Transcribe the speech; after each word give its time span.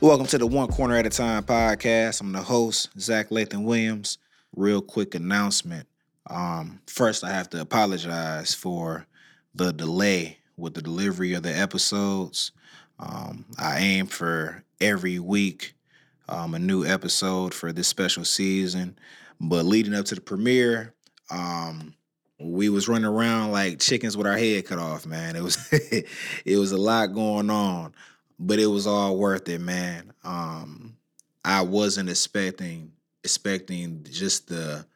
Welcome 0.00 0.28
to 0.28 0.38
the 0.38 0.46
One 0.46 0.68
Corner 0.68 0.94
at 0.94 1.06
a 1.06 1.10
Time 1.10 1.42
podcast. 1.42 2.20
I'm 2.20 2.30
the 2.30 2.40
host, 2.40 2.88
Zach 3.00 3.30
Lathan 3.30 3.64
Williams. 3.64 4.18
Real 4.54 4.80
quick 4.80 5.16
announcement. 5.16 5.88
Um, 6.30 6.80
first, 6.86 7.24
I 7.24 7.30
have 7.30 7.50
to 7.50 7.60
apologize 7.60 8.54
for 8.54 9.08
the 9.56 9.72
delay 9.72 10.38
with 10.56 10.74
the 10.74 10.82
delivery 10.82 11.34
of 11.34 11.42
the 11.42 11.50
episodes. 11.50 12.52
Um, 13.00 13.44
I 13.58 13.80
aim 13.80 14.06
for 14.06 14.62
every 14.80 15.18
week 15.18 15.74
um, 16.28 16.54
a 16.54 16.60
new 16.60 16.84
episode 16.84 17.52
for 17.52 17.72
this 17.72 17.88
special 17.88 18.24
season, 18.24 18.96
but 19.40 19.64
leading 19.64 19.94
up 19.94 20.04
to 20.06 20.14
the 20.14 20.20
premiere, 20.20 20.94
um, 21.28 21.92
we 22.38 22.68
was 22.68 22.86
running 22.86 23.04
around 23.04 23.50
like 23.50 23.80
chickens 23.80 24.16
with 24.16 24.28
our 24.28 24.38
head 24.38 24.64
cut 24.64 24.78
off. 24.78 25.06
Man, 25.06 25.34
it 25.34 25.42
was 25.42 25.58
it 25.72 26.56
was 26.56 26.70
a 26.70 26.78
lot 26.78 27.08
going 27.08 27.50
on 27.50 27.92
but 28.38 28.58
it 28.58 28.66
was 28.66 28.86
all 28.86 29.16
worth 29.16 29.48
it, 29.48 29.60
man. 29.60 30.12
Um, 30.24 30.96
I 31.44 31.62
wasn't 31.62 32.10
expecting 32.10 32.92
expecting 33.24 34.06
just 34.10 34.48
the 34.48 34.86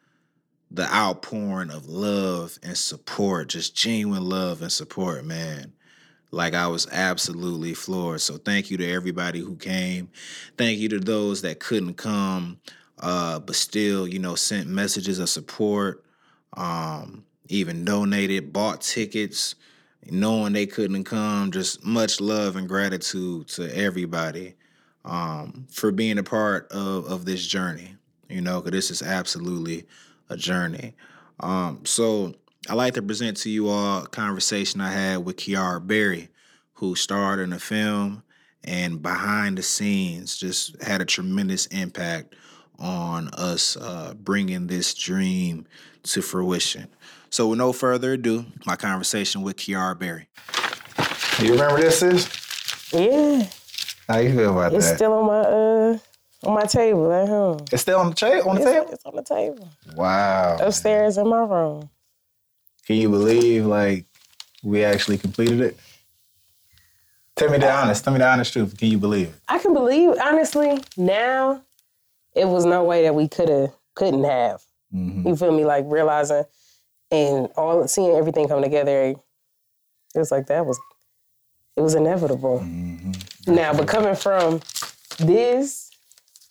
the 0.71 0.91
outpouring 0.91 1.69
of 1.69 1.87
love 1.87 2.57
and 2.63 2.75
support, 2.75 3.49
just 3.49 3.75
genuine 3.75 4.27
love 4.27 4.61
and 4.61 4.71
support, 4.71 5.23
man. 5.23 5.71
Like 6.31 6.55
I 6.55 6.65
was 6.65 6.87
absolutely 6.91 7.75
floored. 7.75 8.21
So 8.21 8.37
thank 8.37 8.71
you 8.71 8.77
to 8.77 8.91
everybody 8.91 9.39
who 9.39 9.55
came. 9.55 10.09
Thank 10.57 10.79
you 10.79 10.89
to 10.89 10.99
those 10.99 11.43
that 11.43 11.59
couldn't 11.59 11.93
come, 11.93 12.59
uh, 12.99 13.39
but 13.39 13.55
still, 13.55 14.07
you 14.07 14.17
know, 14.17 14.33
sent 14.33 14.67
messages 14.67 15.19
of 15.19 15.29
support, 15.29 16.03
um, 16.57 17.23
even 17.49 17.85
donated, 17.85 18.51
bought 18.51 18.81
tickets, 18.81 19.53
knowing 20.09 20.53
they 20.53 20.65
couldn't 20.65 21.03
come. 21.03 21.51
Just 21.51 21.83
much 21.85 22.21
love 22.21 22.55
and 22.55 22.67
gratitude 22.67 23.47
to 23.49 23.75
everybody 23.75 24.55
um, 25.05 25.65
for 25.69 25.91
being 25.91 26.17
a 26.17 26.23
part 26.23 26.71
of, 26.71 27.05
of 27.05 27.25
this 27.25 27.45
journey, 27.45 27.95
you 28.29 28.41
know, 28.41 28.61
because 28.61 28.71
this 28.71 28.91
is 28.91 29.01
absolutely 29.01 29.85
a 30.29 30.37
journey. 30.37 30.93
Um, 31.39 31.81
so 31.85 32.33
I'd 32.69 32.75
like 32.75 32.93
to 32.93 33.01
present 33.01 33.37
to 33.37 33.49
you 33.49 33.69
all 33.69 34.03
a 34.03 34.07
conversation 34.07 34.81
I 34.81 34.91
had 34.91 35.25
with 35.25 35.37
Kiara 35.37 35.85
Berry, 35.85 36.29
who 36.75 36.95
starred 36.95 37.39
in 37.39 37.49
the 37.51 37.59
film 37.59 38.23
and 38.63 39.01
behind 39.01 39.57
the 39.57 39.63
scenes 39.63 40.37
just 40.37 40.81
had 40.81 41.01
a 41.01 41.05
tremendous 41.05 41.65
impact 41.67 42.35
on 42.79 43.27
us 43.29 43.77
uh, 43.77 44.13
bringing 44.17 44.67
this 44.67 44.93
dream 44.93 45.65
to 46.03 46.21
fruition. 46.21 46.87
So, 47.33 47.47
with 47.47 47.57
no 47.57 47.73
further 47.73 48.13
ado, 48.13 48.45
my 48.63 48.75
conversation 48.75 49.41
with 49.41 49.55
Kiara 49.55 49.97
Berry. 49.97 50.27
You 51.39 51.53
remember 51.53 51.81
this 51.81 52.03
is? 52.03 52.29
Yeah. 52.93 53.47
How 54.07 54.19
you 54.19 54.35
feel 54.35 54.51
about 54.51 54.71
it's 54.71 54.85
that? 54.85 54.91
It's 54.91 54.97
still 54.99 55.13
on 55.13 55.25
my 55.25 55.39
uh 55.39 55.97
on 56.47 56.53
my 56.53 56.65
table 56.67 57.11
at 57.11 57.27
home. 57.27 57.65
it's 57.71 57.81
still 57.81 57.97
on 58.01 58.09
the, 58.09 58.15
cha- 58.15 58.47
on 58.47 58.53
the 58.57 58.61
It's, 58.61 58.71
table? 58.71 58.89
it's 58.91 59.05
on 59.07 59.15
the 59.15 59.23
table. 59.23 59.67
Wow. 59.95 60.57
Upstairs 60.61 61.17
in 61.17 61.27
my 61.27 61.39
room. 61.39 61.89
Can 62.85 62.97
you 62.97 63.09
believe, 63.09 63.65
like, 63.65 64.05
we 64.61 64.83
actually 64.83 65.17
completed 65.17 65.59
it? 65.59 65.79
Tell 67.35 67.49
me 67.49 67.57
the 67.57 67.71
honest. 67.71 68.03
Tell 68.03 68.13
me 68.13 68.19
the 68.19 68.27
honest 68.27 68.53
truth. 68.53 68.77
Can 68.77 68.89
you 68.89 68.99
believe 68.99 69.29
it? 69.29 69.35
I 69.49 69.57
can 69.57 69.73
believe, 69.73 70.11
honestly, 70.23 70.83
now 70.97 71.63
it 72.35 72.45
was 72.47 72.63
no 72.63 72.83
way 72.83 73.01
that 73.01 73.15
we 73.15 73.27
could 73.27 73.49
have 73.49 73.71
couldn't 73.95 74.23
have. 74.23 74.61
Mhm. 74.93 75.25
You 75.25 75.35
feel 75.35 75.51
me? 75.51 75.65
Like 75.65 75.85
realizing 75.87 76.43
and 77.11 77.47
all 77.55 77.87
seeing 77.87 78.15
everything 78.15 78.47
come 78.47 78.61
together, 78.61 79.03
it 79.03 79.17
was 80.15 80.31
like 80.31 80.47
that 80.47 80.65
was 80.65 80.79
it 81.75 81.81
was 81.81 81.95
inevitable. 81.95 82.59
Mm-hmm. 82.59 83.55
Now, 83.55 83.73
but 83.73 83.87
coming 83.87 84.15
from 84.15 84.61
this 85.19 85.89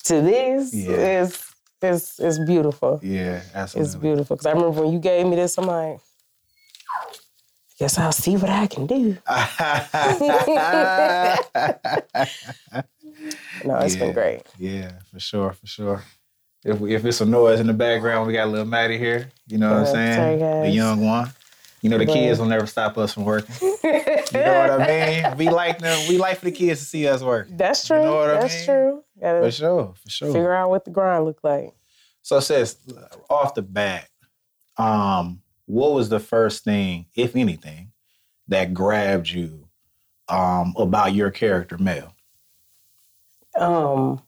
to 0.05 0.21
this 0.21 0.75
Yeah. 0.75 1.23
is 1.23 1.45
is 1.83 2.19
is 2.21 2.39
beautiful. 2.47 3.01
Yeah, 3.03 3.43
absolutely. 3.55 3.87
It's 3.87 3.95
beautiful. 3.97 4.37
Because 4.37 4.47
I 4.47 4.53
remember 4.53 4.83
when 4.83 4.93
you 4.93 4.99
gave 4.99 5.27
me 5.27 5.37
this, 5.37 5.57
I'm 5.59 5.67
like, 5.67 5.99
I 5.99 7.15
guess 7.79 7.99
I'll 7.99 8.13
see 8.13 8.37
what 8.37 8.51
I 8.51 8.67
can 8.67 8.87
do. 8.87 9.17
No, 13.65 13.79
it's 13.79 13.95
Yeah. 13.95 14.01
been 14.05 14.13
great. 14.13 14.43
yeah, 14.59 14.93
for 15.13 15.21
sure, 15.21 15.53
for 15.53 15.67
sure. 15.67 16.03
If 16.65 16.79
we, 16.81 16.95
if 16.95 17.05
it's 17.05 17.17
some 17.17 17.31
noise 17.31 17.61
in 17.61 17.67
the 17.67 17.73
background, 17.73 18.27
we 18.27 18.33
got 18.35 18.47
a 18.47 18.51
little 18.51 18.67
Maddie 18.67 18.99
here. 18.99 19.31
You 19.49 19.59
know 19.59 19.71
what 19.71 19.79
I'm 19.79 19.87
saying? 19.87 20.39
The 20.63 20.69
young 20.71 21.05
one. 21.07 21.33
You 21.83 21.91
know 21.91 21.99
the 21.99 22.07
Yeah. 22.07 22.13
kids 22.13 22.39
will 22.39 22.47
never 22.47 22.67
stop 22.67 22.97
us 22.99 23.15
from 23.15 23.25
working. 23.25 23.55
You 24.33 24.41
know 24.45 24.55
what 24.55 24.71
I 24.71 24.87
mean? 25.27 25.37
We 25.37 25.51
like 25.51 25.79
them. 25.79 26.09
We 26.09 26.17
like 26.17 26.39
for 26.39 26.47
the 26.47 26.53
kids 26.53 26.81
to 26.81 26.87
see 26.87 27.07
us 27.07 27.23
work. 27.23 27.49
That's 27.51 27.87
true. 27.87 27.99
You 27.99 28.03
know 28.05 28.17
what 28.17 28.31
I 28.31 28.39
That's 28.39 28.55
mean? 28.55 28.65
true. 28.65 29.05
Gotta 29.21 29.41
For 29.45 29.51
sure, 29.51 29.95
for 30.03 30.11
sure. 30.11 30.33
figure 30.33 30.53
out 30.55 30.71
what 30.71 30.85
the 30.87 30.91
grind 30.91 31.25
look 31.27 31.41
like. 31.43 31.75
So 32.23 32.39
it 32.39 32.43
says 32.43 32.79
off 33.29 33.55
the 33.55 33.63
bat, 33.63 34.09
um, 34.79 35.43
what 35.67 35.93
was 35.93 36.09
the 36.09 36.21
first 36.21 36.65
thing, 36.65 37.07
if 37.15 37.37
anything, 37.37 37.93
that 38.49 38.73
grabbed 38.73 39.29
you 39.29 39.69
um, 40.29 40.75
about 40.79 41.15
your 41.15 41.31
character, 41.31 41.77
Mel? 41.77 42.15
Um, 43.59 44.23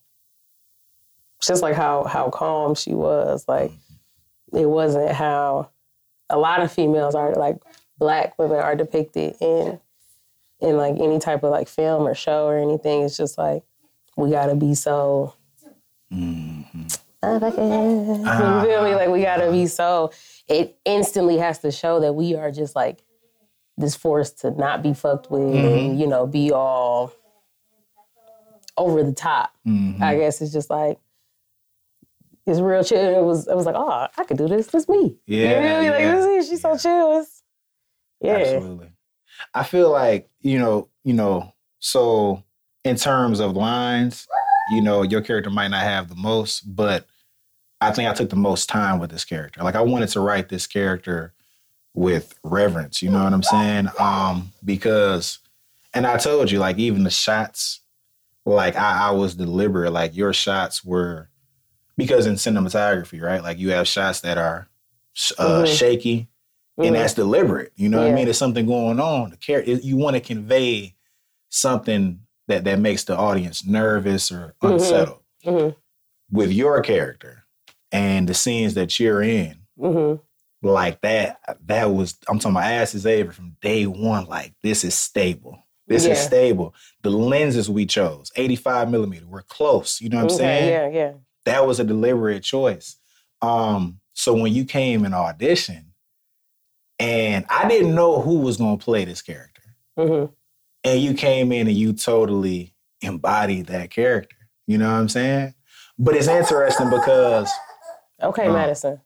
just 1.46 1.62
like 1.62 1.74
how 1.74 2.04
how 2.04 2.30
calm 2.30 2.74
she 2.74 2.94
was. 2.94 3.44
Like 3.48 3.72
it 4.52 4.66
wasn't 4.66 5.12
how 5.12 5.70
a 6.30 6.38
lot 6.38 6.60
of 6.60 6.72
females 6.72 7.14
are 7.14 7.34
like 7.34 7.56
black 7.98 8.38
women 8.38 8.58
are 8.58 8.76
depicted 8.76 9.36
in 9.40 9.80
in 10.60 10.76
like 10.76 10.94
any 10.98 11.18
type 11.18 11.42
of 11.42 11.50
like 11.50 11.68
film 11.68 12.06
or 12.06 12.14
show 12.14 12.46
or 12.46 12.58
anything. 12.58 13.02
It's 13.02 13.16
just 13.16 13.38
like 13.38 13.62
we 14.16 14.30
gotta 14.30 14.54
be 14.54 14.74
so 14.74 15.34
motherfucking. 16.12 17.56
Mm-hmm. 17.56 18.24
You 18.64 18.70
feel 18.70 18.84
me? 18.84 18.94
Like 18.94 19.08
we 19.08 19.22
gotta 19.22 19.50
be 19.50 19.66
so. 19.66 20.12
It 20.48 20.78
instantly 20.84 21.38
has 21.38 21.60
to 21.60 21.70
show 21.70 22.00
that 22.00 22.12
we 22.12 22.34
are 22.34 22.50
just 22.50 22.76
like 22.76 23.02
this 23.76 23.96
force 23.96 24.30
to 24.30 24.50
not 24.50 24.82
be 24.82 24.94
fucked 24.94 25.30
with, 25.30 25.42
and 25.42 25.54
mm-hmm. 25.54 26.00
you 26.00 26.06
know, 26.06 26.26
be 26.26 26.52
all 26.52 27.12
over 28.76 29.02
the 29.02 29.12
top. 29.12 29.52
I 29.66 29.68
mm-hmm. 29.68 30.18
guess 30.18 30.40
it's 30.40 30.52
just 30.52 30.70
like 30.70 30.98
it's 32.46 32.60
real 32.60 32.84
chill. 32.84 33.18
It 33.18 33.24
was. 33.24 33.48
I 33.48 33.54
was 33.54 33.66
like, 33.66 33.76
oh, 33.76 34.08
I 34.16 34.24
could 34.24 34.36
do 34.36 34.48
this. 34.48 34.68
This 34.68 34.88
me. 34.88 35.16
Yeah, 35.26 35.80
you? 35.80 35.90
Like 35.90 36.00
yeah, 36.00 36.14
this 36.14 36.26
is. 36.26 36.48
She's 36.48 36.60
so 36.62 36.76
chill. 36.76 37.20
It's, 37.20 37.42
yeah. 38.20 38.36
Absolutely. 38.36 38.90
I 39.52 39.64
feel 39.64 39.90
like, 39.90 40.30
you 40.40 40.58
know, 40.58 40.88
you 41.02 41.12
know, 41.12 41.52
so 41.80 42.42
in 42.84 42.96
terms 42.96 43.40
of 43.40 43.56
lines, 43.56 44.26
you 44.70 44.80
know, 44.80 45.02
your 45.02 45.20
character 45.20 45.50
might 45.50 45.68
not 45.68 45.82
have 45.82 46.08
the 46.08 46.14
most, 46.14 46.62
but 46.74 47.06
I 47.80 47.90
think 47.90 48.08
I 48.08 48.14
took 48.14 48.30
the 48.30 48.36
most 48.36 48.68
time 48.68 48.98
with 48.98 49.10
this 49.10 49.24
character. 49.24 49.62
Like 49.62 49.74
I 49.74 49.82
wanted 49.82 50.08
to 50.10 50.20
write 50.20 50.48
this 50.48 50.66
character 50.66 51.34
with 51.94 52.38
reverence, 52.42 53.02
you 53.02 53.10
know 53.10 53.22
what 53.22 53.32
I'm 53.32 53.42
saying? 53.42 53.88
Um, 53.98 54.52
because 54.64 55.38
and 55.94 56.06
I 56.06 56.16
told 56.16 56.50
you, 56.50 56.58
like, 56.58 56.78
even 56.78 57.04
the 57.04 57.10
shots, 57.10 57.80
like 58.44 58.76
I, 58.76 59.08
I 59.08 59.10
was 59.12 59.36
deliberate, 59.36 59.92
like 59.92 60.16
your 60.16 60.32
shots 60.32 60.84
were 60.84 61.28
because 61.96 62.26
in 62.26 62.34
cinematography, 62.34 63.20
right? 63.22 63.42
Like 63.42 63.58
you 63.58 63.70
have 63.70 63.86
shots 63.88 64.20
that 64.20 64.38
are 64.38 64.68
uh, 65.38 65.62
Mhm. 65.62 65.66
shaky, 65.78 66.28
and 66.76 66.88
Mhm. 66.88 66.92
that's 66.98 67.14
deliberate. 67.14 67.72
You 67.76 67.88
know 67.88 67.98
what 68.00 68.10
I 68.10 68.12
mean? 68.14 68.24
There's 68.24 68.36
something 68.38 68.66
going 68.66 68.98
on. 68.98 69.30
The 69.30 69.36
character, 69.36 69.72
you 69.74 69.96
want 69.96 70.14
to 70.14 70.20
convey 70.20 70.96
something 71.50 72.20
that 72.48 72.64
that 72.64 72.78
makes 72.80 73.04
the 73.04 73.16
audience 73.16 73.64
nervous 73.64 74.30
or 74.32 74.54
Mhm. 74.62 74.72
unsettled. 74.74 75.20
Mhm. 75.44 75.76
With 76.30 76.50
your 76.52 76.80
character 76.82 77.44
and 77.92 78.28
the 78.28 78.34
scenes 78.34 78.74
that 78.74 78.98
you're 78.98 79.22
in, 79.22 79.58
Mhm. 79.78 80.20
like 80.62 81.00
that, 81.02 81.38
that 81.66 81.92
was 81.92 82.18
I'm 82.28 82.38
talking 82.38 82.56
about 82.56 82.70
ass 82.72 82.94
is 82.94 83.06
Avery 83.06 83.32
from 83.32 83.56
day 83.62 83.86
one. 83.86 84.24
Like 84.26 84.52
this 84.62 84.82
is 84.84 84.94
stable. 84.94 85.58
This 85.86 86.06
is 86.06 86.18
stable. 86.18 86.74
The 87.02 87.10
lenses 87.10 87.68
we 87.70 87.84
chose, 87.86 88.32
85 88.36 88.90
millimeter, 88.90 89.26
we're 89.26 89.42
close. 89.42 90.00
You 90.00 90.08
know 90.08 90.16
what 90.16 90.32
I'm 90.32 90.38
saying? 90.38 90.68
Yeah, 90.70 90.88
yeah. 90.88 91.12
That 91.44 91.66
was 91.66 91.80
a 91.80 91.84
deliberate 91.84 92.42
choice. 92.42 92.96
Um, 93.42 94.00
so 94.14 94.34
when 94.34 94.52
you 94.52 94.64
came 94.64 95.04
and 95.04 95.14
audition, 95.14 95.92
and 96.98 97.44
I 97.50 97.68
didn't 97.68 97.94
know 97.94 98.20
who 98.20 98.38
was 98.38 98.56
going 98.56 98.78
to 98.78 98.84
play 98.84 99.04
this 99.04 99.22
character, 99.22 99.62
hmm 99.98 100.26
and 100.86 101.00
you 101.00 101.14
came 101.14 101.50
in 101.50 101.66
and 101.66 101.76
you 101.76 101.94
totally 101.94 102.74
embodied 103.00 103.66
that 103.66 103.90
character. 103.90 104.36
You 104.66 104.76
know 104.76 104.86
what 104.92 104.98
I'm 104.98 105.08
saying? 105.08 105.54
But 105.98 106.14
it's 106.14 106.28
interesting 106.28 106.90
because, 106.90 107.50
Okay, 108.22 108.48
Uh, 108.48 108.52
Madison. 108.52 109.00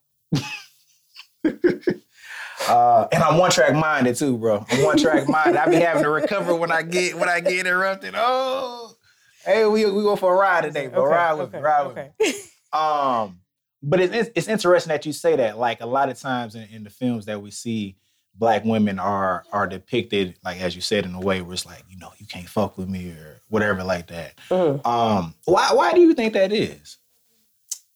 uh, 1.45 3.07
and 3.13 3.23
I'm 3.23 3.39
one 3.39 3.51
track 3.53 3.75
minded 3.75 4.17
too, 4.17 4.37
bro. 4.37 4.67
I'm 4.71 4.83
one 4.85 4.97
track 4.99 5.29
minded. 5.29 5.57
I 5.57 5.69
be 5.69 5.77
having 5.77 6.03
to 6.03 6.11
recover 6.11 6.55
when 6.55 6.73
I 6.73 6.83
get 6.83 7.15
when 7.17 7.29
I 7.29 7.41
get 7.41 7.61
interrupted. 7.61 8.15
Oh, 8.17 8.97
hey, 9.45 9.67
we 9.67 9.85
we 9.87 10.03
go 10.03 10.17
for 10.17 10.35
a 10.35 10.37
ride 10.39 10.65
today, 10.65 10.89
but 10.89 11.01
Okay, 11.01 11.15
ride 11.15 11.33
with 11.35 11.49
okay, 11.49 11.57
me, 11.59 11.63
ride 11.63 11.87
with 11.87 11.99
okay. 11.99 12.11
me. 12.21 12.33
Um, 12.73 13.41
but 13.83 14.01
it's 14.01 14.31
it's 14.35 14.49
interesting 14.49 14.91
that 14.91 15.07
you 15.07 15.13
say 15.13 15.37
that. 15.37 15.59
Like 15.59 15.81
a 15.81 15.87
lot 15.87 16.09
of 16.09 16.19
times 16.19 16.55
in, 16.55 16.65
in 16.71 16.85
the 16.85 16.91
films 16.91 17.27
that 17.27 17.41
we 17.41 17.51
see 17.51 17.97
black 18.35 18.65
women 18.65 18.99
are 18.99 19.45
are 19.53 19.67
depicted 19.67 20.37
like 20.45 20.61
as 20.61 20.77
you 20.77 20.81
said 20.81 21.05
in 21.05 21.13
a 21.13 21.21
way 21.21 21.41
where 21.41 21.55
it's 21.55 21.67
like 21.67 21.83
you 21.91 21.99
know 21.99 22.13
you 22.19 22.27
can't 22.27 22.49
fuck 22.49 22.79
with 22.79 22.89
me 22.89 23.11
or 23.11 23.41
whatever 23.49 23.83
like 23.83 24.07
that. 24.09 24.35
Mm. 24.51 24.85
Um, 24.87 25.35
why 25.45 25.71
why 25.73 25.93
do 25.93 26.01
you 26.01 26.15
think 26.15 26.35
that 26.35 26.53
is? 26.53 26.99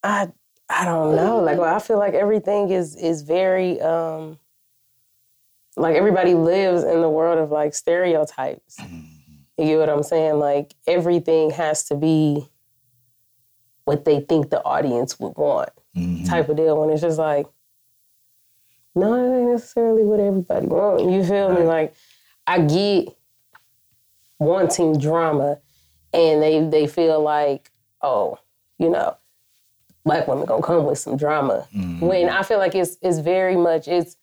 I 0.02 0.28
I 0.68 0.84
don't 0.84 1.14
know. 1.14 1.40
Like 1.40 1.58
well, 1.58 1.74
I 1.74 1.78
feel 1.78 1.98
like 1.98 2.14
everything 2.14 2.70
is 2.70 2.96
is 2.96 3.22
very 3.22 3.80
um 3.80 4.38
like 5.76 5.96
everybody 5.96 6.34
lives 6.34 6.82
in 6.84 7.00
the 7.00 7.08
world 7.08 7.38
of 7.38 7.50
like 7.50 7.74
stereotypes. 7.74 8.78
You 9.58 9.64
get 9.64 9.78
what 9.78 9.88
I'm 9.88 10.02
saying? 10.02 10.38
Like 10.38 10.74
everything 10.86 11.50
has 11.50 11.84
to 11.84 11.94
be 11.94 12.48
what 13.84 14.04
they 14.04 14.20
think 14.20 14.50
the 14.50 14.62
audience 14.64 15.18
would 15.18 15.36
want, 15.36 15.70
mm-hmm. 15.96 16.24
type 16.24 16.48
of 16.48 16.56
deal. 16.56 16.80
When 16.80 16.90
it's 16.90 17.02
just 17.02 17.18
like, 17.18 17.46
no, 18.94 19.14
it 19.14 19.38
ain't 19.38 19.52
necessarily 19.52 20.04
what 20.04 20.20
everybody 20.20 20.66
wants. 20.66 21.02
You 21.04 21.24
feel 21.24 21.52
me? 21.52 21.62
Like 21.62 21.94
I 22.46 22.60
get 22.60 23.16
wanting 24.38 24.98
drama, 24.98 25.58
and 26.12 26.42
they 26.42 26.64
they 26.68 26.86
feel 26.86 27.22
like, 27.22 27.70
oh, 28.00 28.38
you 28.78 28.90
know, 28.90 29.16
black 30.04 30.26
women 30.28 30.46
gonna 30.46 30.62
come 30.62 30.84
with 30.84 30.98
some 30.98 31.16
drama. 31.16 31.66
Mm-hmm. 31.74 32.06
When 32.06 32.28
I 32.28 32.42
feel 32.42 32.58
like 32.58 32.74
it's 32.74 32.96
it's 33.02 33.18
very 33.18 33.56
much 33.56 33.88
it's 33.88 34.16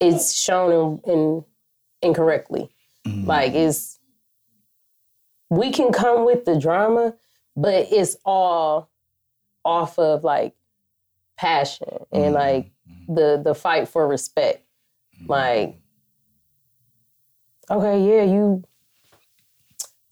it's 0.00 0.34
shown 0.36 1.00
in, 1.04 1.12
in 1.12 1.44
incorrectly. 2.02 2.70
Mm-hmm. 3.06 3.26
Like 3.26 3.52
it's 3.54 3.97
we 5.50 5.70
can 5.70 5.92
come 5.92 6.24
with 6.24 6.44
the 6.44 6.58
drama, 6.58 7.14
but 7.56 7.86
it's 7.90 8.16
all 8.24 8.90
off 9.64 9.98
of 9.98 10.24
like 10.24 10.54
passion 11.36 12.04
and 12.12 12.34
like 12.34 12.70
the 13.08 13.40
the 13.42 13.54
fight 13.54 13.88
for 13.88 14.06
respect. 14.06 14.64
Like, 15.26 15.78
okay, 17.70 18.00
yeah, 18.06 18.22
you. 18.24 18.62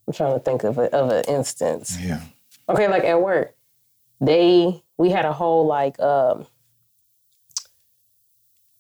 I'm 0.07 0.13
trying 0.13 0.35
to 0.35 0.41
think 0.41 0.63
of 0.65 0.79
a, 0.79 0.95
of 0.95 1.11
an 1.11 1.25
instance. 1.29 1.99
Yeah. 2.01 2.21
Okay, 2.69 2.89
like 2.89 3.05
at 3.05 3.21
work, 3.21 3.57
they 4.21 4.83
we 4.99 5.11
had 5.11 5.25
a 5.25 5.33
whole 5.33 5.67
like 5.67 5.99
um 6.01 6.47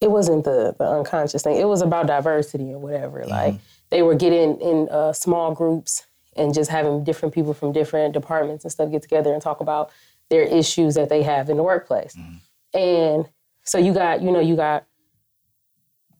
it 0.01 0.11
wasn't 0.11 0.45
the 0.45 0.75
the 0.79 0.85
unconscious 0.85 1.43
thing. 1.43 1.57
It 1.57 1.69
was 1.69 1.83
about 1.83 2.07
diversity 2.07 2.73
or 2.73 2.79
whatever. 2.79 3.25
Like 3.25 3.55
they 3.91 4.03
were 4.03 4.15
getting 4.15 4.61
in 4.61 4.89
uh, 4.91 5.13
small 5.13 5.53
groups 5.55 6.07
and 6.37 6.55
just 6.55 6.71
having 6.71 7.05
different 7.05 7.35
people 7.35 7.55
from 7.55 7.73
different 7.73 8.13
departments 8.13 8.65
and 8.65 8.73
stuff 8.73 8.91
get 8.91 9.03
together 9.03 9.33
and 9.33 9.43
talk 9.43 9.61
about 9.61 9.91
their 10.29 10.43
issues 10.43 10.95
that 10.95 11.09
they 11.09 11.23
have 11.23 11.49
in 11.49 11.57
the 11.57 11.63
workplace. 11.63 12.15
Mm-hmm. 12.17 12.79
And 12.79 13.29
so 13.63 13.79
you 13.79 13.93
got, 13.93 14.23
you 14.23 14.31
know, 14.31 14.41
you 14.41 14.57
got 14.57 14.87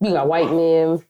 you 0.01 0.11
got 0.11 0.29
white 0.29 0.51
men 0.51 1.03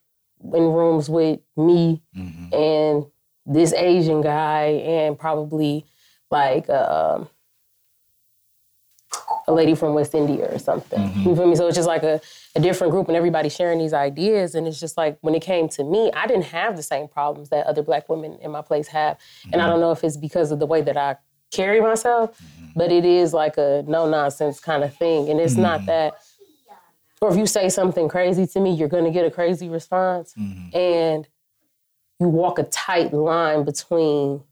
in 0.54 0.72
rooms 0.72 1.08
with 1.08 1.40
me 1.56 2.02
mm-hmm. 2.16 2.54
and 2.54 3.06
this 3.46 3.72
Asian 3.72 4.20
guy 4.20 4.64
and 4.84 5.18
probably 5.18 5.84
like 6.30 6.68
uh, 6.68 7.16
um, 7.18 7.28
a 9.48 9.52
lady 9.52 9.74
from 9.74 9.94
West 9.94 10.14
India 10.14 10.52
or 10.52 10.58
something. 10.58 10.98
Mm-hmm. 10.98 11.28
You 11.28 11.36
feel 11.36 11.46
me? 11.46 11.56
So 11.56 11.66
it's 11.66 11.76
just 11.76 11.86
like 11.86 12.02
a, 12.02 12.20
a 12.56 12.60
different 12.60 12.90
group 12.90 13.08
and 13.08 13.16
everybody 13.16 13.48
sharing 13.48 13.78
these 13.78 13.92
ideas. 13.92 14.54
And 14.54 14.66
it's 14.66 14.80
just 14.80 14.96
like 14.96 15.18
when 15.20 15.34
it 15.34 15.42
came 15.42 15.68
to 15.70 15.84
me, 15.84 16.10
I 16.14 16.26
didn't 16.26 16.46
have 16.46 16.76
the 16.76 16.82
same 16.82 17.06
problems 17.06 17.50
that 17.50 17.66
other 17.66 17.82
black 17.82 18.08
women 18.08 18.38
in 18.42 18.50
my 18.50 18.62
place 18.62 18.88
have. 18.88 19.18
And 19.44 19.54
I 19.54 19.58
mm-hmm. 19.58 19.72
don't 19.72 19.80
know 19.80 19.92
if 19.92 20.02
it's 20.02 20.16
because 20.16 20.50
of 20.50 20.58
the 20.58 20.66
way 20.66 20.82
that 20.82 20.96
I 20.96 21.16
carry 21.52 21.80
myself, 21.80 22.36
mm-hmm. 22.38 22.66
but 22.74 22.90
it 22.90 23.04
is 23.04 23.32
like 23.32 23.56
a 23.56 23.84
no 23.86 24.08
nonsense 24.08 24.58
kind 24.58 24.82
of 24.82 24.94
thing. 24.94 25.30
And 25.30 25.40
it's 25.40 25.56
not 25.56 25.86
that, 25.86 26.14
or 27.20 27.30
if 27.30 27.36
you 27.36 27.46
say 27.46 27.68
something 27.68 28.08
crazy 28.08 28.46
to 28.48 28.60
me, 28.60 28.74
you're 28.74 28.88
going 28.88 29.04
to 29.04 29.10
get 29.10 29.24
a 29.24 29.30
crazy 29.30 29.68
response. 29.68 30.34
And 30.74 31.26
you 32.18 32.28
walk 32.28 32.58
a 32.58 32.64
tight 32.64 33.12
line 33.12 33.64
between 33.64 34.42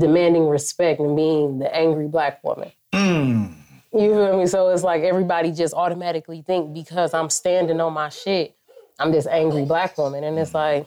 demanding 0.00 0.48
respect 0.48 1.00
and 1.00 1.16
being 1.16 1.60
the 1.60 1.74
angry 1.74 2.08
black 2.08 2.42
woman. 2.42 2.72
Mm. 2.94 3.52
You 3.92 4.10
feel 4.12 4.38
me? 4.38 4.46
So 4.46 4.68
it's 4.70 4.82
like 4.82 5.02
everybody 5.02 5.52
just 5.52 5.74
automatically 5.74 6.42
think 6.42 6.72
because 6.74 7.14
I'm 7.14 7.30
standing 7.30 7.80
on 7.80 7.92
my 7.92 8.08
shit, 8.08 8.56
I'm 8.98 9.12
this 9.12 9.26
angry 9.26 9.64
black 9.64 9.96
woman. 9.98 10.24
And 10.24 10.38
it's 10.38 10.54
like, 10.54 10.86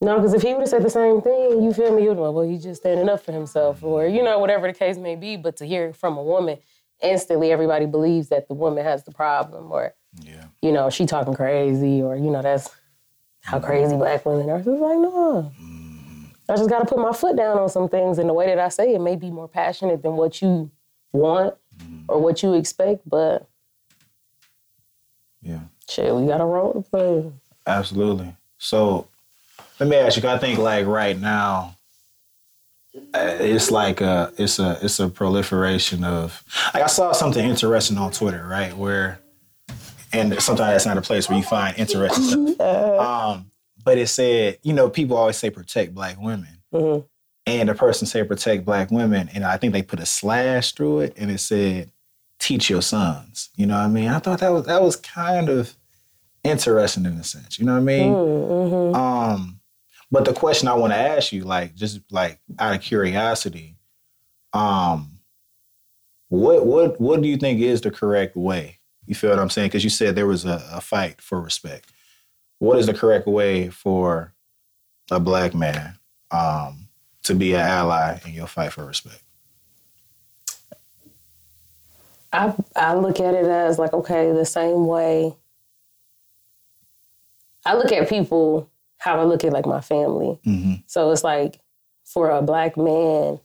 no, 0.00 0.16
because 0.16 0.34
if 0.34 0.42
he 0.42 0.52
would 0.52 0.62
have 0.62 0.68
said 0.68 0.82
the 0.82 0.90
same 0.90 1.20
thing, 1.22 1.62
you 1.62 1.72
feel 1.72 1.94
me? 1.94 2.02
You'd 2.02 2.16
well, 2.18 2.32
well, 2.34 2.48
he's 2.48 2.64
just 2.64 2.80
standing 2.80 3.08
up 3.08 3.24
for 3.24 3.30
himself, 3.30 3.84
or 3.84 4.06
you 4.06 4.22
know, 4.22 4.38
whatever 4.40 4.66
the 4.66 4.76
case 4.76 4.96
may 4.96 5.14
be. 5.14 5.36
But 5.36 5.56
to 5.58 5.64
hear 5.64 5.86
it 5.86 5.96
from 5.96 6.18
a 6.18 6.22
woman, 6.22 6.58
instantly 7.00 7.52
everybody 7.52 7.86
believes 7.86 8.28
that 8.30 8.48
the 8.48 8.54
woman 8.54 8.82
has 8.84 9.04
the 9.04 9.12
problem, 9.12 9.70
or 9.70 9.94
Yeah. 10.20 10.46
you 10.60 10.72
know, 10.72 10.90
she 10.90 11.06
talking 11.06 11.34
crazy, 11.34 12.02
or 12.02 12.16
you 12.16 12.30
know, 12.32 12.42
that's 12.42 12.68
how 13.42 13.60
crazy 13.60 13.94
black 13.96 14.26
women 14.26 14.50
are. 14.50 14.60
So 14.64 14.72
it's 14.72 14.82
like, 14.82 14.98
no. 14.98 15.52
I 16.48 16.56
just 16.56 16.68
got 16.68 16.80
to 16.80 16.84
put 16.86 16.98
my 16.98 17.12
foot 17.12 17.36
down 17.36 17.58
on 17.58 17.68
some 17.68 17.88
things, 17.88 18.18
and 18.18 18.28
the 18.28 18.34
way 18.34 18.46
that 18.46 18.58
I 18.58 18.68
say 18.68 18.94
it 18.94 19.00
may 19.00 19.16
be 19.16 19.30
more 19.30 19.48
passionate 19.48 20.02
than 20.02 20.16
what 20.16 20.42
you 20.42 20.70
want 21.12 21.54
or 22.08 22.20
what 22.20 22.42
you 22.42 22.54
expect, 22.54 23.08
but 23.08 23.46
Yeah. 25.40 25.60
shit, 25.88 26.14
we 26.14 26.26
got 26.26 26.40
a 26.40 26.44
role 26.44 26.72
to 26.74 26.82
play. 26.82 27.32
Absolutely. 27.66 28.34
So 28.58 29.08
let 29.80 29.88
me 29.88 29.96
ask 29.96 30.20
you. 30.22 30.28
I 30.28 30.38
think 30.38 30.58
like 30.58 30.86
right 30.86 31.18
now, 31.18 31.76
uh, 33.14 33.36
it's 33.40 33.70
like 33.70 34.00
a 34.00 34.32
it's 34.36 34.58
a 34.58 34.78
it's 34.82 35.00
a 35.00 35.08
proliferation 35.08 36.04
of. 36.04 36.42
Like 36.74 36.82
I 36.82 36.86
saw 36.86 37.12
something 37.12 37.44
interesting 37.48 37.98
on 37.98 38.10
Twitter, 38.12 38.46
right? 38.46 38.76
Where, 38.76 39.20
and 40.12 40.40
sometimes 40.42 40.72
that's 40.72 40.86
not 40.86 40.98
a 40.98 41.02
place 41.02 41.28
where 41.28 41.38
you 41.38 41.44
find 41.44 41.76
interesting 41.78 42.54
stuff. 42.54 43.00
Um, 43.00 43.50
but 43.84 43.98
it 43.98 44.08
said, 44.08 44.58
you 44.62 44.72
know, 44.72 44.88
people 44.88 45.16
always 45.16 45.36
say 45.36 45.50
protect 45.50 45.94
black 45.94 46.20
women, 46.20 46.62
Mhm. 46.72 47.04
and 47.46 47.68
the 47.68 47.74
person 47.74 48.06
said 48.06 48.28
protect 48.28 48.64
black 48.64 48.90
women, 48.90 49.28
and 49.34 49.44
I 49.44 49.56
think 49.56 49.72
they 49.72 49.82
put 49.82 50.00
a 50.00 50.06
slash 50.06 50.72
through 50.72 51.00
it, 51.00 51.14
and 51.16 51.30
it 51.30 51.38
said 51.38 51.90
teach 52.38 52.68
your 52.70 52.82
sons. 52.82 53.50
You 53.56 53.66
know 53.66 53.76
what 53.78 53.84
I 53.84 53.88
mean? 53.88 54.08
I 54.08 54.18
thought 54.18 54.40
that 54.40 54.50
was 54.52 54.66
that 54.66 54.82
was 54.82 54.96
kind 54.96 55.48
of 55.48 55.76
interesting 56.44 57.06
in 57.06 57.12
a 57.12 57.24
sense. 57.24 57.58
You 57.58 57.64
know 57.66 57.72
what 57.74 57.78
I 57.78 57.82
mean? 57.82 58.12
Mm-hmm. 58.12 58.94
Um, 58.96 59.60
but 60.10 60.24
the 60.24 60.32
question 60.32 60.68
I 60.68 60.74
want 60.74 60.92
to 60.92 60.98
ask 60.98 61.32
you, 61.32 61.44
like, 61.44 61.74
just 61.74 62.00
like 62.10 62.40
out 62.58 62.74
of 62.74 62.80
curiosity, 62.82 63.76
um, 64.52 65.18
what 66.28 66.66
what 66.66 67.00
what 67.00 67.22
do 67.22 67.28
you 67.28 67.36
think 67.36 67.60
is 67.60 67.80
the 67.80 67.90
correct 67.90 68.36
way? 68.36 68.78
You 69.06 69.14
feel 69.14 69.30
what 69.30 69.38
I'm 69.38 69.50
saying? 69.50 69.68
Because 69.68 69.84
you 69.84 69.90
said 69.90 70.14
there 70.14 70.26
was 70.26 70.44
a, 70.44 70.62
a 70.72 70.80
fight 70.80 71.20
for 71.20 71.40
respect. 71.40 71.91
What 72.62 72.78
is 72.78 72.86
the 72.86 72.94
correct 72.94 73.26
way 73.26 73.70
for 73.70 74.32
a 75.10 75.18
black 75.18 75.52
man 75.52 75.98
um, 76.30 76.86
to 77.24 77.34
be 77.34 77.54
an 77.54 77.60
ally 77.60 78.20
in 78.24 78.34
your 78.34 78.46
fight 78.46 78.72
for 78.72 78.86
respect? 78.86 79.20
I 82.32 82.54
I 82.76 82.94
look 82.94 83.18
at 83.18 83.34
it 83.34 83.46
as 83.46 83.80
like 83.80 83.92
okay, 83.92 84.30
the 84.30 84.44
same 84.44 84.86
way. 84.86 85.34
I 87.66 87.74
look 87.74 87.90
at 87.90 88.08
people 88.08 88.70
how 88.98 89.18
I 89.18 89.24
look 89.24 89.42
at 89.42 89.52
like 89.52 89.66
my 89.66 89.80
family. 89.80 90.38
Mm-hmm. 90.46 90.74
So 90.86 91.10
it's 91.10 91.24
like 91.24 91.58
for 92.04 92.30
a 92.30 92.42
black 92.42 92.76
man, 92.76 93.40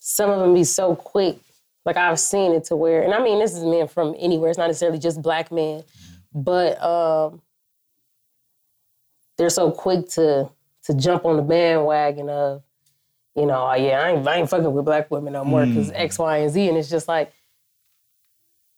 some 0.00 0.28
of 0.28 0.40
them 0.40 0.52
be 0.52 0.64
so 0.64 0.96
quick. 0.96 1.38
Like 1.86 1.96
I've 1.96 2.20
seen 2.20 2.52
it 2.52 2.64
to 2.64 2.76
where, 2.76 3.02
and 3.02 3.14
I 3.14 3.22
mean 3.22 3.38
this 3.38 3.54
is 3.54 3.64
men 3.64 3.88
from 3.88 4.14
anywhere. 4.18 4.50
It's 4.50 4.58
not 4.58 4.66
necessarily 4.66 4.98
just 4.98 5.22
black 5.22 5.50
men, 5.50 5.82
but 6.34 6.78
um, 6.82 7.40
they're 9.36 9.50
so 9.50 9.70
quick 9.70 10.08
to 10.10 10.50
to 10.84 10.94
jump 10.94 11.24
on 11.24 11.36
the 11.36 11.42
bandwagon 11.42 12.28
of, 12.30 12.62
you 13.34 13.44
know, 13.44 13.68
oh 13.68 13.74
yeah, 13.74 14.00
I 14.00 14.10
ain't, 14.10 14.26
I 14.26 14.36
ain't 14.36 14.48
fucking 14.48 14.72
with 14.72 14.84
black 14.84 15.10
women 15.10 15.32
no 15.32 15.44
more 15.44 15.66
because 15.66 15.90
X, 15.90 16.18
Y, 16.18 16.36
and 16.38 16.50
Z, 16.50 16.68
and 16.68 16.78
it's 16.78 16.88
just 16.88 17.08
like 17.08 17.32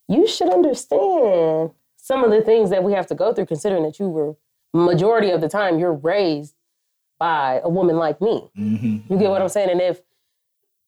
you 0.09 0.27
should 0.27 0.49
understand 0.49 1.71
some 1.97 2.25
of 2.25 2.31
the 2.31 2.41
things 2.41 2.71
that 2.71 2.83
we 2.83 2.93
have 2.93 3.07
to 3.09 3.15
go 3.15 3.33
through, 3.33 3.47
considering 3.47 3.83
that 3.83 3.99
you 3.99 4.09
were 4.09 4.37
majority 4.73 5.31
of 5.31 5.41
the 5.41 5.49
time 5.49 5.79
you're 5.79 5.93
raised 5.93 6.55
by 7.19 7.61
a 7.63 7.69
woman 7.69 7.97
like 7.97 8.21
me. 8.21 8.51
Mm-hmm. 8.57 9.13
You 9.13 9.19
get 9.19 9.31
what 9.31 9.43
I'm 9.43 9.49
saying? 9.49 9.71
And 9.71 9.81
if 9.81 10.01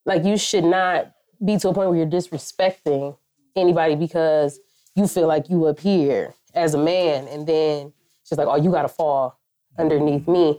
like 0.06 0.24
you 0.24 0.36
should 0.36 0.64
not 0.64 1.12
be 1.44 1.58
to 1.58 1.68
a 1.68 1.74
point 1.74 1.90
where 1.90 1.98
you're 1.98 2.06
disrespecting 2.06 3.16
anybody 3.56 3.94
because 3.94 4.58
you 4.94 5.06
feel 5.06 5.26
like 5.26 5.48
you 5.50 5.66
up 5.66 5.80
here 5.80 6.34
as 6.54 6.74
a 6.74 6.78
man 6.78 7.26
and 7.28 7.46
then 7.46 7.92
she's 8.24 8.38
like, 8.38 8.48
oh, 8.48 8.56
you 8.56 8.70
gotta 8.70 8.88
fall 8.88 9.39
underneath 9.78 10.26
me. 10.28 10.58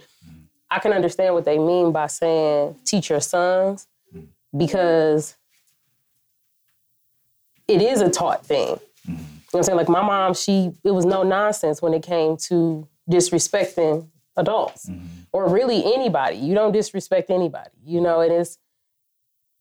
I 0.69 0.79
can 0.79 0.93
understand 0.93 1.33
what 1.33 1.45
they 1.45 1.59
mean 1.59 1.91
by 1.91 2.07
saying 2.07 2.75
teach 2.85 3.09
your 3.09 3.19
sons 3.19 3.87
because 4.55 5.35
it 7.67 7.81
is 7.81 8.01
a 8.01 8.09
taught 8.09 8.45
thing. 8.45 8.79
You 9.05 9.13
know 9.13 9.19
what 9.51 9.59
I'm 9.59 9.63
saying? 9.63 9.77
Like 9.77 9.89
my 9.89 10.01
mom, 10.01 10.33
she 10.33 10.71
it 10.83 10.91
was 10.91 11.05
no 11.05 11.23
nonsense 11.23 11.81
when 11.81 11.93
it 11.93 12.03
came 12.03 12.37
to 12.37 12.87
disrespecting 13.09 14.07
adults 14.37 14.89
or 15.33 15.49
really 15.49 15.83
anybody. 15.93 16.37
You 16.37 16.55
don't 16.55 16.71
disrespect 16.71 17.29
anybody, 17.29 17.71
you 17.83 17.99
know, 17.99 18.21
and 18.21 18.31
it's 18.31 18.57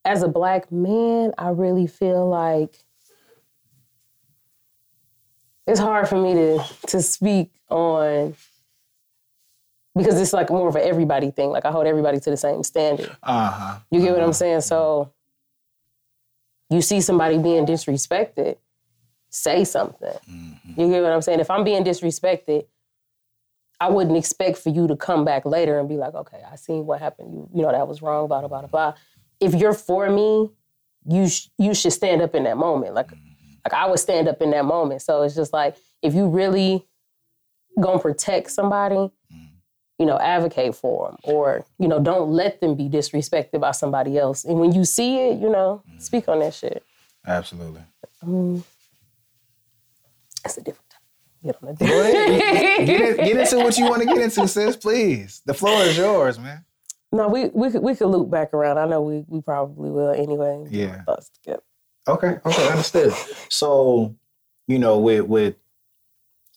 as 0.05 0.23
a 0.23 0.29
black 0.29 0.71
man, 0.71 1.33
I 1.37 1.51
really 1.51 1.87
feel 1.87 2.29
like 2.29 2.85
it's 5.67 5.81
hard 5.81 6.09
for 6.09 6.17
me 6.17 6.35
to 6.35 6.65
to 6.89 7.03
speak 7.03 7.51
on 7.69 8.35
because 9.97 10.21
it's 10.21 10.33
like 10.33 10.51
more 10.51 10.69
of 10.69 10.77
an 10.77 10.83
everybody 10.83 11.31
thing. 11.31 11.51
Like 11.51 11.65
I 11.65 11.71
hold 11.71 11.87
everybody 11.87 12.21
to 12.21 12.31
the 12.31 12.37
same 12.37 12.63
standard. 12.63 13.17
Uh 13.23 13.51
huh. 13.51 13.79
You 13.91 14.01
get 14.01 14.13
what 14.13 14.19
I'm 14.19 14.25
uh-huh. 14.25 14.33
saying? 14.33 14.61
So 14.63 15.13
you 16.71 16.81
see 16.83 17.01
somebody 17.01 17.39
being 17.39 17.67
disrespected, 17.67 18.57
say 19.29 19.65
something. 19.65 20.15
Mm-hmm. 20.31 20.81
You 20.81 20.89
get 20.89 21.03
what 21.03 21.13
I'm 21.13 21.23
saying? 21.23 21.41
If 21.41 21.51
I'm 21.51 21.65
being 21.65 21.85
disrespected, 21.85 22.67
I 23.81 23.91
wouldn't 23.91 24.17
expect 24.17 24.59
for 24.59 24.69
you 24.69 24.87
to 24.87 24.97
come 24.97 25.25
back 25.25 25.45
later 25.45 25.79
and 25.79 25.89
be 25.89 25.97
like, 25.97 26.15
okay, 26.15 26.43
I 26.51 26.57
seen 26.57 26.87
what 26.87 27.01
happened. 27.01 27.33
You, 27.33 27.49
you 27.55 27.63
know, 27.63 27.73
that 27.73 27.89
was 27.89 28.03
wrong, 28.03 28.29
blah, 28.29 28.41
blah, 28.41 28.49
blah, 28.49 28.67
blah. 28.67 28.95
If 29.41 29.55
you're 29.55 29.73
for 29.73 30.09
me, 30.11 30.51
you 31.07 31.29
sh- 31.29 31.49
you 31.59 31.75
should 31.75 31.93
stand 31.93 32.21
up 32.21 32.35
in 32.35 32.45
that 32.45 32.59
moment. 32.59 32.95
Like, 32.95 33.09
mm-hmm. 33.09 33.55
like 33.65 33.73
I 33.73 33.89
would 33.89 33.99
stand 33.99 34.29
up 34.29 34.41
in 34.43 34.51
that 34.51 34.65
moment. 34.65 35.03
So 35.03 35.23
it's 35.23 35.35
just 35.35 35.53
like, 35.53 35.77
if 36.03 36.15
you 36.15 36.29
really 36.29 36.87
gonna 37.81 37.99
protect 37.99 38.51
somebody, 38.51 39.11
you 40.01 40.07
know, 40.07 40.19
advocate 40.19 40.75
for 40.75 41.11
them, 41.11 41.19
or 41.25 41.67
you 41.79 41.87
know, 41.87 42.01
don't 42.01 42.31
let 42.31 42.63
them 42.63 42.75
be 42.75 42.89
disrespected 42.89 43.61
by 43.61 43.73
somebody 43.73 44.17
else. 44.17 44.47
And 44.47 44.59
when 44.59 44.73
you 44.73 44.87
see 44.87 45.19
it, 45.19 45.39
you 45.39 45.51
know, 45.51 45.83
speak 45.99 46.27
on 46.27 46.39
that 46.39 46.55
shit. 46.55 46.83
Absolutely. 47.27 47.83
It's 50.43 50.57
a 50.57 50.63
different 50.63 50.89
time. 50.89 51.01
Get 51.45 51.57
on 51.63 51.69
the 51.69 51.85
get, 51.85 53.17
get 53.19 53.37
into 53.37 53.59
what 53.59 53.77
you 53.77 53.91
want 53.91 54.01
to 54.01 54.07
get 54.07 54.17
into, 54.17 54.49
sis. 54.49 54.75
Please. 54.75 55.43
The 55.45 55.53
floor 55.53 55.83
is 55.83 55.99
yours, 55.99 56.39
man. 56.39 56.65
No, 57.13 57.29
we 57.29 57.49
we 57.49 57.71
could 57.71 57.83
we 57.83 57.95
could 57.95 58.07
loop 58.07 58.31
back 58.31 58.55
around. 58.55 58.79
I 58.79 58.87
know 58.87 59.03
we 59.03 59.27
we 59.29 59.43
probably 59.43 59.91
will 59.91 60.13
anyway. 60.13 60.65
Yeah. 60.71 61.03
thoughts 61.03 61.29
together. 61.29 61.63
Okay. 62.09 62.39
Okay. 62.47 62.69
Understood. 62.71 63.13
So, 63.51 64.17
you 64.67 64.79
know, 64.79 64.99
with 64.99 65.27
with 65.27 65.57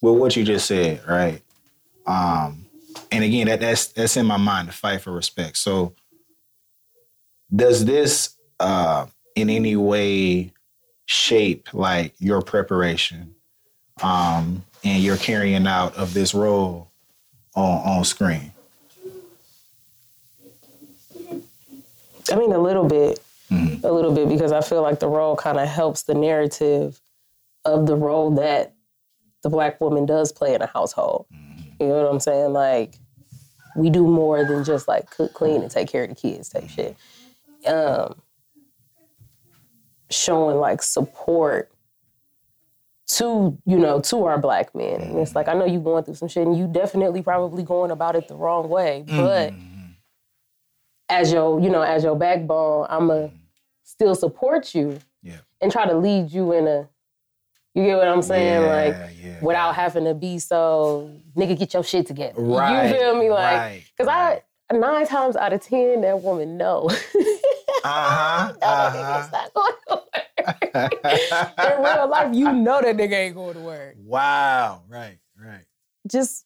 with 0.01 0.15
what 0.15 0.37
you 0.37 0.45
just 0.45 0.65
said, 0.65 1.01
right? 1.05 1.41
Um, 2.05 2.62
and 3.13 3.23
again, 3.23 3.47
that 3.47 3.59
that's 3.59 3.87
that's 3.87 4.17
in 4.17 4.25
my 4.25 4.37
mind 4.37 4.67
to 4.67 4.73
fight 4.73 5.01
for 5.01 5.11
respect. 5.11 5.57
So, 5.57 5.93
does 7.55 7.85
this 7.85 8.35
uh 8.59 9.05
in 9.35 9.49
any 9.49 9.75
way 9.75 10.51
shape 11.05 11.73
like 11.73 12.13
your 12.19 12.41
preparation 12.41 13.35
um 14.01 14.63
and 14.83 15.03
your 15.03 15.17
carrying 15.17 15.67
out 15.67 15.95
of 15.95 16.13
this 16.13 16.33
role 16.33 16.91
on 17.55 17.97
on 17.97 18.03
screen? 18.03 18.51
I 22.31 22.35
mean, 22.35 22.51
a 22.51 22.57
little 22.57 22.87
bit, 22.87 23.19
a 23.51 23.91
little 23.91 24.13
bit, 24.13 24.27
because 24.27 24.51
I 24.51 24.61
feel 24.61 24.81
like 24.81 24.99
the 24.99 25.09
role 25.09 25.35
kind 25.35 25.59
of 25.59 25.67
helps 25.67 26.03
the 26.03 26.15
narrative 26.15 26.99
of 27.63 27.85
the 27.85 27.95
role 27.95 28.31
that 28.31 28.73
the 29.43 29.49
black 29.49 29.79
woman 29.79 30.05
does 30.07 30.31
play 30.31 30.55
in 30.55 30.61
a 30.61 30.67
household. 30.67 31.27
You 31.79 31.89
know 31.89 32.01
what 32.01 32.11
I'm 32.11 32.19
saying? 32.19 32.53
Like, 32.53 32.95
we 33.75 33.89
do 33.89 34.05
more 34.07 34.45
than 34.45 34.63
just 34.63 34.87
like 34.87 35.09
cook, 35.09 35.33
clean, 35.33 35.61
and 35.61 35.71
take 35.71 35.87
care 35.89 36.03
of 36.03 36.09
the 36.09 36.15
kids 36.15 36.49
type 36.49 36.69
shit. 36.69 36.95
Um, 37.67 38.21
showing 40.09 40.57
like 40.57 40.81
support 40.83 41.71
to 43.05 43.57
you 43.65 43.77
know 43.77 43.99
to 44.01 44.25
our 44.25 44.37
black 44.37 44.73
men, 44.75 45.01
and 45.01 45.19
it's 45.19 45.35
like 45.35 45.47
I 45.47 45.53
know 45.53 45.65
you 45.65 45.79
going 45.79 46.03
through 46.03 46.15
some 46.15 46.27
shit, 46.27 46.45
and 46.47 46.57
you 46.57 46.67
definitely 46.67 47.21
probably 47.21 47.63
going 47.63 47.91
about 47.91 48.15
it 48.15 48.27
the 48.27 48.35
wrong 48.35 48.69
way, 48.69 49.03
but 49.07 49.53
as 51.09 51.31
your, 51.31 51.59
you 51.59 51.69
know, 51.69 51.81
as 51.81 52.03
your 52.03 52.15
backbone, 52.15 52.87
I'ma 52.89 53.27
still 53.83 54.15
support 54.15 54.73
you 54.73 54.99
Yeah. 55.21 55.39
and 55.61 55.71
try 55.71 55.85
to 55.85 55.95
lead 55.95 56.31
you 56.31 56.53
in 56.53 56.65
a 56.67 56.89
you 57.75 57.83
get 57.83 57.97
what 57.97 58.07
I'm 58.07 58.21
saying? 58.21 58.61
Yeah, 58.61 58.67
like 58.67 58.97
yeah, 59.21 59.37
without 59.41 59.75
having 59.75 60.05
to 60.05 60.13
be 60.13 60.39
so 60.39 61.11
nigga 61.35 61.57
get 61.57 61.73
your 61.73 61.83
shit 61.83 62.05
together. 62.07 62.33
Right, 62.41 62.89
You 62.89 62.95
feel 62.97 63.15
me? 63.17 63.29
Like 63.29 63.57
right, 63.59 63.83
cause 63.97 64.07
I 64.09 64.41
nine 64.71 65.05
times 65.07 65.35
out 65.35 65.53
of 65.53 65.61
ten 65.61 66.01
that 66.01 66.21
woman 66.21 66.57
know. 66.57 66.89
Uh-huh. 67.85 68.53
that 68.61 68.63
Uh-huh. 68.63 69.29
not 69.33 69.53
going 69.53 69.73
to 69.89 70.01
work. 70.73 71.77
in 71.77 71.83
real 71.83 72.07
life, 72.09 72.33
you 72.33 72.53
know 72.53 72.81
that 72.81 72.95
nigga 72.95 73.13
ain't 73.13 73.35
going 73.35 73.55
to 73.55 73.59
work. 73.59 73.95
Wow. 73.99 74.83
Right. 74.87 75.17
Right. 75.37 75.65
Just 76.07 76.45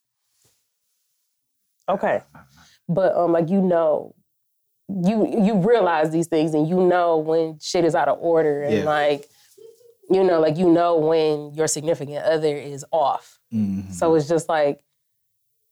okay. 1.88 2.24
But 2.90 3.16
um 3.16 3.34
like 3.34 3.50
you 3.50 3.62
know 3.62 4.16
you 4.90 5.28
you 5.28 5.56
realize 5.56 6.10
these 6.12 6.28
things 6.28 6.54
and 6.56 6.68
you 6.68 6.82
know 6.82 7.18
when 7.18 7.60
shit 7.62 7.86
is 7.86 7.94
out 7.94 8.08
of 8.08 8.18
order 8.20 8.64
and 8.64 8.80
Yeah. 8.80 8.84
like 8.86 9.28
you 10.10 10.24
know 10.24 10.40
like 10.40 10.58
you 10.58 10.70
know 10.70 10.98
when 10.98 11.54
your 11.54 11.68
significant 11.68 12.24
other 12.24 12.56
is 12.56 12.86
off. 12.92 13.40
Mhm. 13.54 13.92
So 13.94 14.16
it's 14.16 14.28
just 14.28 14.48
like 14.50 14.82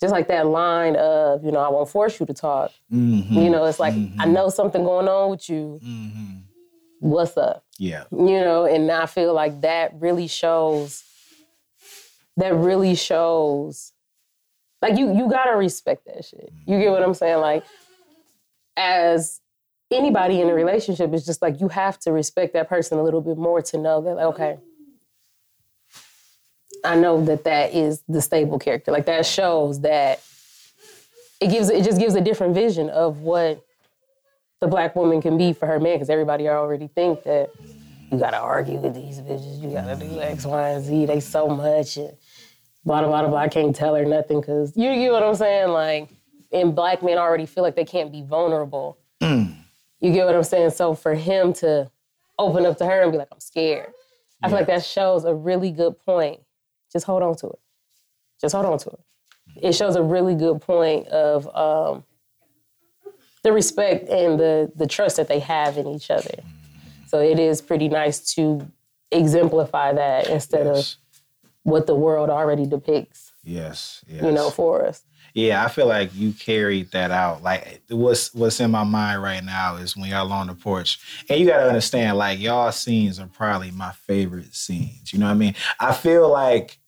just 0.02 0.12
like 0.12 0.28
that 0.28 0.46
line 0.46 0.98
of, 0.98 1.46
you 1.46 1.52
know, 1.54 1.60
I 1.60 1.70
won't 1.70 1.88
force 1.88 2.20
you 2.20 2.26
to 2.26 2.34
talk. 2.34 2.72
Mhm. 2.92 3.32
You 3.32 3.50
know, 3.50 3.64
it's 3.64 3.80
like 3.80 3.94
I 4.20 4.26
know 4.26 4.50
something 4.50 4.84
going 4.84 5.08
on 5.08 5.30
with 5.30 5.50
you. 5.50 5.80
Mhm. 5.82 6.42
What's 7.00 7.38
up? 7.38 7.64
Yeah. 7.78 8.06
you 8.12 8.40
know 8.40 8.64
and 8.66 8.90
i 8.90 9.06
feel 9.06 9.34
like 9.34 9.60
that 9.62 9.92
really 10.00 10.28
shows 10.28 11.04
that 12.38 12.56
really 12.56 12.96
shows 12.96 13.92
like 14.82 14.98
you 14.98 15.14
you 15.14 15.30
gotta 15.30 15.58
respect 15.58 16.06
that 16.06 16.24
shit 16.24 16.50
you 16.66 16.80
get 16.80 16.90
what 16.92 17.04
i'm 17.04 17.14
saying 17.14 17.40
like 17.42 17.66
as 18.78 19.42
anybody 19.96 20.42
in 20.42 20.50
a 20.50 20.54
relationship 20.54 21.14
is 21.14 21.26
just 21.26 21.42
like 21.42 21.60
you 21.60 21.68
have 21.68 22.00
to 22.00 22.12
respect 22.12 22.54
that 22.54 22.70
person 22.70 22.98
a 22.98 23.04
little 23.04 23.22
bit 23.22 23.38
more 23.38 23.62
to 23.62 23.78
know 23.78 24.02
that 24.02 24.16
like, 24.16 24.26
okay 24.26 24.58
i 26.84 26.96
know 26.96 27.24
that 27.24 27.44
that 27.44 27.74
is 27.74 28.04
the 28.08 28.22
stable 28.22 28.60
character 28.60 28.92
like 28.92 29.06
that 29.06 29.26
shows 29.26 29.82
that 29.82 30.22
it 31.42 31.48
gives 31.48 31.70
it 31.70 31.84
just 31.84 32.00
gives 32.00 32.16
a 32.16 32.22
different 32.22 32.54
vision 32.54 32.90
of 32.90 33.20
what 33.20 33.66
the 34.62 34.68
black 34.68 34.96
woman 34.96 35.22
can 35.22 35.38
be 35.38 35.54
for 35.54 35.66
her 35.68 35.80
man 35.80 35.96
because 35.96 36.10
everybody 36.10 36.48
already 36.48 36.88
think 36.88 37.24
that 37.24 37.50
you 38.12 38.20
gotta 38.20 38.38
argue 38.38 38.78
with 38.78 38.94
these 38.94 39.20
bitches, 39.20 39.62
you 39.62 39.72
gotta 39.72 39.96
do 39.96 40.20
X, 40.20 40.46
Y, 40.46 40.70
and 40.70 40.84
Z. 40.84 41.06
They 41.06 41.20
so 41.20 41.48
much 41.48 41.98
and 41.98 42.16
blah 42.84 43.02
blah 43.02 43.10
blah 43.22 43.28
blah. 43.28 43.40
I 43.40 43.48
can't 43.48 43.76
tell 43.76 43.96
her 43.96 44.06
nothing 44.06 44.40
because 44.40 44.76
you 44.78 44.94
get 44.94 45.12
what 45.12 45.24
I'm 45.24 45.36
saying. 45.36 45.70
Like, 45.70 46.10
and 46.52 46.76
black 46.76 47.04
men 47.04 47.18
already 47.18 47.46
feel 47.46 47.64
like 47.64 47.76
they 47.76 47.86
can't 47.86 48.12
be 48.12 48.22
vulnerable. 48.22 48.98
Mm. 49.22 49.56
You 50.06 50.14
get 50.14 50.26
what 50.28 50.36
I'm 50.36 50.44
saying. 50.44 50.70
So 50.72 50.94
for 50.94 51.16
him 51.16 51.52
to 51.54 51.90
open 52.38 52.66
up 52.66 52.78
to 52.78 52.86
her 52.86 53.02
and 53.02 53.12
be 53.12 53.18
like, 53.18 53.30
"I'm 53.32 53.40
scared," 53.40 53.92
I 54.44 54.50
feel 54.50 54.58
like 54.58 54.68
that 54.68 54.84
shows 54.86 55.26
a 55.26 55.34
really 55.34 55.72
good 55.72 55.98
point. 56.06 56.42
Just 56.94 57.06
hold 57.06 57.24
on 57.24 57.36
to 57.38 57.48
it. 57.48 57.60
Just 58.40 58.54
hold 58.54 58.68
on 58.68 58.78
to 58.80 58.90
it. 58.92 59.00
It 59.62 59.72
shows 59.74 59.96
a 59.96 60.04
really 60.04 60.36
good 60.36 60.62
point 60.62 61.08
of 61.08 61.48
um, 61.56 62.04
the 63.44 63.52
respect 63.52 64.08
and 64.10 64.40
the 64.40 64.72
the 64.76 64.86
trust 64.86 65.18
that 65.18 65.28
they 65.28 65.40
have 65.40 65.78
in 65.78 65.88
each 65.88 66.12
other. 66.12 66.36
So 67.08 67.20
it 67.20 67.40
is 67.40 67.62
pretty 67.62 67.88
nice 67.90 68.34
to 68.36 68.68
exemplify 69.12 69.94
that 69.94 70.28
instead 70.30 70.66
Yes. 70.68 70.94
of 70.94 71.22
what 71.64 71.88
the 71.88 71.96
world 71.96 72.30
already 72.30 72.66
depicts, 72.68 73.32
Yes. 73.44 74.04
Yes. 74.08 74.24
you 74.24 74.32
know, 74.32 74.50
for 74.52 74.86
us. 74.86 75.04
Yeah, 75.36 75.64
I 75.66 75.68
feel 75.68 75.86
like 75.86 76.16
you 76.16 76.32
carried 76.32 76.92
that 76.94 77.12
out. 77.12 77.44
Like 77.44 77.82
what's 77.90 78.34
what's 78.34 78.60
in 78.62 78.72
my 78.72 78.86
mind 78.86 79.22
right 79.22 79.44
now 79.44 79.76
is 79.76 79.96
when 79.96 80.10
y'all 80.10 80.32
on 80.32 80.48
the 80.48 80.54
porch, 80.56 80.98
and 81.30 81.38
you 81.40 81.46
gotta 81.46 81.68
understand, 81.68 82.18
like 82.18 82.40
y'all 82.40 82.72
scenes 82.72 83.20
are 83.20 83.28
probably 83.28 83.70
my 83.70 83.92
favorite 83.92 84.56
scenes. 84.56 85.12
You 85.12 85.20
know 85.20 85.26
what 85.26 85.34
I 85.34 85.36
mean? 85.36 85.56
I 85.80 85.94
feel 85.94 86.32
like 86.32 86.80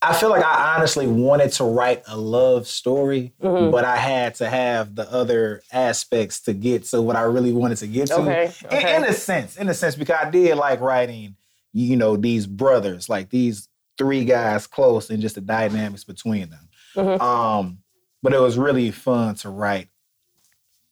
I 0.00 0.14
feel 0.14 0.30
like 0.30 0.42
I 0.42 0.74
honestly 0.76 1.06
wanted 1.06 1.52
to 1.52 1.64
write 1.64 2.02
a 2.08 2.16
love 2.16 2.66
story, 2.66 3.34
Mm-hmm. 3.40 3.70
but 3.70 3.84
I 3.84 3.96
had 3.98 4.34
to 4.36 4.48
have 4.48 4.96
the 4.96 5.08
other 5.12 5.62
aspects 5.70 6.40
to 6.44 6.52
get 6.54 6.84
to 6.86 7.00
what 7.00 7.14
I 7.16 7.22
really 7.22 7.52
wanted 7.52 7.76
to 7.78 7.86
get 7.86 8.08
to. 8.08 8.16
Okay, 8.16 8.52
In- 8.62 8.66
okay. 8.78 8.96
In, 8.96 9.04
a 9.04 9.12
sense, 9.12 9.56
in 9.58 9.68
a 9.68 9.74
sense, 9.74 9.94
because 9.94 10.16
I 10.26 10.30
did 10.30 10.56
like 10.56 10.80
writing, 10.80 11.36
you 11.72 11.96
know, 11.96 12.16
these 12.16 12.46
brothers, 12.48 13.08
like 13.08 13.28
these 13.30 13.68
three 13.96 14.24
guys 14.24 14.66
close, 14.66 15.08
and 15.10 15.20
just 15.22 15.34
the 15.36 15.40
dynamics 15.40 16.02
between 16.02 16.48
them. 16.50 16.68
Mm-hmm. 16.94 17.20
Um, 17.22 17.78
but 18.22 18.32
it 18.32 18.40
was 18.40 18.56
really 18.58 18.90
fun 18.90 19.34
to 19.36 19.48
write 19.50 19.88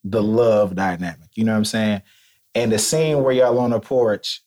the 0.03 0.21
love 0.21 0.75
dynamic. 0.75 1.29
You 1.35 1.43
know 1.45 1.51
what 1.53 1.59
I'm 1.59 1.65
saying? 1.65 2.01
And 2.55 2.71
the 2.71 2.79
scene 2.79 3.23
where 3.23 3.33
y'all 3.33 3.59
on 3.59 3.69
the 3.71 3.79
porch, 3.79 4.41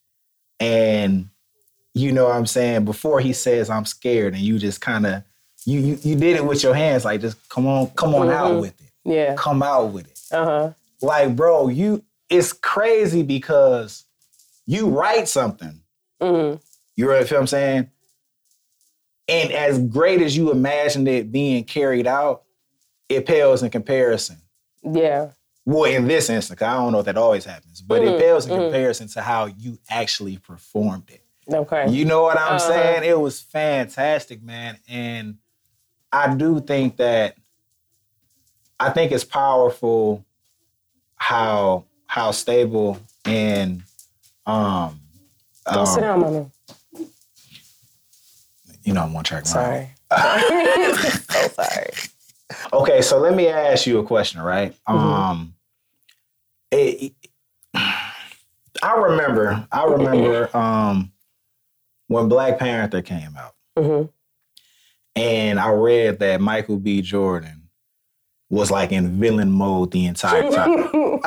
and 0.61 1.29
you 1.95 2.13
know 2.13 2.25
what 2.27 2.35
I'm 2.37 2.47
saying, 2.47 2.85
before 2.85 3.21
he 3.21 3.33
says 3.33 3.71
I'm 3.71 3.85
scared, 3.87 4.35
and 4.35 4.43
you 4.43 4.59
just 4.59 4.81
kind 4.81 5.07
of 5.07 5.23
you, 5.65 5.81
you 5.81 5.99
you 6.03 6.15
did 6.17 6.37
it 6.37 6.45
with 6.45 6.63
your 6.63 6.75
hands, 6.75 7.05
like 7.05 7.21
just 7.21 7.49
come 7.49 7.67
on, 7.67 7.87
come 7.91 8.15
on 8.15 8.29
out 8.31 8.53
Mhm. 8.53 8.61
with 8.61 8.81
it. 8.81 8.91
Yeah. 9.05 9.35
Come 9.37 9.63
out 9.63 9.93
with 9.93 10.07
it. 10.09 10.21
Uh 10.31 10.45
huh. 10.45 10.71
Like, 11.01 11.35
bro, 11.37 11.69
you 11.69 12.05
it's 12.29 12.53
crazy 12.53 13.23
because 13.23 14.05
you 14.67 14.89
write 14.89 15.29
something. 15.29 15.81
hmm 16.21 16.55
You 16.97 17.07
know 17.07 17.13
what 17.13 17.33
I'm 17.33 17.47
saying? 17.47 17.91
And 19.29 19.53
as 19.53 19.79
great 19.79 20.21
as 20.21 20.37
you 20.37 20.51
imagined 20.51 21.09
it 21.09 21.33
being 21.33 21.65
carried 21.65 22.07
out, 22.07 22.43
it 23.09 23.27
pales 23.27 23.63
in 23.63 23.71
comparison. 23.71 24.37
Yeah. 24.83 25.31
Well, 25.65 25.85
in 25.85 26.07
this 26.07 26.29
instance, 26.29 26.61
I 26.61 26.75
don't 26.75 26.93
know 26.93 26.99
if 26.99 27.07
that 27.07 27.17
always 27.17 27.45
happens, 27.47 27.81
but 27.81 28.03
Mhm, 28.03 28.13
it 28.13 28.21
pales 28.21 28.47
in 28.47 28.53
mhm. 28.53 28.65
comparison 28.65 29.09
to 29.09 29.23
how 29.23 29.47
you 29.47 29.79
actually 29.89 30.37
performed 30.37 31.11
it. 31.11 31.25
Okay. 31.53 31.89
You 31.91 32.05
know 32.05 32.23
what 32.23 32.39
I'm 32.39 32.57
Uh-huh. 32.57 32.59
saying? 32.59 33.05
It 33.05 33.19
was 33.19 33.41
fantastic, 33.41 34.43
man. 34.43 34.79
And 34.89 35.39
I 36.13 36.35
do 36.35 36.61
think 36.61 36.97
that 36.99 37.37
I 38.79 38.91
think 38.91 39.13
it's 39.13 39.25
powerful 39.25 40.25
how 41.17 41.85
how 42.07 42.31
stable 42.33 42.99
and 43.25 43.83
um, 44.47 45.01
Don't 45.67 45.79
um, 45.79 45.87
sit 45.87 46.01
down, 46.03 46.21
mama. 46.21 46.51
You 48.85 48.93
know 48.93 49.03
I'm 49.03 49.17
on 49.17 49.25
track. 49.25 49.47
Sorry. 49.47 49.91
so 50.13 51.49
sorry. 51.53 51.91
Okay, 52.73 53.03
so 53.03 53.19
let 53.19 53.35
me 53.35 53.49
ask 53.49 53.87
you 53.87 53.99
a 53.99 54.05
question, 54.05 54.41
right? 54.41 54.73
Mm-hmm. 54.89 54.99
Um, 54.99 55.55
it, 56.71 57.13
I 57.75 58.97
remember, 58.97 59.67
I 59.73 59.85
remember 59.85 60.55
um, 60.57 61.13
when 62.09 62.29
Black 62.29 62.59
Panther 62.59 63.03
came 63.03 63.37
out, 63.37 63.55
Mhm. 63.79 64.11
and 65.17 65.59
I 65.59 65.71
read 65.71 66.19
that 66.21 66.41
Michael 66.41 66.79
B. 66.79 67.01
Jordan 67.01 67.69
was 68.51 68.71
like 68.71 68.93
in 68.93 69.19
villain 69.19 69.51
mode 69.51 69.91
the 69.91 70.07
entire 70.07 70.51
time, 70.51 71.23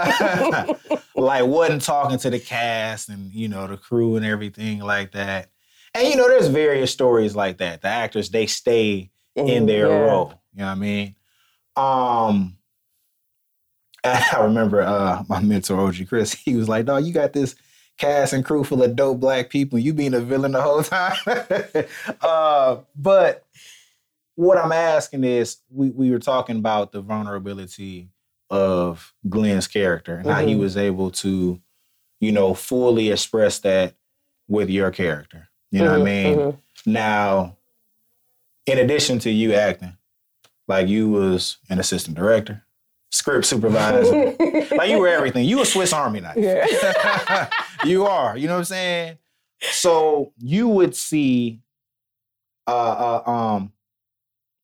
like 1.15 1.45
wasn't 1.45 1.81
talking 1.81 2.17
to 2.19 2.29
the 2.29 2.39
cast 2.39 3.09
and 3.09 3.31
you 3.33 3.47
know 3.47 3.67
the 3.67 3.75
crew 3.77 4.15
and 4.17 4.25
everything 4.25 4.79
like 4.79 5.11
that. 5.13 5.49
And 5.93 6.07
you 6.07 6.15
know, 6.15 6.27
there's 6.27 6.47
various 6.47 6.91
stories 6.91 7.35
like 7.35 7.57
that. 7.57 7.81
The 7.81 7.87
actors 7.87 8.29
they 8.29 8.45
stay 8.47 9.09
in 9.35 9.65
their 9.65 9.87
Yeah. 9.87 9.95
role. 10.11 10.41
You 10.53 10.59
know 10.59 10.65
what 10.65 10.71
I 10.71 10.75
mean? 10.75 11.15
Um, 11.75 12.57
I 14.03 14.39
remember 14.41 14.81
uh, 14.81 15.23
my 15.27 15.41
mentor 15.41 15.79
OG 15.79 16.07
Chris. 16.07 16.33
He 16.45 16.55
was 16.55 16.69
like, 16.69 16.85
"Dog, 16.85 17.05
you 17.05 17.13
got 17.13 17.33
this 17.33 17.55
cast 17.97 18.33
and 18.33 18.45
crew 18.45 18.63
full 18.63 18.83
of 18.83 18.95
dope 18.95 19.19
black 19.19 19.49
people. 19.49 19.79
You 19.79 19.93
being 19.93 20.13
a 20.13 20.19
villain 20.19 20.51
the 20.53 20.61
whole 20.61 20.83
time." 20.83 21.17
uh, 22.21 22.77
but 22.95 23.45
what 24.35 24.57
I'm 24.57 24.71
asking 24.71 25.23
is, 25.23 25.57
we 25.69 25.89
we 25.89 26.11
were 26.11 26.19
talking 26.19 26.57
about 26.57 26.91
the 26.91 27.01
vulnerability 27.01 28.09
of 28.49 29.13
Glenn's 29.27 29.67
character 29.67 30.15
and 30.15 30.29
how 30.29 30.45
he 30.45 30.53
Mhm. 30.53 30.59
was 30.59 30.77
able 30.77 31.11
to, 31.11 31.59
you 32.21 32.31
know, 32.31 32.53
fully 32.53 33.09
express 33.11 33.59
that 33.59 33.95
with 34.47 34.69
your 34.69 34.89
character. 34.91 35.46
You 35.71 35.83
know 35.83 35.91
what 35.91 36.01
I 36.01 36.03
Mhm, 36.03 36.23
mean? 36.23 36.37
mhm. 36.37 36.57
Now, 36.85 37.57
in 38.65 38.77
addition 38.79 39.19
to 39.19 39.29
you 39.29 39.53
acting, 39.53 39.97
like 40.67 40.87
you 40.87 41.09
was 41.09 41.57
an 41.69 41.79
assistant 41.79 42.15
director, 42.17 42.63
script 43.11 43.45
supervisor, 43.45 44.35
like 44.75 44.89
you 44.89 44.99
were 44.99 45.07
everything. 45.07 45.45
You 45.45 45.61
a 45.61 45.65
Swiss 45.65 45.93
Army 45.93 46.19
knife. 46.21 46.37
Yeah. 46.37 47.49
you 47.85 48.05
are. 48.05 48.37
You 48.37 48.47
know 48.47 48.53
what 48.53 48.59
I'm 48.59 48.65
saying? 48.65 49.17
So 49.71 50.33
you 50.39 50.67
would 50.67 50.95
see, 50.95 51.61
uh, 52.67 53.21
uh, 53.25 53.29
um, 53.29 53.71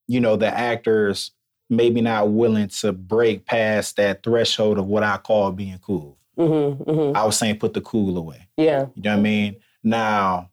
you 0.07 0.19
know, 0.19 0.35
the 0.35 0.47
actors 0.47 1.31
maybe 1.69 2.01
not 2.01 2.29
willing 2.29 2.67
to 2.67 2.91
break 2.91 3.45
past 3.45 3.95
that 3.95 4.21
threshold 4.23 4.77
of 4.77 4.85
what 4.85 5.01
I 5.03 5.17
call 5.17 5.51
being 5.51 5.79
cool. 5.79 6.17
Mhm, 6.37 6.85
mhm. 6.85 7.15
I 7.15 7.25
was 7.25 7.37
saying, 7.37 7.59
put 7.59 7.73
the 7.73 7.81
cool 7.81 8.17
away. 8.17 8.47
Yeah. 8.57 8.87
You 8.95 9.01
know 9.03 9.11
what 9.11 9.19
I 9.19 9.21
mean? 9.21 9.55
Now, 9.83 10.49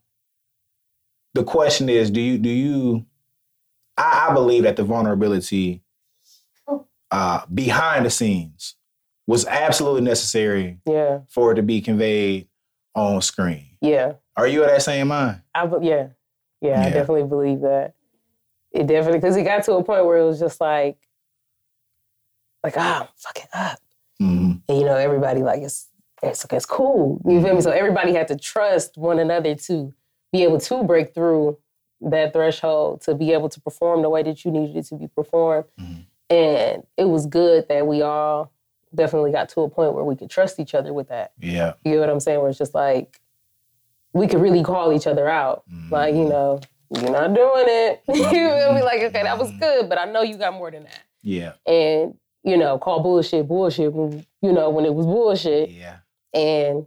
the 1.33 1.43
question 1.43 1.89
is, 1.89 2.09
do 2.11 2.19
you 2.21 2.37
do 2.37 2.49
you 2.49 3.05
I, 3.97 4.27
I 4.29 4.33
believe 4.33 4.63
that 4.63 4.75
the 4.75 4.83
vulnerability 4.83 5.83
uh 7.11 7.45
behind 7.53 8.05
the 8.05 8.09
scenes 8.09 8.75
was 9.27 9.45
absolutely 9.47 10.01
necessary 10.01 10.79
Yeah. 10.85 11.19
for 11.29 11.51
it 11.51 11.55
to 11.55 11.61
be 11.63 11.79
conveyed 11.81 12.47
on 12.95 13.21
screen. 13.21 13.77
Yeah. 13.81 14.13
Are 14.35 14.47
you 14.47 14.63
of 14.63 14.69
that 14.69 14.81
same 14.81 15.07
mind? 15.09 15.41
I 15.53 15.65
be- 15.65 15.85
yeah. 15.87 16.07
yeah, 16.61 16.81
I 16.81 16.89
definitely 16.89 17.23
believe 17.23 17.61
that. 17.61 17.93
It 18.71 18.87
definitely 18.87 19.19
because 19.19 19.35
it 19.37 19.43
got 19.43 19.63
to 19.65 19.73
a 19.73 19.83
point 19.83 20.05
where 20.05 20.17
it 20.17 20.25
was 20.25 20.39
just 20.39 20.59
like, 20.61 20.97
like 22.63 22.73
ah, 22.77 23.01
I'm 23.01 23.07
fucking 23.17 23.47
up, 23.53 23.79
hmm 24.19 24.51
and 24.69 24.77
you 24.79 24.85
know 24.85 24.95
everybody 24.95 25.41
like 25.41 25.61
it's 25.61 25.87
it's 26.23 26.45
it's 26.51 26.65
cool. 26.65 27.21
You 27.25 27.41
feel 27.41 27.55
me? 27.55 27.61
So 27.61 27.71
everybody 27.71 28.13
had 28.13 28.27
to 28.29 28.37
trust 28.37 28.97
one 28.97 29.19
another 29.19 29.55
to 29.55 29.93
be 30.31 30.43
able 30.43 30.59
to 30.59 30.83
break 30.83 31.13
through 31.13 31.57
that 32.01 32.33
threshold 32.33 33.01
to 33.01 33.13
be 33.13 33.31
able 33.31 33.49
to 33.49 33.61
perform 33.61 34.01
the 34.01 34.09
way 34.09 34.23
that 34.23 34.43
you 34.43 34.51
needed 34.51 34.75
it 34.75 34.85
to 34.87 34.95
be 34.95 35.07
performed, 35.07 35.65
Mhm. 35.79 36.05
and 36.29 36.83
it 36.97 37.05
was 37.05 37.25
good 37.27 37.67
that 37.67 37.85
we 37.85 38.01
all 38.01 38.51
definitely 38.93 39.31
got 39.31 39.47
to 39.49 39.61
a 39.61 39.69
point 39.69 39.93
where 39.93 40.03
we 40.03 40.15
could 40.15 40.29
trust 40.29 40.59
each 40.59 40.73
other 40.75 40.93
with 40.93 41.07
that. 41.09 41.31
Yeah. 41.39 41.73
You 41.85 41.93
know 41.95 41.99
what 42.01 42.09
I'm 42.09 42.19
saying? 42.19 42.39
Where 42.39 42.49
it's 42.49 42.57
just 42.57 42.73
like 42.73 43.19
we 44.13 44.27
could 44.27 44.41
really 44.41 44.63
call 44.63 44.91
each 44.91 45.07
other 45.07 45.29
out. 45.29 45.63
Mhm. 45.71 45.91
Like, 45.91 46.13
you 46.15 46.25
know, 46.25 46.59
you're 46.93 47.11
not 47.11 47.33
doing 47.33 47.65
it. 47.67 48.01
you 48.09 48.27
feel 48.29 48.73
me? 48.73 48.81
Like, 48.83 49.01
okay, 49.03 49.23
that 49.23 49.37
was 49.37 49.49
good, 49.59 49.87
but 49.87 49.97
I 49.97 50.05
know 50.05 50.21
you 50.23 50.35
got 50.35 50.53
more 50.53 50.69
than 50.71 50.83
that. 50.83 50.99
Yeah. 51.21 51.53
And, 51.65 52.17
you 52.43 52.57
know, 52.57 52.77
call 52.77 52.99
bullshit 53.01 53.47
bullshit 53.47 53.93
when, 53.93 54.25
you 54.41 54.51
know, 54.51 54.69
when 54.69 54.83
it 54.85 54.93
was 54.93 55.05
bullshit. 55.05 55.69
Yeah. 55.69 55.97
And 56.33 56.85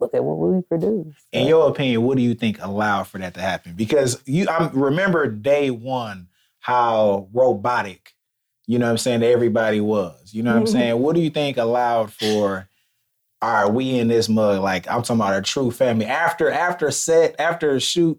look 0.00 0.14
at 0.14 0.22
what 0.24 0.36
we 0.36 0.62
produced. 0.62 1.26
In 1.32 1.46
your 1.46 1.68
opinion, 1.68 2.02
what 2.02 2.16
do 2.16 2.22
you 2.22 2.34
think 2.34 2.58
allowed 2.62 3.04
for 3.04 3.18
that 3.18 3.34
to 3.34 3.40
happen? 3.40 3.74
Because 3.74 4.22
you 4.26 4.46
I 4.48 4.70
remember 4.72 5.26
day 5.28 5.70
one 5.70 6.28
how 6.60 7.28
robotic, 7.32 8.14
you 8.66 8.78
know 8.78 8.86
what 8.86 8.92
I'm 8.92 8.98
saying, 8.98 9.22
everybody 9.22 9.80
was. 9.80 10.32
You 10.34 10.42
know 10.42 10.52
what 10.52 10.60
I'm 10.60 10.66
saying? 10.78 11.00
What 11.00 11.14
do 11.14 11.20
you 11.20 11.30
think 11.30 11.56
allowed 11.56 12.12
for 12.12 12.68
all 13.40 13.52
right, 13.64 13.72
we 13.72 13.98
in 13.98 14.08
this 14.08 14.28
mug, 14.28 14.60
like 14.62 14.88
I'm 14.88 15.02
talking 15.02 15.20
about 15.20 15.36
a 15.38 15.42
true 15.42 15.70
family. 15.70 16.06
After 16.06 16.50
after 16.50 16.90
set, 16.90 17.36
after 17.38 17.70
a 17.76 17.80
shoot, 17.80 18.18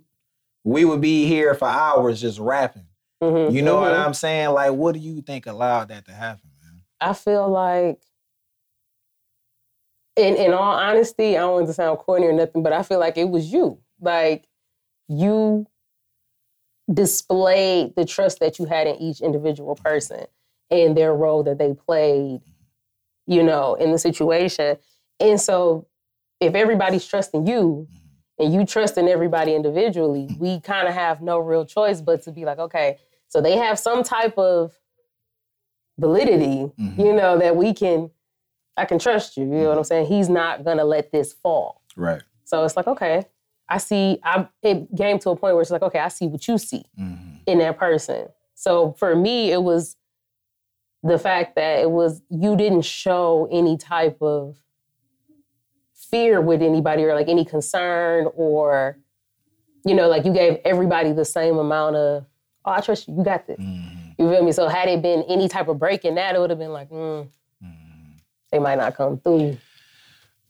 we 0.64 0.86
would 0.86 1.02
be 1.02 1.26
here 1.26 1.54
for 1.56 1.68
hours 1.68 2.22
just 2.22 2.40
rapping. 2.40 2.86
Mhm, 3.22 3.52
You 3.54 3.62
know 3.62 3.76
what 3.76 3.92
mhm. 3.92 4.06
I'm 4.06 4.14
saying? 4.14 4.52
Like, 4.52 4.72
what 4.72 4.94
do 4.94 5.00
you 5.00 5.22
think 5.22 5.46
allowed 5.46 5.90
that 5.90 6.06
to 6.06 6.14
happen, 6.14 6.50
man? 6.64 6.82
I 7.02 7.12
feel 7.14 7.50
like, 7.50 8.00
in 10.20 10.36
in 10.36 10.54
all 10.54 10.74
honesty, 10.74 11.38
I 11.38 11.42
don't 11.42 11.54
want 11.54 11.68
to 11.68 11.74
sound 11.74 11.98
corny 12.00 12.28
or 12.28 12.34
nothing, 12.34 12.62
but 12.62 12.74
I 12.74 12.84
feel 12.84 13.00
like 13.00 13.18
it 13.18 13.30
was 13.30 13.52
you. 13.52 13.80
Like 14.02 14.48
you 15.08 15.66
displayed 16.92 17.96
the 17.96 18.06
trust 18.06 18.40
that 18.40 18.60
you 18.60 18.66
had 18.66 18.88
in 18.88 18.96
each 18.98 19.22
individual 19.22 19.76
person 19.76 20.26
and 20.72 20.96
their 20.98 21.14
role 21.14 21.44
that 21.44 21.58
they 21.58 21.74
played, 21.74 22.42
you 23.28 23.44
know, 23.44 23.76
in 23.76 23.92
the 23.92 23.98
situation. 24.00 24.78
And 25.20 25.40
so, 25.40 25.88
if 26.40 26.56
everybody's 26.56 27.06
trusting 27.06 27.46
you 27.48 27.88
and 28.38 28.54
you 28.54 28.66
trusting 28.66 29.08
everybody 29.08 29.54
individually, 29.54 30.30
we 30.40 30.60
kind 30.62 30.88
of 30.88 30.94
have 30.94 31.22
no 31.22 31.38
real 31.40 31.66
choice 31.66 32.02
but 32.02 32.24
to 32.24 32.32
be 32.32 32.46
like, 32.46 32.60
okay, 32.60 32.98
so 33.28 33.42
they 33.42 33.58
have 33.58 33.78
some 33.78 34.04
type 34.04 34.38
of 34.38 34.74
validity, 36.00 36.72
Mhm. 36.80 36.98
you 36.98 37.14
know, 37.14 37.38
that 37.38 37.56
we 37.56 37.74
can, 37.74 38.10
I 38.80 38.86
can 38.86 39.00
trust 39.00 39.38
you. 39.38 39.44
You 39.44 39.50
know 39.50 39.70
what 39.70 39.78
I'm 39.78 39.84
saying? 39.84 40.06
He's 40.08 40.30
not 40.30 40.64
gonna 40.64 40.86
let 40.86 41.12
this 41.12 41.34
fall. 41.34 41.82
Right. 41.96 42.22
So 42.46 42.64
it's 42.64 42.76
like, 42.78 42.88
okay, 42.88 43.26
I 43.68 43.78
see. 43.78 44.20
I 44.24 44.48
it 44.62 44.88
came 44.98 45.20
to 45.20 45.30
a 45.32 45.36
point 45.36 45.54
where 45.56 45.62
it's 45.62 45.72
like, 45.72 45.82
okay, 45.84 46.00
I 46.00 46.08
see 46.08 46.28
what 46.28 46.48
you 46.48 46.58
see 46.58 46.84
hmm 46.98 47.14
in 47.46 47.60
that 47.60 47.78
person. 47.80 48.28
So 48.54 48.94
for 49.00 49.16
me, 49.16 49.52
it 49.52 49.64
was 49.64 49.96
the 51.02 51.18
fact 51.18 51.56
that 51.56 51.80
it 51.80 51.90
was 51.90 52.22
you 52.30 52.56
didn't 52.56 52.84
show 52.84 53.48
any 53.52 53.78
type 53.78 54.22
of 54.22 54.58
fear 55.94 56.42
with 56.42 56.62
anybody 56.62 57.04
or 57.04 57.14
like 57.14 57.28
any 57.28 57.46
concern 57.46 58.28
or 58.36 58.98
you 59.86 59.94
know 59.96 60.08
like 60.10 60.26
you 60.26 60.34
gave 60.34 60.58
everybody 60.66 61.12
the 61.14 61.24
same 61.26 61.58
amount 61.58 61.96
of 61.96 62.26
oh 62.66 62.72
I 62.72 62.82
trust 62.82 63.08
you 63.08 63.16
you 63.18 63.24
got 63.24 63.48
this 63.48 63.58
hmm 63.60 63.86
you 64.18 64.30
feel 64.30 64.44
me 64.44 64.52
so 64.52 64.68
had 64.68 64.90
it 64.90 65.02
been 65.02 65.24
any 65.30 65.48
type 65.48 65.70
of 65.70 65.80
break 65.80 66.04
in 66.04 66.16
that 66.16 66.36
it 66.36 66.40
would 66.40 66.50
have 66.50 66.60
been 66.60 66.74
like 66.74 66.90
mm, 66.90 67.30
they 68.52 68.60
might 68.60 68.78
not 68.78 68.96
come 68.96 69.20
through 69.20 69.58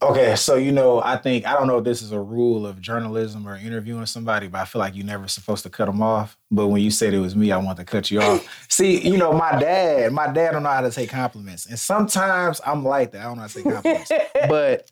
Okay, 0.02 0.38
so 0.38 0.56
you 0.56 0.72
know, 0.72 1.02
I 1.02 1.18
think 1.18 1.46
I 1.46 1.54
don't 1.54 1.68
know 1.68 1.80
if 1.80 1.84
this 1.84 2.02
is 2.02 2.14
a 2.14 2.20
rule 2.20 2.66
of 2.66 2.80
journalism 2.80 3.46
or 3.46 3.58
interviewing 3.58 4.06
somebody, 4.06 4.48
but 4.48 4.62
I 4.62 4.66
feel 4.66 4.80
like 4.80 4.96
you're 4.96 5.06
never 5.06 5.28
supposed 5.28 5.64
to 5.64 5.70
cut 5.70 5.88
them 5.88 6.02
off. 6.02 6.38
But 6.50 6.68
when 6.68 6.82
you 6.82 6.90
said 6.90 7.14
it 7.14 7.20
was 7.20 7.36
me, 7.36 7.52
I 7.52 7.58
want 7.58 7.80
to 7.80 7.84
cut 7.84 8.10
you 8.10 8.22
off. 8.22 8.66
See, 8.70 9.06
you 9.06 9.18
know, 9.18 9.34
my 9.34 9.60
dad, 9.60 10.14
my 10.14 10.32
dad 10.32 10.54
don't 10.54 10.64
know 10.64 10.70
how 10.70 10.80
to 10.82 10.92
take 10.92 11.10
compliments, 11.10 11.66
and 11.66 11.78
sometimes 11.78 12.62
I'm 12.66 12.86
like 12.86 13.12
that. 13.12 13.22
I 13.22 13.24
don't 13.26 13.36
know 13.36 13.42
how 13.42 13.48
to 13.48 13.54
take 13.54 13.64
compliments. 13.66 14.12
but 14.48 14.90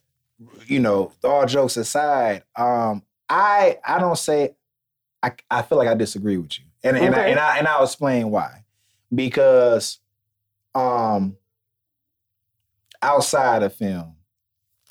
you 0.65 0.81
know, 0.81 1.13
all 1.23 1.45
jokes 1.45 1.77
aside, 1.77 2.43
um, 2.57 3.01
I 3.29 3.77
I 3.87 3.99
don't 3.99 4.17
say 4.17 4.55
I 5.23 5.31
I 5.49 5.61
feel 5.61 5.77
like 5.77 5.87
I 5.87 5.93
disagree 5.93 6.35
with 6.35 6.59
you, 6.59 6.65
and 6.83 6.97
and 6.97 7.15
I, 7.15 7.27
and 7.27 7.39
I 7.39 7.57
and 7.59 7.67
I'll 7.67 7.85
explain 7.85 8.29
why. 8.29 8.65
Because, 9.15 9.99
um, 10.75 11.37
outside 13.01 13.63
of 13.63 13.73
film, 13.73 14.15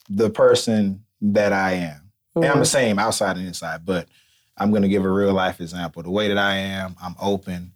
the 0.08 0.30
person 0.30 1.04
that 1.20 1.52
I 1.52 1.72
am, 1.72 2.10
and 2.36 2.44
I'm 2.46 2.58
the 2.58 2.64
Mhm. 2.64 2.66
same 2.66 2.98
outside 2.98 3.36
and 3.36 3.46
inside, 3.46 3.84
but 3.84 4.08
I'm 4.56 4.70
going 4.70 4.82
to 4.82 4.88
give 4.88 5.04
a 5.04 5.10
real 5.10 5.32
life 5.32 5.60
example. 5.60 6.02
The 6.02 6.10
way 6.10 6.28
that 6.28 6.38
I 6.38 6.56
am, 6.56 6.96
I'm 7.02 7.14
open, 7.20 7.72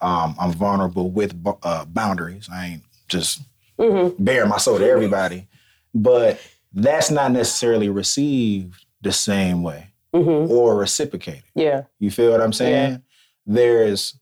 um, 0.00 0.34
I'm 0.38 0.52
vulnerable 0.52 1.10
with 1.10 1.34
uh, 1.62 1.84
boundaries. 1.86 2.48
I 2.52 2.66
ain't 2.66 2.82
just 3.08 3.40
Mhm. 3.78 4.14
bare 4.18 4.46
my 4.46 4.58
soul 4.58 4.78
to 4.78 4.88
everybody, 4.88 5.46
but 5.94 6.40
that's 6.72 7.10
not 7.10 7.30
necessarily 7.32 7.88
received 7.88 8.84
the 9.02 9.12
same 9.12 9.62
way. 9.62 9.88
hmm 10.12 10.46
or 10.48 10.76
reciprocated. 10.76 11.42
Yeah. 11.56 11.82
You 11.98 12.08
feel 12.12 12.30
what 12.30 12.40
I'm 12.40 12.52
saying? 12.52 13.02
There's 13.46 14.14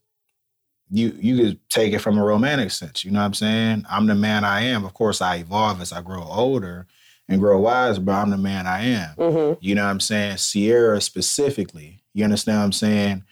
you 0.89 1.15
you 1.19 1.37
could 1.37 1.59
take 1.69 1.93
it 1.93 1.99
from 1.99 2.17
a 2.17 2.23
romantic 2.23 2.71
sense. 2.71 3.03
You 3.03 3.11
know 3.11 3.19
what 3.19 3.25
I'm 3.25 3.33
saying? 3.33 3.85
I'm 3.89 4.05
the 4.07 4.15
man 4.15 4.43
I 4.43 4.61
am. 4.61 4.85
Of 4.85 4.93
course, 4.93 5.21
I 5.21 5.37
evolve 5.37 5.81
as 5.81 5.91
I 5.93 6.01
grow 6.01 6.23
older 6.23 6.87
and 7.29 7.39
grow 7.39 7.59
wise, 7.59 7.99
but 7.99 8.11
I'm 8.13 8.29
the 8.29 8.37
man 8.37 8.67
I 8.67 8.83
am. 8.85 9.09
hmm 9.15 9.53
You 9.61 9.75
know 9.75 9.83
what 9.85 9.89
I'm 9.91 9.99
saying? 9.99 10.37
Sierra 10.37 10.99
specifically, 11.01 12.03
you 12.13 12.23
understand 12.23 12.57
what 12.59 12.65
I'm 12.65 12.71
saying? 12.73 13.23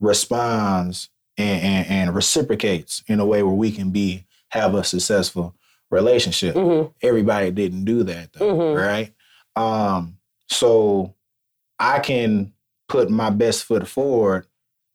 Responds 0.00 1.08
and, 1.36 1.62
and, 1.62 1.86
and 1.86 2.14
reciprocates 2.14 3.02
in 3.06 3.20
a 3.20 3.26
way 3.26 3.42
where 3.42 3.54
we 3.54 3.70
can 3.70 3.90
be 3.90 4.26
have 4.50 4.74
a 4.74 4.82
successful 4.84 5.54
relationship. 5.90 6.54
hmm 6.54 6.82
Everybody 7.02 7.50
didn't 7.50 7.84
do 7.84 8.02
that 8.04 8.32
though, 8.32 8.54
Mhm. 8.56 8.76
right? 8.76 9.12
Um, 9.56 10.18
so 10.48 11.14
I 11.78 11.98
can 12.00 12.52
put 12.88 13.10
my 13.10 13.30
best 13.30 13.64
foot 13.64 13.86
forward, 13.86 14.46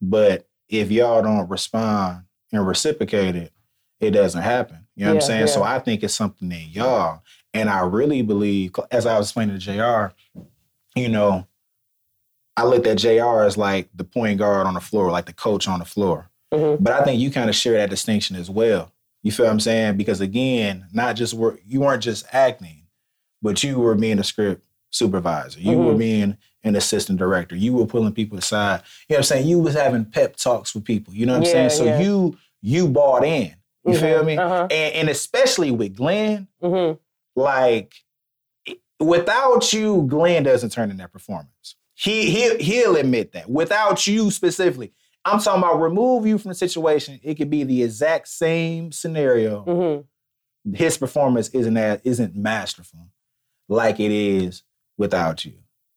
but 0.02 0.46
if 0.74 0.90
y'all 0.90 1.22
don't 1.22 1.48
respond 1.48 2.24
and 2.52 2.66
reciprocate 2.66 3.36
it, 3.36 3.52
it 4.00 4.10
doesn't 4.10 4.42
happen. 4.42 4.86
You 4.96 5.04
know 5.06 5.10
what 5.10 5.14
I'm 5.14 5.20
Yeah, 5.20 5.26
saying? 5.26 5.46
So. 5.48 5.62
I 5.62 5.78
think 5.78 6.02
it's 6.02 6.14
something 6.14 6.50
in 6.52 6.68
y'all. 6.70 7.22
And 7.52 7.70
I 7.70 7.80
really 7.80 8.22
believe, 8.22 8.72
as 8.90 9.06
I 9.06 9.16
was 9.18 9.28
explaining 9.28 9.58
to 9.58 9.60
JR, 9.60 10.14
you 10.98 11.08
know, 11.08 11.46
I 12.56 12.64
looked 12.64 12.86
at 12.86 12.98
JR 12.98 13.42
as 13.44 13.56
like 13.56 13.88
the 13.94 14.04
point 14.04 14.38
guard 14.38 14.66
on 14.66 14.74
the 14.74 14.80
floor, 14.80 15.10
like 15.10 15.26
the 15.26 15.32
coach 15.32 15.66
on 15.68 15.78
the 15.78 15.84
floor. 15.84 16.28
hmm 16.52 16.76
But 16.78 16.92
I 16.92 17.04
think 17.04 17.20
you 17.20 17.30
kind 17.30 17.48
of 17.50 17.56
share 17.56 17.74
that 17.78 17.90
distinction 17.90 18.36
as 18.36 18.48
well. 18.50 18.92
You 19.22 19.32
feel 19.32 19.46
what 19.46 19.52
I'm 19.52 19.60
saying? 19.60 19.96
Because 19.96 20.20
again, 20.20 20.86
not 20.92 21.16
just 21.16 21.34
were 21.34 21.58
you 21.66 21.80
weren't 21.80 22.02
just 22.02 22.26
acting, 22.32 22.86
but 23.42 23.62
you 23.64 23.78
were 23.78 23.94
being 23.94 24.18
a 24.18 24.24
script 24.24 24.62
supervisor. 24.90 25.60
You 25.60 25.78
were 25.78 25.94
Mhm. 25.94 25.98
being 25.98 26.36
an 26.64 26.74
assistant 26.74 27.18
director. 27.18 27.54
You 27.54 27.74
were 27.74 27.86
pulling 27.86 28.12
people 28.12 28.38
aside. 28.38 28.82
You 29.08 29.14
know 29.14 29.18
what 29.18 29.18
I'm 29.18 29.24
saying? 29.24 29.48
You 29.48 29.58
was 29.60 29.74
having 29.74 30.06
pep 30.06 30.36
talks 30.36 30.74
with 30.74 30.84
people. 30.84 31.14
You 31.14 31.26
know 31.26 31.34
what 31.34 31.46
I'm 31.46 31.52
saying? 31.52 31.70
So 31.70 31.84
yeah. 31.84 32.00
you 32.00 32.36
you 32.62 32.88
bought 32.88 33.24
in. 33.24 33.54
You 33.86 33.98
feel 33.98 34.24
me? 34.24 34.38
Uh-huh. 34.38 34.66
And, 34.70 34.94
and 34.94 35.08
especially 35.10 35.70
with 35.70 35.96
Glenn, 35.96 36.48
hmm 36.60 36.92
like 37.36 37.94
without 39.00 39.72
you, 39.72 40.06
Glenn 40.08 40.44
doesn't 40.44 40.70
turn 40.70 40.90
in 40.90 40.96
that 40.98 41.12
performance. 41.12 41.76
He 41.94 42.30
he 42.30 42.56
he'll 42.58 42.96
admit 42.96 43.32
that. 43.32 43.50
Without 43.50 44.06
you 44.06 44.30
specifically, 44.30 44.92
I'm 45.24 45.40
talking 45.40 45.62
about 45.62 45.80
remove 45.80 46.26
you 46.26 46.38
from 46.38 46.50
the 46.50 46.54
situation. 46.54 47.20
It 47.22 47.34
could 47.34 47.50
be 47.50 47.64
the 47.64 47.82
exact 47.82 48.28
same 48.28 48.90
scenario. 48.92 50.04
hmm 50.64 50.74
His 50.74 50.96
performance 50.96 51.48
isn't 51.50 51.74
that 51.74 52.00
isn't 52.04 52.34
masterful 52.34 53.10
like 53.68 54.00
it 54.00 54.10
is 54.10 54.62
without 54.96 55.44
you. 55.44 55.54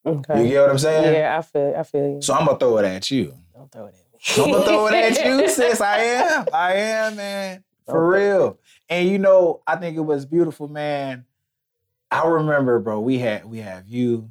Okay. 0.07 0.43
You 0.43 0.49
get 0.49 0.61
what 0.61 0.69
I'm 0.71 0.77
saying? 0.79 1.13
Yeah, 1.13 1.37
I 1.37 1.41
feel. 1.41 1.73
I 1.77 1.83
feel 1.83 2.07
you. 2.07 2.21
So 2.21 2.33
I'm 2.33 2.45
gonna 2.45 2.57
throw 2.57 2.77
it 2.77 2.85
at 2.85 3.11
you. 3.11 3.33
Don't 3.53 3.71
throw 3.71 3.85
it 3.87 3.95
at 3.95 4.37
me. 4.37 4.43
I'm 4.43 4.51
gonna 4.51 4.65
throw 4.65 4.87
it 4.87 4.93
at 4.93 5.25
you, 5.25 5.47
sis. 5.53 5.81
I 5.81 5.97
am. 5.99 6.47
I 6.53 6.73
am, 6.73 7.15
man. 7.15 7.63
For 7.85 8.07
Okay. 8.15 8.27
real. 8.27 8.59
And 8.89 9.09
you 9.09 9.19
know, 9.19 9.61
I 9.67 9.75
think 9.75 9.97
it 9.97 10.01
was 10.01 10.25
beautiful, 10.25 10.67
man. 10.67 11.25
I 12.09 12.25
remember, 12.25 12.79
bro, 12.79 12.99
we 13.01 13.19
had 13.19 13.45
we 13.45 13.57
have 13.59 13.87
you, 13.87 14.29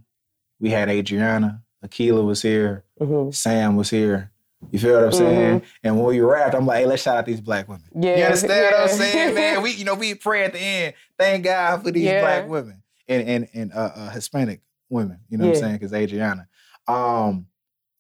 we 0.61 0.71
had 0.71 0.89
Adriana, 0.89 1.63
Akila 1.85 2.25
was 2.25 2.41
here, 2.43 2.85
hmm 2.99 3.31
Sam 3.31 3.77
was 3.77 3.91
here. 3.91 4.33
You 4.71 4.79
feel 4.79 4.95
what 4.95 5.05
I'm 5.05 5.13
saying? 5.13 5.63
And 5.85 5.97
when 5.97 6.07
we 6.07 6.21
rapped, 6.21 6.55
I'm 6.55 6.67
like, 6.67 6.81
hey, 6.81 6.87
let's 6.87 7.03
shout 7.03 7.19
out 7.19 7.27
these 7.27 7.41
black 7.43 7.69
women. 7.69 7.85
Yeah. 7.95 8.17
You 8.19 8.25
understand 8.25 8.75
what 8.75 8.81
I'm 8.91 8.97
saying, 8.97 9.35
man? 9.35 9.63
We, 9.63 9.73
you 9.73 9.85
know, 9.85 9.95
we 9.95 10.15
pray 10.15 10.45
at 10.45 10.55
the 10.55 10.59
end. 10.59 10.95
Thank 11.19 11.45
God 11.45 11.83
for 11.85 11.91
these 11.91 12.05
Yeah. 12.05 12.21
black 12.21 12.49
women 12.49 12.83
and 13.07 13.29
and 13.29 13.49
and 13.55 13.73
uh, 13.73 13.91
uh, 13.95 14.11
Hispanic 14.11 14.61
women. 14.89 15.21
You 15.29 15.39
know 15.39 15.47
what 15.47 15.57
I'm 15.57 15.61
saying? 15.61 15.73
Because 15.75 15.93
Adriana. 15.93 16.47
Um, 16.89 17.47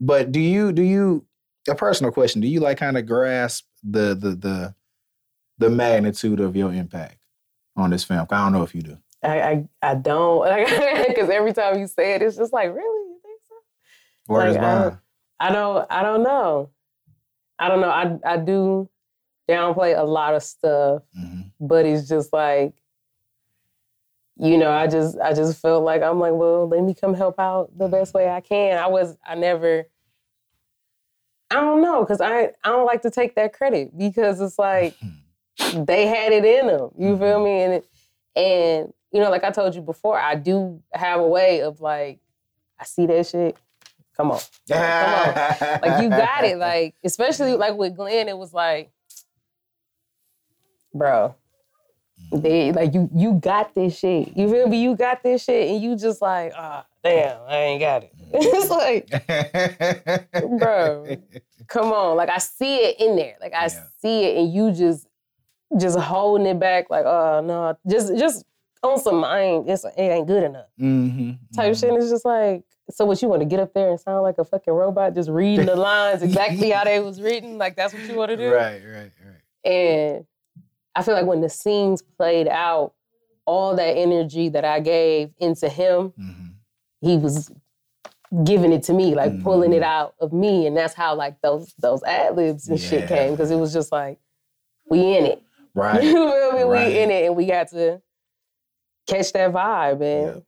but 0.01 0.33
do 0.33 0.40
you 0.40 0.72
do 0.72 0.83
you 0.83 1.27
a 1.68 1.75
personal 1.75 2.12
question? 2.12 2.40
Do 2.40 2.49
you 2.49 2.61
like 2.61 2.79
kind 2.79 2.96
of 2.99 3.07
grasp 3.07 3.66
the 3.83 4.14
the 4.14 4.31
the 4.37 4.75
the 5.59 5.70
magnitude 5.70 6.38
of 6.40 6.55
your 6.57 6.72
impact 6.72 7.18
on 7.77 7.90
this 7.90 8.05
film? 8.05 8.27
I 8.31 8.37
don't 8.44 8.53
know 8.53 8.62
if 8.62 8.75
you 8.75 8.83
do. 8.83 8.99
I, 9.22 9.40
I 9.42 9.64
I 9.83 9.94
don't 9.94 10.44
because 11.09 11.31
every 11.31 11.53
time 11.53 11.79
you 11.79 11.87
say 11.87 12.14
it, 12.14 12.22
it's 12.22 12.37
just 12.37 12.53
like, 12.53 12.68
really, 12.68 12.81
you 13.09 13.18
think 13.22 13.40
so? 13.49 14.33
Word 14.33 14.51
Like, 14.51 14.59
I 14.59 14.61
bond. 14.61 14.85
don't- 14.90 15.01
I 15.38 15.53
don't. 15.53 15.87
I 15.90 16.03
don't 16.03 16.22
know. 16.22 16.70
I 17.59 17.68
don't 17.68 17.81
know. 17.83 17.90
I 17.90 18.18
I 18.25 18.37
do 18.38 18.88
downplay 19.51 19.99
a 19.99 20.03
lot 20.03 20.35
of 20.35 20.42
stuff, 20.42 21.03
Mhm. 21.18 21.51
but 21.61 21.85
it's 21.87 22.09
just 22.09 22.33
like, 22.33 22.72
you 24.38 24.59
know, 24.59 24.70
I 24.70 24.87
just 24.87 25.18
I 25.18 25.33
just 25.33 25.61
felt 25.61 25.85
like 25.85 26.03
I'm 26.03 26.18
like, 26.20 26.35
well, 26.35 26.68
let 26.68 26.83
me 26.83 26.94
come 26.94 27.14
help 27.14 27.38
out 27.38 27.70
the 27.77 27.88
best 27.88 28.12
way 28.12 28.29
I 28.29 28.40
can. 28.40 28.79
I 28.79 28.87
was 28.87 29.16
I 29.27 29.35
never. 29.35 29.85
I 31.51 31.55
don't 31.55 31.81
know 31.81 32.01
because 32.01 32.20
I 32.20 32.53
I 32.62 32.68
don't 32.68 32.87
like 32.87 33.03
to 33.03 33.11
take 33.11 33.35
that 33.37 33.53
credit 33.53 33.96
because 33.96 34.40
it's 34.40 34.59
like 34.59 34.94
they 35.75 36.07
had 36.07 36.33
it 36.33 36.44
in 36.44 36.66
them. 36.66 36.90
You 36.99 37.16
feel 37.16 37.38
mm-hmm. 37.38 37.44
me? 37.44 37.62
And 37.62 37.72
it, 37.75 37.88
and 38.37 38.92
you 39.12 39.20
know, 39.20 39.31
like 39.31 39.44
I 39.44 39.51
told 39.51 39.75
you 39.75 39.81
before, 39.81 40.18
I 40.18 40.35
do 40.35 40.83
have 40.92 41.20
a 41.20 41.27
way 41.27 41.62
of 41.62 41.81
like, 41.81 42.20
I 42.79 42.85
see 42.85 43.07
that 43.07 43.27
shit. 43.27 43.57
Come 44.16 44.31
on, 44.31 44.40
come 44.68 44.79
on, 44.79 45.81
like 45.83 46.03
you 46.03 46.09
got 46.11 46.44
it. 46.44 46.59
Like 46.66 46.94
especially 47.05 47.55
like 47.55 47.75
with 47.75 47.96
Glenn, 47.96 48.29
it 48.29 48.37
was 48.37 48.53
like, 48.53 48.90
bro, 50.94 51.35
they 52.33 52.73
like 52.73 52.95
you 52.95 53.09
you 53.15 53.35
got 53.35 53.75
this 53.75 53.99
shit. 53.99 54.37
You 54.37 54.49
feel 54.51 54.69
me? 54.69 54.83
You 54.83 54.97
got 54.97 55.23
this 55.23 55.45
shit, 55.45 55.71
and 55.71 55.83
you 55.83 55.97
just 55.97 56.21
like, 56.21 56.53
ah, 56.57 56.87
damn, 57.05 57.41
I 57.47 57.57
ain't 57.57 57.81
got 57.81 58.03
it. 58.05 58.12
it's 58.33 58.71
like, 58.71 59.11
bro, 60.59 61.17
come 61.69 61.93
on. 61.93 62.17
Like 62.17 62.29
I 62.29 62.39
see 62.39 62.77
it 62.77 63.01
in 63.01 63.17
there. 63.17 63.37
Like 63.41 63.55
I 63.55 63.65
Yeah. 63.67 63.85
see 64.01 64.25
it, 64.25 64.37
and 64.39 64.53
you 64.53 64.73
just 64.73 65.07
just 65.79 65.99
holding 65.99 66.47
it 66.47 66.59
back. 66.59 66.91
Like, 66.91 67.05
oh 67.07 67.41
no, 67.45 67.77
just 67.89 68.17
just 68.17 68.45
on 68.83 68.99
some 69.01 69.25
I 69.25 69.41
ain't. 69.41 69.69
It's, 69.69 69.85
it 69.85 69.93
ain't 69.99 70.27
good 70.27 70.43
enough 70.43 70.67
hmm 70.79 71.33
type 71.55 71.75
shit. 71.75 71.91
And 71.91 71.99
it's 71.99 72.11
just 72.11 72.25
like, 72.25 72.65
so 72.91 73.05
what 73.07 73.21
you 73.23 73.29
want 73.29 73.41
to 73.41 73.47
get 73.47 73.61
up 73.61 73.73
there 73.73 73.91
and 73.91 73.99
sound 73.99 74.23
like 74.23 74.39
a 74.39 74.45
fucking 74.45 74.73
robot, 74.73 75.15
just 75.15 75.31
reading 75.31 75.67
the 75.67 75.77
lines 75.77 76.23
exactly 76.25 76.71
how 76.71 76.85
they 76.85 77.01
was 77.01 77.21
written? 77.21 77.57
Like 77.59 77.77
that's 77.77 77.95
what 77.95 78.07
you 78.09 78.15
want 78.15 78.31
to 78.31 78.37
do? 78.37 78.53
Right, 78.53 78.83
right, 78.85 79.11
right. 79.25 79.71
And 79.71 80.27
I 80.96 81.02
feel 81.02 81.14
like 81.14 81.26
when 81.26 81.40
the 81.42 81.48
scenes 81.48 82.02
played 82.02 82.48
out, 82.48 82.94
all 83.44 83.76
that 83.76 83.96
energy 83.96 84.48
that 84.48 84.64
I 84.64 84.80
gave 84.80 85.30
into 85.38 85.68
him, 85.68 86.12
hmm 86.16 86.32
he 87.02 87.18
was 87.18 87.52
giving 88.42 88.72
it 88.72 88.82
to 88.85 88.92
me, 88.94 89.14
like 89.14 89.38
pulling 89.40 89.70
Mhm. 89.70 89.76
it 89.76 89.82
out 89.82 90.14
of 90.18 90.32
me, 90.32 90.66
and 90.66 90.76
that's 90.76 90.94
how 90.94 91.14
like 91.14 91.40
those 91.42 91.74
those 91.78 92.02
ad 92.04 92.35
libs 92.37 92.66
and 92.68 92.80
shit 92.80 93.06
came 93.06 93.32
because 93.32 93.50
it 93.50 93.56
was 93.56 93.72
just 93.72 93.92
like 93.92 94.18
we 94.88 95.16
in 95.16 95.26
it, 95.26 95.42
Right. 95.74 96.02
you 96.02 96.12
feel 96.12 96.52
me? 96.56 96.62
Right. 96.64 96.88
We 96.88 97.02
in 97.02 97.11
it, 97.11 97.26
and 97.26 97.37
we 97.37 97.46
got 97.46 97.68
to 97.68 98.00
catch 99.06 99.32
that 99.35 99.52
vibe, 99.52 100.00
and 100.02 100.26
Yeah. 100.26 100.40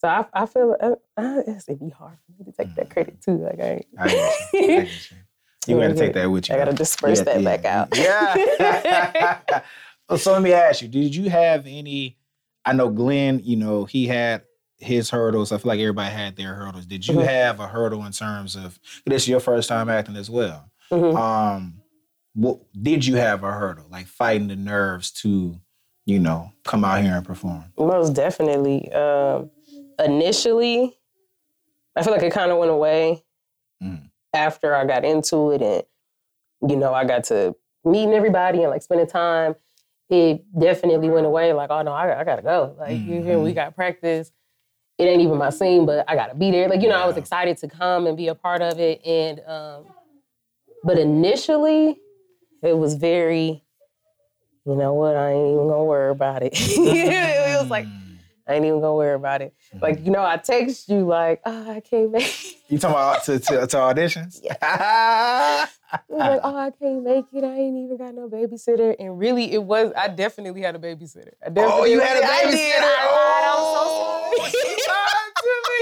so 0.00 0.08
I, 0.08 0.42
I 0.42 0.46
feel 0.46 0.76
uh, 0.80 0.94
uh, 1.16 1.42
it's 1.46 1.68
it'd 1.68 1.80
be 1.80 1.88
hard 1.88 2.18
for 2.26 2.32
me 2.38 2.44
to 2.44 2.56
take 2.56 2.74
that 2.76 2.90
credit 2.90 3.20
too. 3.22 3.38
Like 3.38 3.58
I, 3.60 3.82
I. 3.98 4.08
I 4.54 4.88
you. 5.66 5.76
Gotta 5.78 5.94
take 5.94 6.14
that 6.14 6.30
with 6.30 6.48
you. 6.48 6.54
I 6.54 6.58
gotta 6.58 6.72
disperse 6.72 7.18
Yeah, 7.18 7.24
that 7.24 7.42
yeah, 7.42 7.56
back 7.56 7.64
out. 7.64 7.88
Yeah. 7.98 9.60
Well, 10.08 10.18
so 10.18 10.32
let 10.32 10.42
me 10.42 10.52
ask 10.52 10.82
you: 10.82 10.88
Did 10.88 11.14
you 11.14 11.30
have 11.30 11.66
any? 11.66 12.16
I 12.64 12.72
know 12.72 12.88
Glenn. 12.90 13.40
You 13.44 13.56
know 13.56 13.84
he 13.84 14.06
had 14.06 14.42
his 14.78 15.10
hurdles. 15.10 15.52
I 15.52 15.58
feel 15.58 15.68
like 15.68 15.80
everybody 15.80 16.10
had 16.10 16.36
their 16.36 16.54
hurdles. 16.54 16.86
Did 16.86 17.06
you 17.06 17.16
Mhm. 17.16 17.26
have 17.26 17.60
a 17.60 17.66
hurdle 17.68 18.04
in 18.06 18.12
terms 18.12 18.56
of 18.56 18.78
this? 19.06 19.22
Is 19.24 19.28
your 19.28 19.40
first 19.40 19.68
time 19.68 19.88
acting 19.88 20.16
as 20.16 20.30
well. 20.30 20.70
Mhm. 20.90 21.16
Um, 21.16 21.74
what 22.34 22.58
did 22.80 23.04
you 23.06 23.16
have 23.16 23.44
a 23.44 23.52
hurdle 23.52 23.84
like 23.90 24.06
fighting 24.06 24.48
the 24.48 24.56
nerves 24.56 25.10
to, 25.10 25.56
you 26.06 26.18
know, 26.18 26.52
come 26.64 26.84
out 26.84 27.02
here 27.02 27.14
and 27.16 27.26
perform? 27.26 27.64
Most 27.78 28.14
definitely. 28.14 28.90
Um, 28.92 29.50
initially, 29.98 30.96
I 31.94 32.02
feel 32.02 32.12
like 32.12 32.22
it 32.22 32.32
kind 32.32 32.50
of 32.50 32.58
went 32.58 32.70
away 32.70 33.22
Mm. 33.82 34.09
After 34.32 34.74
I 34.74 34.84
got 34.84 35.04
into 35.04 35.50
it, 35.52 35.62
and 35.62 36.70
you 36.70 36.76
know, 36.76 36.92
I 36.92 37.04
got 37.04 37.24
to 37.24 37.54
meeting 37.84 38.14
everybody 38.14 38.62
and 38.62 38.70
like 38.70 38.82
spending 38.82 39.06
time. 39.06 39.54
It 40.08 40.42
definitely 40.58 41.08
went 41.08 41.26
away. 41.26 41.52
Like, 41.52 41.70
oh 41.70 41.82
no, 41.82 41.92
I, 41.92 42.20
I 42.20 42.24
gotta 42.24 42.42
go. 42.42 42.74
Like, 42.78 42.98
you 42.98 43.22
hear, 43.22 43.38
we 43.38 43.52
got 43.52 43.76
practice. 43.76 44.32
It 44.98 45.04
ain't 45.04 45.22
even 45.22 45.38
my 45.38 45.50
scene, 45.50 45.86
but 45.86 46.04
I 46.08 46.16
gotta 46.16 46.34
be 46.34 46.50
there. 46.50 46.68
Like, 46.68 46.82
you 46.82 46.88
know, 46.88 47.00
I 47.00 47.06
was 47.06 47.16
excited 47.16 47.56
to 47.58 47.68
come 47.68 48.06
and 48.06 48.16
be 48.16 48.28
a 48.28 48.34
part 48.34 48.60
of 48.60 48.80
it. 48.80 49.04
And 49.06 49.40
um, 49.46 49.84
but 50.82 50.98
initially, 50.98 52.00
it 52.62 52.76
was 52.76 52.94
very, 52.94 53.62
you 54.66 54.74
know 54.74 54.94
what? 54.94 55.16
I 55.16 55.30
ain't 55.30 55.54
even 55.54 55.68
gonna 55.68 55.84
worry 55.84 56.10
about 56.10 56.42
it. 56.42 56.52
it 56.56 57.60
was 57.60 57.70
like. 57.70 57.86
I 58.50 58.54
ain't 58.54 58.64
even 58.64 58.80
gonna 58.80 58.96
worry 58.96 59.14
about 59.14 59.42
it. 59.42 59.54
Mm-hmm. 59.68 59.78
Like, 59.84 60.04
you 60.04 60.10
know, 60.10 60.24
I 60.24 60.36
text 60.36 60.88
you 60.88 61.06
like, 61.06 61.40
oh, 61.46 61.70
I 61.70 61.78
can't 61.78 62.10
make 62.10 62.24
it. 62.24 62.56
you 62.68 62.78
talking 62.80 62.96
about 62.96 63.22
to, 63.24 63.38
to, 63.38 63.64
to 63.68 63.76
auditions? 63.76 64.44
I 64.60 65.68
was 66.08 66.18
like, 66.18 66.40
oh, 66.42 66.56
I 66.56 66.70
can't 66.72 67.04
make 67.04 67.26
it. 67.32 67.44
I 67.44 67.54
ain't 67.54 67.76
even 67.76 67.96
got 67.96 68.12
no 68.12 68.28
babysitter. 68.28 68.96
And 68.98 69.16
really, 69.16 69.52
it 69.52 69.62
was, 69.62 69.92
I 69.96 70.08
definitely 70.08 70.62
had 70.62 70.74
a 70.74 70.80
babysitter. 70.80 71.30
I 71.44 71.46
oh, 71.46 71.50
definitely 71.50 71.80
Oh, 71.80 71.84
you 71.84 72.00
had 72.00 72.16
a 72.16 72.24
I 72.26 72.42
babysitter. 72.42 72.50
did. 72.50 72.82
I 72.82 73.06
lied. 73.06 73.44
Oh, 73.46 73.54
I'm 73.54 73.62
so 73.62 73.86
oh, 73.86 74.34
sorry. 74.36 74.50
she 74.50 74.66
lied 74.90 75.34
to 75.36 75.54
me. 75.70 75.80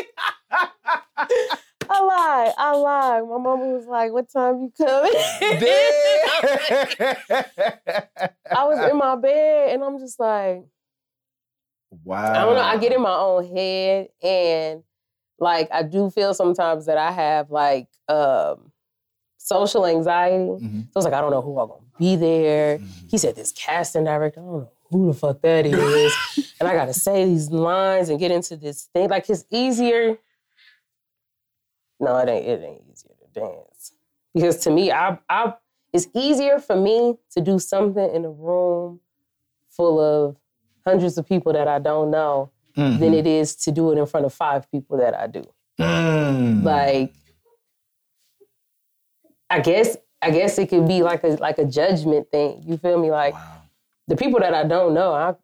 I 1.90 2.52
gonna 2.57 2.78
lie. 2.78 3.20
My 3.22 3.38
mama 3.38 3.66
was 3.68 3.87
like, 3.87 4.12
"What 4.12 4.31
time 4.31 4.61
you 4.61 4.70
coming?" 4.76 5.12
I 8.50 8.64
was 8.64 8.78
in 8.90 8.96
my 8.98 9.16
bed 9.16 9.70
and 9.74 9.83
I'm 9.83 9.98
just 9.98 10.20
like, 10.20 10.64
wow. 12.05 12.33
I 12.33 12.44
don't 12.44 12.55
know. 12.55 12.62
I 12.62 12.77
get 12.79 12.92
in 12.92 13.01
my 13.03 13.14
own 13.16 13.44
head 13.55 14.09
and 14.22 14.83
like 15.38 15.68
I 15.72 15.83
do 15.83 16.11
feel 16.11 16.35
sometimes 16.35 16.87
that 16.87 16.98
I 16.98 17.11
have 17.12 17.51
like 17.51 17.88
um 18.09 18.72
social 19.37 19.87
anxiety. 19.87 20.37
Mhm. 20.37 20.85
So 20.92 20.98
it's 20.98 21.05
like 21.05 21.14
I 21.14 21.20
don't 21.20 21.31
know 21.31 21.42
who 21.42 21.59
I'm 21.59 21.68
gonna 21.68 21.81
be 21.98 22.16
there. 22.16 22.79
Mhm. 22.79 23.11
He 23.11 23.18
said 23.18 23.35
this 23.37 23.53
casting 23.53 24.05
director, 24.05 24.40
I 24.40 24.44
don't 24.44 24.61
know 24.62 24.70
who 24.90 25.07
the 25.12 25.14
fuck 25.18 25.40
that 25.42 25.64
is. 25.66 26.14
and 26.61 26.68
I 26.68 26.74
gotta 26.74 26.92
say 26.94 27.24
these 27.24 27.51
lines 27.51 28.09
and 28.09 28.18
get 28.18 28.31
into 28.31 28.57
this 28.57 28.85
thing. 28.92 29.09
Like 29.09 29.29
it's 29.31 29.44
easier. 29.51 30.18
No, 32.01 32.16
it 32.18 32.29
ain't 32.29 32.46
it 32.46 32.62
ain't 32.64 32.83
easier 32.92 33.12
to 33.20 33.40
dance. 33.40 33.92
Because 34.35 34.59
to 34.59 34.70
me, 34.70 34.92
I 34.92 35.18
I 35.29 35.55
it's 35.92 36.09
easier 36.14 36.59
for 36.59 36.77
me 36.77 37.16
to 37.31 37.40
do 37.40 37.59
something 37.59 38.14
in 38.14 38.24
a 38.24 38.31
room 38.31 39.01
full 39.70 40.01
of 40.01 40.37
hundreds 40.88 41.18
of 41.18 41.27
people 41.29 41.53
that 41.53 41.68
I 41.68 41.79
don't 41.79 42.11
know 42.11 42.51
Mhm. 42.77 42.98
than 43.01 43.12
it 43.14 43.27
is 43.27 43.57
to 43.64 43.72
do 43.72 43.92
it 43.92 43.98
in 43.98 44.07
front 44.07 44.24
of 44.27 44.33
five 44.33 44.70
people 44.70 44.96
that 44.98 45.14
I 45.14 45.27
do. 45.27 45.44
Mm. 45.81 46.62
Like, 46.64 47.12
I 49.51 49.61
guess 49.61 49.96
I 50.20 50.31
guess 50.31 50.59
it 50.59 50.68
could 50.68 50.87
be 50.88 51.03
like 51.03 51.22
a 51.24 51.29
like 51.46 51.59
a 51.59 51.64
judgment 51.64 52.31
thing. 52.31 52.62
You 52.66 52.77
feel 52.77 52.98
me? 52.98 53.11
Like 53.11 53.35
wow. 53.35 53.62
the 54.09 54.16
people 54.16 54.40
that 54.40 54.55
I 54.55 54.64
don't 54.64 54.94
know, 54.94 55.12
I 55.14 55.35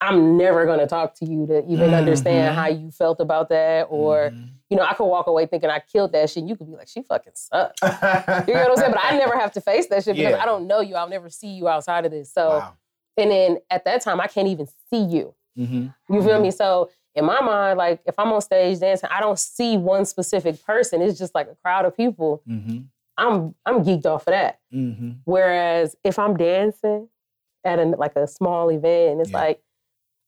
I'm 0.00 0.36
never 0.36 0.66
gonna 0.66 0.86
talk 0.86 1.14
to 1.20 1.24
you 1.26 1.46
to 1.46 1.64
even 1.66 1.94
understand 1.94 2.52
Mhm. 2.52 2.58
how 2.58 2.66
you 2.68 2.90
felt 2.90 3.20
about 3.20 3.48
that, 3.50 3.86
or 3.90 4.30
Mhm. 4.30 4.48
you 4.70 4.76
know, 4.76 4.82
I 4.84 4.94
could 4.94 5.06
walk 5.06 5.26
away 5.26 5.46
thinking 5.46 5.70
I 5.70 5.78
killed 5.80 6.12
that 6.12 6.28
shit. 6.30 6.42
And 6.42 6.48
you 6.50 6.56
could 6.56 6.66
be 6.70 6.76
like, 6.76 6.88
she 6.88 7.02
fucking 7.02 7.32
sucks. 7.34 7.80
You 7.82 7.88
know 8.54 8.60
what 8.62 8.70
I'm 8.72 8.76
saying? 8.76 8.92
But 8.92 9.04
I 9.04 9.16
never 9.24 9.38
have 9.38 9.52
to 9.52 9.60
face 9.60 9.86
that 9.88 10.04
shit 10.04 10.16
because 10.16 10.32
Yeah. 10.32 10.42
I 10.42 10.46
don't 10.46 10.66
know 10.66 10.80
you. 10.80 10.96
I'll 10.96 11.08
never 11.08 11.30
see 11.30 11.48
you 11.48 11.68
outside 11.68 12.04
of 12.04 12.10
this. 12.10 12.30
So, 12.32 12.48
Wow. 12.48 12.72
And 13.16 13.30
then 13.30 13.58
at 13.70 13.84
that 13.84 14.02
time, 14.02 14.20
I 14.20 14.26
can't 14.26 14.48
even 14.48 14.66
see 14.90 15.02
you. 15.02 15.34
Mhm. 15.58 15.94
You 16.10 16.22
feel 16.22 16.40
me? 16.40 16.50
So 16.50 16.90
in 17.14 17.24
my 17.24 17.40
mind, 17.40 17.78
like 17.78 18.00
if 18.06 18.18
I'm 18.18 18.30
on 18.32 18.40
stage 18.42 18.78
dancing, 18.78 19.08
I 19.12 19.20
don't 19.20 19.38
see 19.38 19.76
one 19.78 20.04
specific 20.04 20.62
person. 20.64 21.00
It's 21.00 21.18
just 21.18 21.34
like 21.34 21.48
a 21.48 21.54
crowd 21.54 21.84
of 21.86 21.96
people. 21.96 22.42
Mhm. 22.48 22.84
I'm 23.16 23.54
I'm 23.64 23.82
geeked 23.82 24.04
off 24.06 24.26
of 24.26 24.32
that. 24.32 24.58
Mhm. 24.72 25.16
Whereas 25.24 25.96
if 26.04 26.18
I'm 26.18 26.36
dancing 26.36 27.08
at 27.64 27.78
a, 27.78 27.84
like 27.84 28.14
a 28.16 28.26
small 28.26 28.68
event 28.70 29.20
it's 29.22 29.30
Yeah. 29.30 29.38
like 29.38 29.62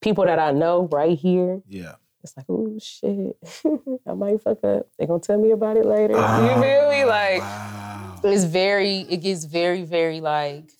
people 0.00 0.24
that 0.24 0.38
I 0.38 0.50
know 0.52 0.88
right 0.90 1.16
here, 1.18 1.60
Yeah. 1.68 1.96
it's 2.24 2.34
like, 2.36 2.46
oh 2.48 2.78
shit, 2.78 3.36
I 4.06 4.14
might 4.14 4.40
fuck 4.40 4.64
up. 4.64 4.86
They 4.98 5.04
gonna 5.06 5.20
tell 5.20 5.38
me 5.38 5.50
about 5.50 5.76
it 5.76 5.84
later. 5.84 6.14
you 6.14 6.18
Ah, 6.20 6.38
feel 6.60 6.88
me? 6.90 7.04
Like 7.04 7.40
wow. 7.42 8.14
it's 8.24 8.44
very, 8.44 9.00
it 9.00 9.18
gets 9.18 9.44
very, 9.44 9.82
very 9.82 10.20
like, 10.22 10.70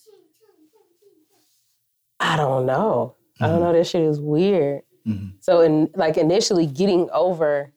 I 2.19 2.35
don't 2.37 2.65
know. 2.65 3.15
I 3.41 3.47
don't 3.47 3.61
know. 3.61 3.71
That 3.73 3.85
shit 3.87 4.01
is 4.01 4.19
weird. 4.19 4.81
Mhm. 5.07 5.33
So, 5.39 5.61
in 5.61 5.89
like 5.95 6.17
initially 6.17 6.65
getting 6.65 7.09
over 7.11 7.71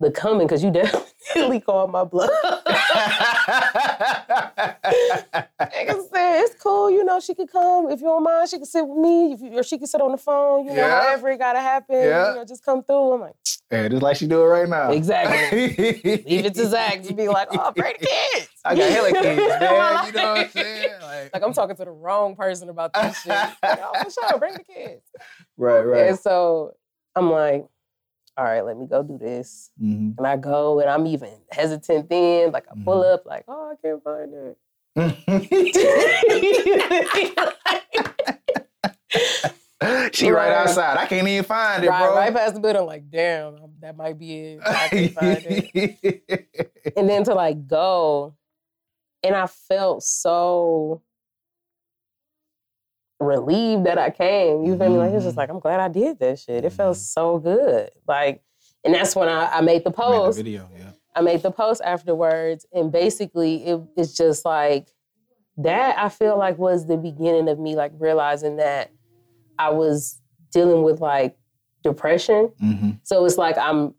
the 0.00 0.10
coming, 0.10 0.46
because 0.46 0.64
you 0.64 0.70
definitely 0.72 1.60
called 1.60 1.92
my 1.92 2.04
bluff. 2.04 2.30
Nigga 4.74 6.08
said 6.12 6.40
it's 6.42 6.54
cool, 6.62 6.90
you 6.90 7.04
know. 7.04 7.20
She 7.20 7.34
could 7.34 7.50
come 7.50 7.90
if 7.90 8.00
you 8.00 8.06
don't 8.06 8.22
mind. 8.24 8.48
She 8.48 8.58
could 8.58 8.66
sit 8.68 8.86
with 8.86 8.98
me, 8.98 9.32
if 9.32 9.40
you, 9.40 9.58
or 9.58 9.62
she 9.62 9.78
could 9.78 9.88
sit 9.88 10.00
on 10.00 10.12
the 10.12 10.18
phone. 10.18 10.64
You 10.64 10.70
know, 10.72 10.76
Yeah. 10.86 11.02
however 11.02 11.28
it 11.30 11.38
gotta 11.38 11.60
happen. 11.60 11.96
Yeah. 11.96 12.30
You 12.30 12.36
know, 12.36 12.44
just 12.44 12.64
come 12.64 12.82
through. 12.82 13.12
I'm 13.12 13.20
like, 13.20 13.34
Hey, 13.70 13.88
just 13.88 14.02
like 14.02 14.16
she 14.16 14.26
do 14.26 14.42
it 14.42 14.46
right 14.46 14.68
now. 14.68 14.90
exactly. 14.90 15.68
Leave 16.26 16.44
it 16.46 16.54
to 16.54 16.66
Zach 16.66 17.02
to 17.04 17.14
be 17.14 17.28
like, 17.28 17.46
oh, 17.52 17.70
bring 17.70 17.94
the 18.00 18.06
kids. 18.06 18.48
I 18.64 18.74
got 18.74 18.90
hella 18.90 19.12
kids, 19.12 19.38
man. 19.60 20.06
You 20.06 20.12
know 20.12 20.28
what 20.32 20.38
I'm 20.40 20.48
saying? 20.50 20.90
Like, 21.02 21.30
Like 21.34 21.42
I'm 21.44 21.52
talking 21.52 21.76
to 21.76 21.84
the 21.84 21.90
wrong 21.92 22.34
person 22.34 22.68
about 22.68 22.92
this 22.94 23.20
shit. 23.22 23.30
Like, 23.30 23.54
oh, 23.62 23.92
for 24.02 24.10
sure, 24.10 24.38
bring 24.38 24.54
the 24.54 24.64
kids. 24.64 25.02
right, 25.56 25.80
right. 25.82 26.08
And 26.08 26.18
so 26.18 26.74
I'm 27.14 27.30
like, 27.30 27.66
all 28.36 28.44
right, 28.44 28.62
let 28.64 28.76
me 28.76 28.86
go 28.86 29.02
do 29.02 29.18
this. 29.18 29.70
Mhm. 29.80 30.16
And 30.18 30.26
I 30.26 30.36
go, 30.36 30.80
and 30.80 30.88
I'm 30.90 31.06
even 31.06 31.30
hesitant 31.52 32.08
then. 32.08 32.50
Like 32.52 32.64
I 32.70 32.74
pull 32.84 33.02
Mhm. 33.04 33.14
up, 33.14 33.24
like, 33.26 33.44
oh, 33.48 33.72
I 33.72 33.76
can't 33.86 34.02
find 34.02 34.34
it. 34.34 34.56
she 40.12 40.30
right 40.30 40.48
Right. 40.50 40.52
outside. 40.56 40.96
I 40.98 41.06
can't 41.06 41.26
even 41.26 41.44
find 41.44 41.82
it, 41.84 41.88
right, 41.88 42.06
bro. 42.06 42.14
right 42.16 42.34
past 42.34 42.54
the 42.54 42.60
building. 42.60 42.82
I'm 42.82 42.86
like, 42.86 43.08
damn, 43.10 43.56
that 43.80 43.96
might 43.96 44.18
be 44.18 44.38
it. 44.38 44.60
I 44.66 44.88
can't 44.88 45.12
find 45.12 45.44
it. 45.46 46.66
And 46.96 47.08
then 47.08 47.24
to 47.24 47.34
like 47.34 47.66
go, 47.66 48.34
and 49.22 49.34
I 49.36 49.46
felt 49.46 50.02
so 50.02 51.02
relieved 53.20 53.84
that 53.84 53.98
I 53.98 54.10
came. 54.10 54.64
You 54.64 54.76
feel 54.78 54.88
me? 54.90 54.96
Like 54.96 55.12
it's 55.12 55.24
just 55.24 55.34
Mhm. 55.36 55.38
like 55.38 55.50
I'm 55.50 55.60
glad 55.60 55.78
I 55.80 55.88
did 55.88 56.18
that 56.20 56.38
shit. 56.38 56.64
It 56.64 56.72
felt 56.72 56.96
Mhm. 56.96 57.00
so 57.00 57.38
good. 57.38 57.90
Like, 58.08 58.42
and 58.84 58.94
that's 58.94 59.14
when 59.14 59.28
I, 59.28 59.46
I 59.58 59.60
made 59.60 59.84
the 59.84 59.90
Made 59.90 59.96
the 59.96 60.02
post. 60.02 60.36
video, 60.38 60.68
yeah. 60.76 60.90
I 61.14 61.20
made 61.20 61.42
the 61.42 61.50
post 61.50 61.82
afterwards, 61.84 62.64
and 62.72 62.90
basically 62.90 63.64
it, 63.66 63.80
it's 63.96 64.14
just 64.16 64.44
like 64.44 64.88
that. 65.58 65.98
I 65.98 66.08
feel 66.08 66.38
like 66.38 66.56
was 66.58 66.86
the 66.86 66.96
beginning 66.96 67.48
of 67.48 67.58
me 67.58 67.76
like 67.76 67.92
realizing 67.98 68.56
that 68.56 68.90
I 69.60 69.68
was 69.70 70.18
dealing 70.52 70.82
with 70.82 71.00
like 71.00 71.36
depression. 71.82 72.50
Mm-hmm. 72.62 72.90
So 73.02 73.24
it's 73.26 73.36
like 73.36 73.58
I'm, 73.58 73.94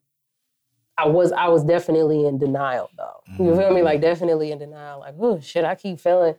I 0.97 1.08
was 1.08 1.32
I 1.32 1.47
was 1.50 1.63
definitely 1.63 2.26
in 2.26 2.38
denial 2.38 2.89
though. 2.97 3.21
You 3.43 3.56
feel 3.56 3.74
me? 3.74 3.82
Like 3.82 4.02
definitely 4.02 4.52
in 4.52 4.58
denial. 4.58 5.00
Like 5.00 5.15
oh 5.19 5.39
shit, 5.39 5.63
I 5.63 5.76
keep 5.76 6.00
feeling 6.00 6.36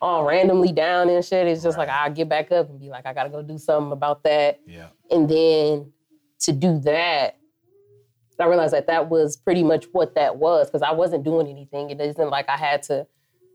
all 0.00 0.24
randomly 0.24 0.72
down 0.72 1.08
and 1.08 1.24
shit. 1.24 1.46
It's 1.46 1.62
just 1.62 1.78
like 1.78 1.88
I 1.88 2.08
get 2.10 2.28
back 2.28 2.52
up 2.52 2.68
and 2.68 2.78
be 2.78 2.90
like 2.90 3.06
I 3.06 3.14
gotta 3.14 3.30
go 3.30 3.42
do 3.42 3.58
something 3.58 3.92
about 3.92 4.22
that. 4.24 4.60
Yeah. 4.66 4.88
And 5.10 5.28
then 5.28 5.92
to 6.40 6.52
do 6.52 6.78
that, 6.80 7.38
I 8.38 8.46
realized 8.46 8.74
that 8.74 8.86
that 8.88 9.08
was 9.08 9.36
pretty 9.36 9.64
much 9.64 9.86
what 9.92 10.14
that 10.14 10.36
was 10.36 10.68
because 10.68 10.82
I 10.82 10.92
wasn't 10.92 11.24
doing 11.24 11.48
anything. 11.48 11.90
It 11.90 12.00
isn't 12.00 12.30
like 12.30 12.48
I 12.48 12.56
had 12.56 12.82
to 12.84 13.06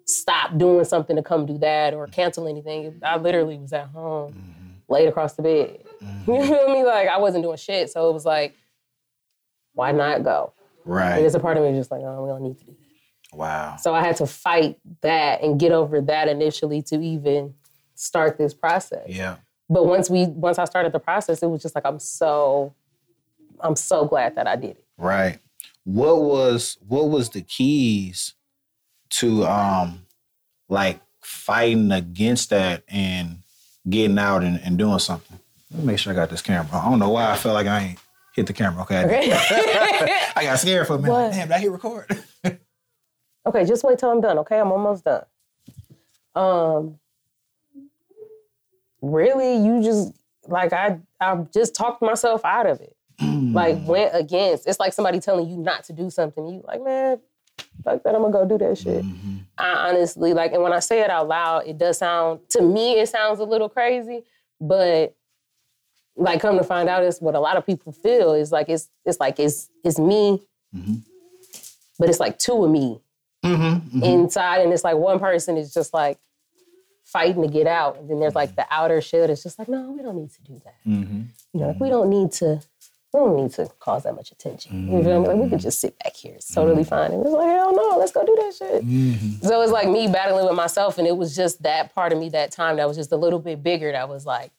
stop 0.06 0.58
doing 0.58 0.84
something 0.86 1.16
to 1.16 1.24
come 1.24 1.46
do 1.46 1.58
that 1.60 1.94
or 1.94 2.08
cancel 2.08 2.48
anything. 2.48 3.00
I 3.04 3.18
literally 3.18 3.58
was 3.58 3.72
at 3.74 3.88
home, 3.88 4.34
Mm-hmm. 4.34 4.51
Laid 4.92 5.08
across 5.08 5.34
the 5.34 5.42
bed. 5.42 5.80
You 6.28 6.44
feel 6.46 6.70
me? 6.70 6.84
Like 6.84 7.08
I 7.08 7.18
wasn't 7.20 7.44
doing 7.44 7.58
shit. 7.58 7.90
So 7.90 8.10
it 8.10 8.14
was 8.14 8.26
like, 8.26 8.56
why 9.74 9.92
not 9.92 10.24
go? 10.24 10.54
And 10.86 10.94
Right. 10.94 11.20
there's 11.20 11.36
a 11.36 11.40
part 11.40 11.58
of 11.58 11.64
me 11.64 11.72
just 11.78 11.92
like, 11.92 12.02
oh, 12.04 12.24
we 12.24 12.30
don't 12.30 12.42
need 12.42 12.58
to 12.60 12.66
do 12.66 12.72
that. 12.72 13.38
Wow. 13.38 13.76
So 13.80 13.94
I 13.94 14.02
had 14.04 14.16
to 14.18 14.26
fight 14.28 14.78
that 15.02 15.42
and 15.42 15.60
get 15.60 15.72
over 15.72 16.02
that 16.02 16.28
initially 16.28 16.82
to 16.84 17.00
even 17.02 17.54
start 17.96 18.38
this 18.38 18.54
process. 18.54 19.06
Yeah. 19.08 19.38
But 19.70 19.86
once 19.86 20.10
we 20.10 20.26
once 20.28 20.58
I 20.60 20.66
started 20.66 20.92
the 20.92 21.00
process, 21.00 21.42
it 21.42 21.48
was 21.48 21.62
just 21.62 21.76
like 21.76 21.86
I'm 21.86 22.00
so 22.00 22.74
I'm 23.62 23.76
so 23.76 24.06
glad 24.06 24.36
that 24.36 24.48
I 24.48 24.56
did 24.56 24.72
it. 24.72 24.86
Right. 24.98 25.40
What 25.86 26.22
was 26.24 26.78
what 26.88 27.10
was 27.10 27.30
the 27.30 27.42
keys 27.42 28.34
to 29.12 29.46
um 29.46 30.06
like 30.68 31.00
fighting 31.22 31.92
against 31.92 32.50
that 32.50 32.84
and 32.90 33.41
getting 33.90 34.18
out 34.18 34.44
and, 34.44 34.60
and 34.64 34.78
doing 34.78 35.00
something? 35.00 35.40
Let 35.72 35.80
me 35.80 35.86
make 35.88 36.00
sure 36.00 36.14
I 36.14 36.16
got 36.16 36.30
this 36.30 36.42
camera. 36.42 36.78
I 36.78 36.90
don't 36.90 37.00
know 37.00 37.10
why 37.10 37.32
I 37.32 37.38
felt 37.38 37.56
like 37.56 37.68
I 37.68 37.80
ain't 37.80 38.00
hit 38.36 38.48
the 38.48 38.54
camera. 38.54 38.84
Okay. 38.84 39.06
Okay. 39.06 39.32
I 40.36 40.44
got 40.44 40.60
scared 40.60 40.88
for 40.88 40.96
a 40.96 41.00
minute. 41.00 41.12
What? 41.12 41.32
Damn, 41.32 41.48
did 41.48 41.54
I 41.54 41.60
hit 41.60 41.72
record? 41.72 42.24
okay, 43.46 43.66
just 43.66 43.84
wait 43.84 44.00
till 44.00 44.10
I'm 44.10 44.22
done, 44.22 44.40
okay? 44.40 44.60
I'm 44.60 44.72
almost 44.72 45.06
done. 45.06 45.24
Um 46.34 47.00
really 49.02 49.58
you 49.58 49.82
just 49.82 50.14
like 50.48 50.74
I 50.74 51.00
I 51.20 51.36
just 51.54 51.76
talked 51.76 52.02
myself 52.02 52.44
out 52.46 52.68
of 52.68 52.80
it. 52.82 52.96
Like 53.54 53.78
went 53.86 54.16
against. 54.16 54.68
It's 54.68 54.80
like 54.80 54.94
somebody 54.94 55.20
telling 55.20 55.48
you 55.48 55.58
not 55.58 55.84
to 55.86 55.94
do 55.94 56.10
something. 56.10 56.48
You 56.48 56.64
like, 56.66 56.82
man, 56.84 57.20
fuck 57.84 58.04
that, 58.04 58.16
I'm 58.16 58.22
gonna 58.22 58.34
go 58.34 58.46
do 58.46 58.58
that 58.60 58.78
shit. 58.78 59.04
Mhm. 59.04 59.40
I 59.58 59.90
honestly 59.90 60.34
like, 60.34 60.54
and 60.54 60.62
when 60.64 60.74
I 60.74 60.80
say 60.80 61.02
it 61.02 61.10
out 61.10 61.28
loud, 61.28 61.68
it 61.68 61.78
does 61.78 61.98
sound 61.98 62.42
to 62.52 62.62
me 62.62 63.00
it 63.00 63.10
sounds 63.10 63.40
a 63.40 63.44
little 63.44 63.70
crazy, 63.70 64.24
but 64.60 65.16
like 66.16 66.42
come 66.42 66.58
to 66.58 66.64
find 66.64 66.90
out, 66.90 67.04
it's 67.04 67.22
what 67.22 67.36
a 67.36 67.40
lot 67.40 67.58
of 67.58 67.66
people 67.66 67.92
feel 67.92 68.34
is 68.34 68.52
like 68.52 68.70
it's 68.70 68.90
it's 69.06 69.20
like 69.20 69.40
it's 69.40 69.70
it's 69.84 69.98
me, 70.00 70.42
Mhm. 70.76 71.02
but 71.98 72.10
it's 72.10 72.20
like 72.20 72.38
two 72.38 72.64
of 72.66 72.70
me 72.72 73.02
Mhm. 73.44 73.82
Mhm. 73.92 74.04
inside, 74.04 74.60
and 74.62 74.72
it's 74.74 74.84
like 74.84 74.98
one 74.98 75.20
person 75.20 75.58
is 75.58 75.74
just 75.74 75.94
like 75.94 76.20
fighting 77.04 77.42
to 77.42 77.48
get 77.48 77.68
out, 77.68 77.98
and 77.98 78.10
then 78.10 78.20
there's 78.20 78.36
like 78.36 78.56
the 78.56 78.66
outer 78.70 79.02
shell 79.02 79.28
that's 79.28 79.44
just 79.44 79.58
like, 79.60 79.68
no, 79.68 79.92
we 79.92 80.02
don't 80.02 80.16
need 80.16 80.30
to 80.32 80.42
do 80.44 80.62
that. 80.64 80.76
Mhm. 80.86 81.26
You 81.54 81.60
know, 81.62 81.68
like 81.70 81.80
we 81.80 81.90
don't 81.90 82.10
need 82.10 82.32
to. 82.34 82.62
We 83.14 83.20
don't 83.20 83.36
need 83.36 83.52
to 83.54 83.70
cause 83.80 84.04
that 84.04 84.16
much 84.16 84.32
attention. 84.32 84.90
You 84.90 85.04
feel 85.04 85.22
me? 85.22 85.28
Like 85.28 85.38
we 85.38 85.50
could 85.50 85.60
mm. 85.60 85.64
just 85.64 85.82
sit 85.82 86.00
back 86.00 86.16
here. 86.16 86.36
It's 86.36 86.54
totally 86.54 86.84
mm. 86.84 86.88
fine. 86.88 87.12
And 87.12 87.22
it's 87.22 87.30
like, 87.30 87.50
hell 87.50 87.76
no, 87.76 87.98
let's 87.98 88.14
go 88.14 88.26
do 88.26 88.36
that 88.40 88.54
shit. 88.56 88.86
Mhm. 88.86 89.44
So 89.44 89.62
it's 89.62 89.72
like 89.72 89.90
me 89.90 90.08
battling 90.08 90.46
with 90.46 90.56
myself, 90.56 90.98
and 90.98 91.06
it 91.06 91.18
was 91.18 91.36
just 91.36 91.62
that 91.64 91.94
part 91.94 92.14
of 92.14 92.20
me 92.20 92.30
that 92.30 92.52
time 92.52 92.78
that 92.78 92.88
was 92.88 92.96
just 92.96 93.12
a 93.12 93.18
little 93.18 93.40
bit 93.40 93.62
bigger. 93.62 93.92
That 93.92 94.08
was 94.08 94.26
like, 94.26 94.52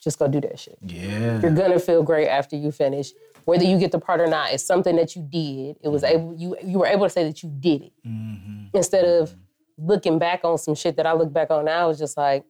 just 0.00 0.18
go 0.18 0.26
do 0.26 0.40
that 0.40 0.58
shit. 0.58 0.78
Yeah. 0.82 1.40
You're 1.40 1.54
gonna 1.54 1.78
feel 1.78 2.02
great 2.02 2.28
after 2.28 2.56
you 2.56 2.72
finish. 2.72 3.12
whether 3.44 3.64
you 3.64 3.78
get 3.78 3.90
the 3.92 3.98
part 3.98 4.20
or 4.20 4.26
not. 4.26 4.52
It's 4.52 4.64
something 4.64 4.96
that 4.96 5.16
you 5.16 5.22
did. 5.22 5.76
It 5.82 5.88
was 5.88 6.02
mm. 6.02 6.10
able 6.10 6.34
you 6.34 6.56
you 6.62 6.78
were 6.78 6.86
able 6.86 7.06
to 7.06 7.10
say 7.10 7.24
that 7.24 7.42
you 7.42 7.50
did 7.58 7.82
it 7.82 7.92
mm-hmm. 8.06 8.76
instead 8.76 9.04
of 9.04 9.30
mm-hmm. 9.30 9.86
looking 9.88 10.18
back 10.18 10.40
on 10.44 10.58
some 10.58 10.74
shit 10.74 10.96
that 10.96 11.06
I 11.06 11.12
look 11.12 11.32
back 11.32 11.50
on 11.50 11.64
now. 11.64 11.90
It's 11.90 11.98
just 11.98 12.16
like, 12.16 12.44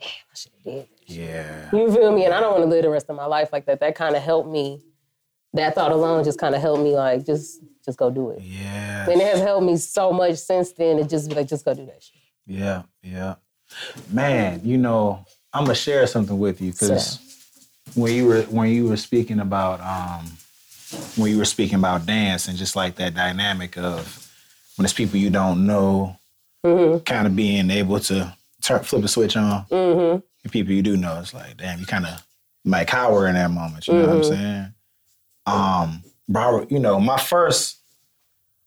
damn, 0.00 0.08
I 0.08 0.34
should 0.34 0.52
have 0.52 0.64
did. 0.64 0.82
that. 0.82 0.88
Yeah. 1.06 1.68
You 1.72 1.92
feel 1.92 2.12
me? 2.12 2.24
And 2.24 2.34
I 2.34 2.40
don't 2.40 2.52
want 2.52 2.64
to 2.64 2.68
live 2.68 2.82
the 2.82 2.90
rest 2.90 3.06
of 3.08 3.16
my 3.16 3.26
life 3.26 3.52
like 3.52 3.66
that. 3.66 3.80
That 3.80 3.94
kind 3.94 4.16
of 4.16 4.22
helped 4.22 4.48
me. 4.50 4.82
That 5.54 5.74
thought 5.74 5.92
alone 5.92 6.24
just 6.24 6.38
kind 6.38 6.54
of 6.54 6.60
helped 6.60 6.82
me. 6.82 6.94
Like 6.94 7.24
just 7.24 7.62
just 7.84 7.98
go 7.98 8.10
do 8.10 8.30
it. 8.30 8.42
Yeah. 8.42 9.08
And 9.08 9.20
it 9.20 9.26
has 9.26 9.40
helped 9.40 9.64
me 9.64 9.76
so 9.76 10.12
much 10.12 10.36
since 10.36 10.72
then. 10.72 10.98
It 10.98 11.08
just 11.08 11.28
be 11.28 11.34
like 11.34 11.48
just 11.48 11.64
go 11.64 11.72
do 11.74 11.86
that 11.86 12.02
shit. 12.02 12.20
Yeah, 12.46 12.82
yeah. 13.02 13.36
Man, 14.10 14.60
you 14.64 14.76
know, 14.78 15.24
I'm 15.52 15.64
gonna 15.64 15.74
share 15.74 16.06
something 16.06 16.38
with 16.38 16.60
you 16.60 16.72
because 16.72 17.18
when 17.94 18.14
you 18.14 18.26
were 18.26 18.42
when 18.42 18.68
you 18.70 18.88
were 18.88 18.96
speaking 18.96 19.40
about 19.40 19.80
um 19.80 20.26
when 21.16 21.30
you 21.30 21.38
were 21.38 21.44
speaking 21.44 21.78
about 21.78 22.06
dance 22.06 22.48
and 22.48 22.56
just 22.56 22.76
like 22.76 22.96
that 22.96 23.14
dynamic 23.14 23.76
of 23.76 24.30
when 24.76 24.84
it's 24.84 24.94
people 24.94 25.18
you 25.18 25.30
don't 25.30 25.66
know, 25.66 26.16
kind 26.62 27.26
of 27.26 27.34
being 27.34 27.70
able 27.70 28.00
to 28.00 28.34
turn 28.68 28.84
flip 28.84 29.02
the 29.02 29.08
switch 29.08 29.36
on, 29.36 29.64
mm-hmm. 29.66 30.20
and 30.42 30.52
people 30.52 30.72
you 30.72 30.82
do 30.82 30.96
know, 30.96 31.18
it's 31.20 31.34
like 31.34 31.56
damn, 31.56 31.80
you 31.80 31.86
kind 31.86 32.06
of 32.06 32.26
might 32.64 32.86
cower 32.86 33.26
in 33.26 33.34
that 33.34 33.50
moment. 33.50 33.86
You 33.88 33.94
know 33.94 34.00
what 34.00 34.08
I'm 34.10 34.20
mm-hmm. 34.20 34.34
saying? 34.34 34.74
Um, 35.46 36.02
bro, 36.28 36.66
you 36.70 36.78
know, 36.78 37.00
my 37.00 37.18
first. 37.18 37.76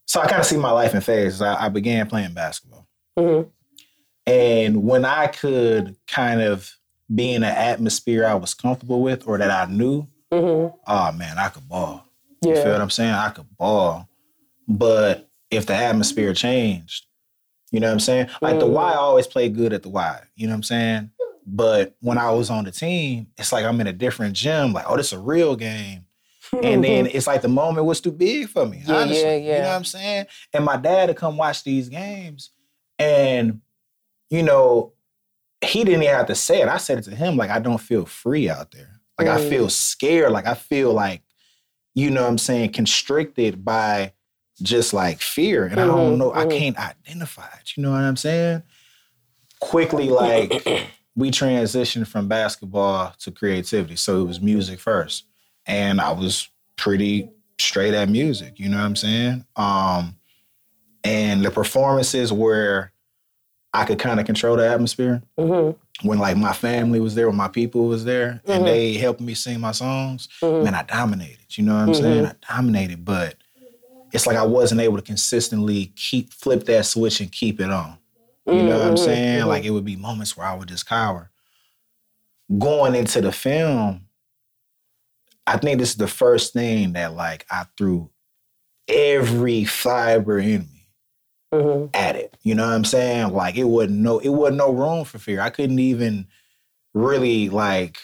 So 0.06 0.20
I 0.20 0.26
kind 0.26 0.40
of 0.40 0.46
see 0.46 0.56
my 0.58 0.72
life 0.72 0.94
in 0.94 1.00
phases. 1.00 1.40
I, 1.40 1.66
I 1.66 1.68
began 1.68 2.06
playing 2.06 2.34
basketball. 2.34 2.86
Mm-hmm. 3.18 3.48
And 4.26 4.84
when 4.84 5.04
I 5.04 5.28
could 5.28 5.96
kind 6.06 6.42
of 6.42 6.70
be 7.12 7.32
in 7.32 7.42
an 7.42 7.54
atmosphere 7.54 8.26
I 8.26 8.34
was 8.34 8.54
comfortable 8.54 9.00
with 9.02 9.26
or 9.26 9.38
that 9.38 9.50
I 9.50 9.70
knew, 9.70 10.06
oh 10.30 11.12
man, 11.12 11.38
I 11.38 11.48
could 11.48 11.68
ball. 11.68 12.04
You 12.42 12.54
feel 12.54 12.72
what 12.72 12.80
I'm 12.80 12.90
saying? 12.90 13.12
I 13.12 13.30
could 13.30 13.56
ball. 13.56 14.08
But 14.66 15.28
if 15.50 15.66
the 15.66 15.74
atmosphere 15.74 16.34
changed, 16.34 17.06
you 17.72 17.80
know 17.80 17.88
what 17.88 17.94
I'm 17.94 18.00
saying? 18.00 18.28
Like 18.40 18.60
the 18.60 18.66
Y 18.66 18.90
mm-hmm. 18.90 18.98
always 18.98 19.26
played 19.26 19.56
good 19.56 19.72
at 19.72 19.82
the 19.82 19.88
Y. 19.88 20.20
You 20.36 20.46
know 20.46 20.52
what 20.52 20.56
I'm 20.56 20.62
saying? 20.62 21.10
But 21.44 21.96
when 22.00 22.18
I 22.18 22.30
was 22.30 22.50
on 22.50 22.64
the 22.64 22.70
team, 22.70 23.26
it's 23.36 23.52
like 23.52 23.64
I'm 23.64 23.80
in 23.80 23.88
a 23.88 23.92
different 23.92 24.36
gym. 24.36 24.72
Like, 24.72 24.84
oh, 24.88 24.96
this 24.96 25.08
is 25.08 25.14
a 25.14 25.18
real 25.18 25.56
game. 25.56 26.04
And 26.62 26.84
then 26.84 27.06
it's 27.06 27.26
like 27.26 27.42
the 27.42 27.48
moment 27.48 27.86
was 27.86 28.00
too 28.00 28.12
big 28.12 28.48
for 28.48 28.66
me. 28.66 28.82
Yeah, 28.86 28.94
honestly. 28.94 29.22
yeah, 29.22 29.36
You 29.38 29.62
know 29.62 29.68
what 29.68 29.74
I'm 29.74 29.84
saying? 29.84 30.26
And 30.52 30.64
my 30.64 30.76
dad 30.76 31.06
to 31.06 31.14
come 31.14 31.36
watch 31.36 31.64
these 31.64 31.88
games, 31.88 32.50
and 32.98 33.60
you 34.30 34.42
know, 34.42 34.92
he 35.60 35.84
didn't 35.84 36.02
even 36.02 36.14
have 36.14 36.26
to 36.26 36.34
say 36.34 36.60
it. 36.62 36.68
I 36.68 36.76
said 36.76 36.98
it 36.98 37.02
to 37.04 37.14
him, 37.14 37.36
like, 37.36 37.50
I 37.50 37.58
don't 37.58 37.78
feel 37.78 38.06
free 38.06 38.48
out 38.48 38.70
there. 38.70 39.00
Like 39.18 39.28
I 39.28 39.48
feel 39.48 39.66
mm. 39.66 39.70
scared. 39.70 40.32
Like 40.32 40.46
I 40.46 40.54
feel 40.54 40.92
like, 40.92 41.22
you 41.94 42.10
know 42.10 42.22
what 42.22 42.30
I'm 42.30 42.38
saying, 42.38 42.72
constricted 42.72 43.64
by 43.64 44.12
just 44.62 44.94
like 44.94 45.20
fear. 45.20 45.66
And 45.66 45.80
I 45.80 45.86
don't 45.86 46.10
mm-hmm, 46.10 46.18
know, 46.18 46.32
I 46.32 46.44
mm-hmm. 46.44 46.58
can't 46.58 46.78
identify 46.78 47.48
it. 47.60 47.76
You 47.76 47.82
know 47.82 47.90
what 47.90 48.00
I'm 48.00 48.16
saying? 48.16 48.62
Quickly, 49.60 50.08
like 50.08 50.50
we 51.16 51.30
transitioned 51.30 52.06
from 52.06 52.28
basketball 52.28 53.14
to 53.20 53.30
creativity. 53.30 53.96
So 53.96 54.22
it 54.22 54.26
was 54.26 54.40
music 54.40 54.80
first. 54.80 55.24
And 55.66 56.00
I 56.00 56.12
was 56.12 56.48
pretty 56.76 57.30
straight 57.60 57.94
at 57.94 58.08
music, 58.08 58.58
you 58.58 58.68
know 58.68 58.78
what 58.78 58.84
I'm 58.84 58.96
saying? 58.96 59.44
Um, 59.56 60.16
and 61.04 61.44
the 61.44 61.50
performances 61.50 62.32
where 62.32 62.92
I 63.72 63.84
could 63.84 63.98
kind 63.98 64.20
of 64.20 64.26
control 64.26 64.56
the 64.56 64.68
atmosphere 64.68 65.22
mm-hmm. 65.38 66.06
when 66.06 66.18
like 66.18 66.36
my 66.36 66.52
family 66.52 67.00
was 67.00 67.14
there, 67.14 67.28
when 67.28 67.36
my 67.36 67.48
people 67.48 67.86
was 67.86 68.04
there, 68.04 68.40
and 68.44 68.66
they 68.66 68.94
helped 68.94 69.20
me 69.20 69.34
sing 69.34 69.60
my 69.60 69.72
songs, 69.72 70.28
man, 70.42 70.74
I 70.74 70.82
dominated. 70.82 71.56
You 71.56 71.64
know 71.64 71.74
what 71.74 71.88
I'm 71.88 71.94
saying? 71.94 72.26
I 72.26 72.34
dominated, 72.54 73.04
but 73.04 73.36
it's 74.12 74.26
like 74.26 74.36
I 74.36 74.44
wasn't 74.44 74.80
able 74.80 74.96
to 74.96 75.02
consistently 75.02 75.86
keep 75.96 76.32
flip 76.32 76.64
that 76.64 76.86
switch 76.86 77.20
and 77.20 77.32
keep 77.32 77.60
it 77.60 77.70
on. 77.70 77.98
You 78.46 78.62
know 78.62 78.78
what 78.78 78.86
I'm 78.88 78.96
saying? 78.96 79.46
Like 79.46 79.64
it 79.64 79.70
would 79.70 79.84
be 79.84 79.96
moments 79.96 80.36
where 80.36 80.46
I 80.46 80.54
would 80.54 80.68
just 80.68 80.86
cower. 80.86 81.30
Going 82.58 82.94
into 82.94 83.20
the 83.20 83.32
film, 83.32 84.02
I 85.46 85.56
think 85.56 85.78
this 85.78 85.90
is 85.90 85.96
the 85.96 86.08
first 86.08 86.52
thing 86.52 86.92
that 86.94 87.14
like 87.14 87.46
I 87.50 87.64
threw 87.76 88.10
every 88.88 89.64
fiber 89.64 90.38
in 90.38 90.62
me 90.62 90.68
Mm-hmm. 91.52 91.88
at 91.92 92.16
it. 92.16 92.34
You 92.42 92.54
know 92.54 92.64
what 92.66 92.72
I'm 92.72 92.84
saying? 92.84 93.34
Like 93.34 93.56
it 93.56 93.64
wasn't 93.64 93.98
no 93.98 94.18
it 94.20 94.30
wasn't 94.30 94.56
no 94.56 94.72
room 94.72 95.04
for 95.04 95.18
fear. 95.18 95.38
I 95.42 95.50
couldn't 95.50 95.78
even 95.80 96.26
really 96.94 97.50
like 97.50 97.98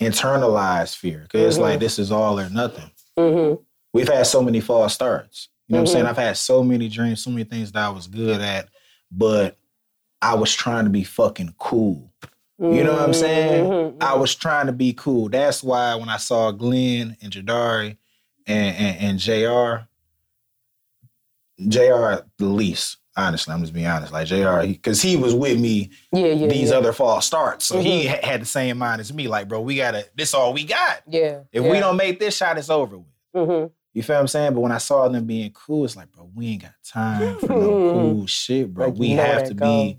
internalize 0.00 0.94
fear. 0.96 1.20
because 1.22 1.46
it's 1.56 1.58
like 1.58 1.78
this 1.78 2.00
is 2.00 2.10
all 2.10 2.40
or 2.40 2.50
nothing. 2.50 2.90
Mm-hmm. 3.16 3.62
We've 3.92 4.08
had 4.08 4.26
so 4.26 4.42
many 4.42 4.60
false 4.60 4.94
starts. 4.94 5.48
You 5.68 5.74
know 5.74 5.82
what 5.82 5.88
I'm 5.88 5.92
saying? 5.92 6.04
Mm-hmm. 6.04 6.10
I've 6.10 6.24
had 6.24 6.36
so 6.36 6.62
many 6.62 6.88
dreams, 6.88 7.22
so 7.22 7.30
many 7.30 7.44
things 7.44 7.72
that 7.72 7.84
I 7.84 7.88
was 7.90 8.06
good 8.06 8.40
at, 8.40 8.68
but 9.10 9.56
I 10.20 10.34
was 10.34 10.54
trying 10.54 10.84
to 10.84 10.90
be 10.90 11.04
fucking 11.04 11.54
cool. 11.58 12.12
You 12.58 12.84
know 12.84 12.92
what 12.92 13.02
I'm 13.02 13.14
saying? 13.14 13.64
Mm-hmm, 13.64 13.72
mm-hmm. 13.72 14.02
I 14.02 14.14
was 14.14 14.36
trying 14.36 14.66
to 14.66 14.72
be 14.72 14.92
cool. 14.92 15.28
That's 15.28 15.64
why 15.64 15.96
when 15.96 16.08
I 16.08 16.18
saw 16.18 16.52
Glenn 16.52 17.16
and 17.20 17.32
Jadari 17.32 17.96
and, 18.46 18.76
and, 18.76 19.00
and 19.00 19.18
JR, 19.18 19.88
JR 21.68 22.24
the 22.38 22.46
least. 22.46 22.98
Honestly, 23.16 23.52
I'm 23.52 23.60
just 23.60 23.72
being 23.72 23.86
honest. 23.86 24.12
Like 24.12 24.28
JR, 24.28 24.60
because 24.60 25.02
he, 25.02 25.16
was 25.16 25.34
with 25.34 25.58
me 25.58 25.90
Yeah, 26.12 26.26
yeah. 26.28 26.46
these 26.46 26.70
yeah. 26.70 26.76
other 26.76 26.92
false 26.92 27.26
starts. 27.26 27.66
So 27.66 27.80
he 27.80 28.06
ha- 28.06 28.20
had 28.22 28.40
the 28.40 28.46
same 28.46 28.78
mind 28.78 29.00
as 29.00 29.12
me. 29.12 29.26
Like, 29.26 29.48
bro, 29.48 29.60
we 29.60 29.76
gotta, 29.76 30.06
this 30.14 30.32
all 30.32 30.52
we 30.52 30.64
got. 30.64 31.02
Yeah. 31.08 31.40
If 31.52 31.64
we 31.64 31.80
don't 31.80 31.96
make 31.96 32.20
this 32.20 32.36
shot, 32.36 32.58
it's 32.58 32.70
over 32.70 32.98
with. 32.98 33.06
Mm-hmm. 33.34 33.72
You 33.94 34.02
feel 34.02 34.16
what 34.16 34.20
I'm 34.20 34.28
saying? 34.28 34.54
But 34.54 34.60
when 34.60 34.72
I 34.72 34.78
saw 34.78 35.08
them 35.08 35.26
being 35.26 35.50
cool, 35.52 35.84
it's 35.84 35.96
like, 35.96 36.10
bro, 36.12 36.30
we 36.34 36.48
ain't 36.48 36.62
got 36.62 36.72
time 36.84 37.38
for 37.38 37.48
no 37.48 37.92
cool 37.92 38.26
shit, 38.26 38.72
bro. 38.72 38.88
Like, 38.88 38.98
we 38.98 39.10
have 39.10 39.48
to 39.48 39.54
be 39.54 39.98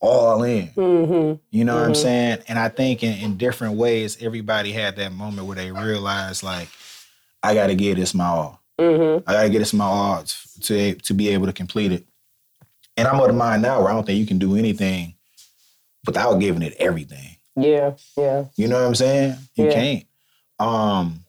all 0.00 0.42
in. 0.42 0.68
Mm-hmm. 0.68 1.40
You 1.50 1.64
know 1.64 1.76
what 1.76 1.84
I'm 1.84 1.94
saying? 1.94 2.38
And 2.48 2.58
I 2.58 2.68
think 2.68 3.02
in, 3.02 3.18
in 3.18 3.36
different 3.38 3.76
ways, 3.76 4.22
everybody 4.22 4.72
had 4.72 4.96
that 4.96 5.12
moment 5.12 5.46
where 5.46 5.56
they 5.56 5.72
realized, 5.72 6.42
like, 6.42 6.68
I 7.42 7.54
got 7.54 7.68
to 7.68 7.74
give 7.74 7.96
this 7.96 8.14
my 8.14 8.26
all. 8.26 8.60
Mm-hmm. 8.78 9.28
I 9.28 9.32
got 9.32 9.42
to 9.42 9.50
get 9.50 9.58
this 9.60 9.72
my 9.72 9.84
all 9.84 10.24
to 10.62 10.94
to 10.94 11.14
be 11.14 11.28
able 11.30 11.46
to 11.46 11.52
complete 11.52 11.92
it. 11.92 12.06
And 12.96 13.08
I'm 13.08 13.20
of 13.20 13.28
the 13.28 13.32
mind 13.32 13.62
now 13.62 13.80
where 13.80 13.90
I 13.90 13.94
don't 13.94 14.04
think 14.04 14.18
you 14.18 14.26
can 14.26 14.38
do 14.38 14.56
anything 14.56 15.14
without 16.06 16.34
giving 16.34 16.62
it 16.62 16.74
everything. 16.78 17.36
Yeah. 17.56 17.94
Yeah. 18.16 18.44
You 18.56 18.68
know 18.68 18.80
what 18.80 18.86
I'm 18.86 18.94
saying? 18.94 19.36
You 19.54 19.66
Yeah. 19.66 19.72
can't. 19.72 20.04
Um, 20.58 21.24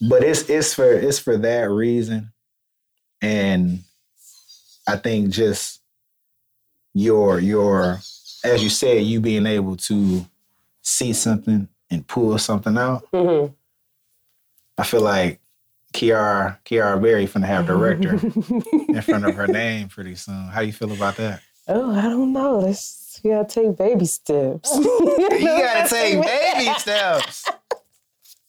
but 0.00 0.22
it's 0.22 0.48
it's 0.48 0.74
for 0.74 0.90
it's 0.90 1.18
for 1.18 1.36
that 1.38 1.70
reason, 1.70 2.32
and 3.22 3.80
I 4.86 4.96
think 4.96 5.30
just 5.30 5.80
your 6.92 7.40
your 7.40 8.00
as 8.44 8.62
you 8.62 8.68
said, 8.68 9.02
you 9.02 9.20
being 9.20 9.46
able 9.46 9.76
to 9.76 10.26
see 10.82 11.12
something 11.12 11.68
and 11.90 12.06
pull 12.06 12.36
something 12.38 12.76
out. 12.76 13.10
Mm-hmm. 13.12 13.52
I 14.76 14.84
feel 14.84 15.00
like 15.00 15.40
Kiara 15.92 16.58
Kiara 16.64 17.00
Berry 17.00 17.26
finna 17.26 17.46
have 17.46 17.66
director 17.66 18.14
in 18.14 19.02
front 19.02 19.24
of 19.24 19.34
her 19.34 19.46
name 19.46 19.88
pretty 19.88 20.16
soon. 20.16 20.48
How 20.48 20.60
you 20.60 20.72
feel 20.72 20.92
about 20.92 21.16
that? 21.16 21.40
Oh, 21.68 21.94
I 21.94 22.02
don't 22.02 22.32
know. 22.32 22.58
Let's 22.58 23.20
you 23.22 23.30
gotta 23.30 23.48
take 23.48 23.76
baby 23.76 24.04
steps. 24.04 24.70
You 24.76 25.46
gotta 25.46 25.88
take 25.94 26.22
baby 26.22 26.78
steps. 26.78 27.48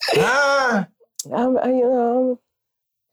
Huh? 0.08 0.86
I'm, 1.34 1.58
I, 1.58 1.68
you 1.68 1.90
know, 1.90 2.40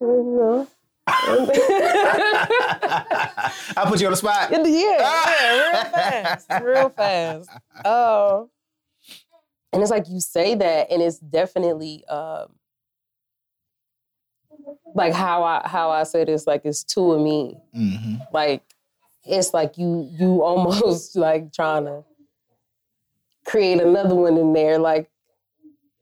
I'm, 0.01 0.07
you 0.07 0.37
know. 0.39 0.69
I'll 1.07 1.47
put 3.87 4.01
you 4.01 4.07
on 4.07 4.13
the 4.13 4.17
spot. 4.17 4.51
yeah, 4.51 4.63
yeah, 4.69 5.73
real 5.73 5.85
fast, 5.85 6.47
real 6.63 6.89
fast. 6.91 7.51
Oh, 7.85 8.51
and 9.73 9.83
it's 9.83 9.91
like 9.91 10.09
you 10.09 10.21
say 10.21 10.55
that, 10.55 10.91
and 10.91 11.03
it's 11.03 11.19
definitely 11.19 12.05
um, 12.07 12.47
like 14.95 15.13
how 15.13 15.43
I 15.43 15.67
how 15.67 15.91
I 15.91 16.05
say 16.05 16.25
this. 16.25 16.47
Like 16.47 16.63
it's 16.65 16.85
two 16.85 17.13
of 17.13 17.21
me. 17.21 17.57
hmm 17.75 18.15
Like 18.33 18.63
it's 19.25 19.55
like 19.55 19.79
you 19.79 20.09
you 20.13 20.43
almost 20.43 21.17
like 21.17 21.53
trying 21.53 21.87
to 21.87 22.05
create 23.45 23.81
another 23.81 24.15
one 24.15 24.37
in 24.37 24.53
there. 24.53 24.79
Like, 24.79 25.11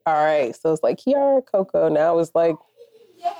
all 0.06 0.14
right, 0.24 0.54
so 0.56 0.72
it's 0.72 0.82
like 0.82 0.98
Kiara 0.98 1.44
Coco. 1.44 1.88
Now 1.88 2.18
it's 2.18 2.34
like 2.34 2.56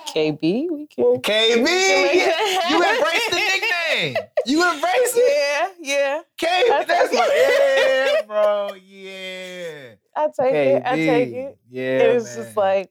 KB. 0.09 0.71
We 0.71 0.87
can. 0.87 1.05
KB, 1.23 1.63
make 1.65 2.15
yeah, 2.15 2.27
that 2.27 2.67
you 2.71 2.77
embrace 2.77 3.29
the 3.31 3.37
nickname. 3.37 4.17
You 4.47 4.73
embrace 4.73 5.15
it. 5.17 5.75
Yeah, 5.83 5.97
yeah. 5.97 6.21
KB, 6.39 6.87
that's 6.87 7.13
my 7.15 8.15
yeah, 8.21 8.27
bro. 8.27 8.75
Yeah. 8.87 9.95
I 10.17 10.27
take 10.39 10.55
it. 10.55 10.83
I 10.85 10.97
take 10.97 11.33
it. 11.33 11.59
Yeah. 11.71 11.99
It 12.01 12.15
was 12.15 12.25
man. 12.37 12.45
just 12.45 12.57
like, 12.57 12.91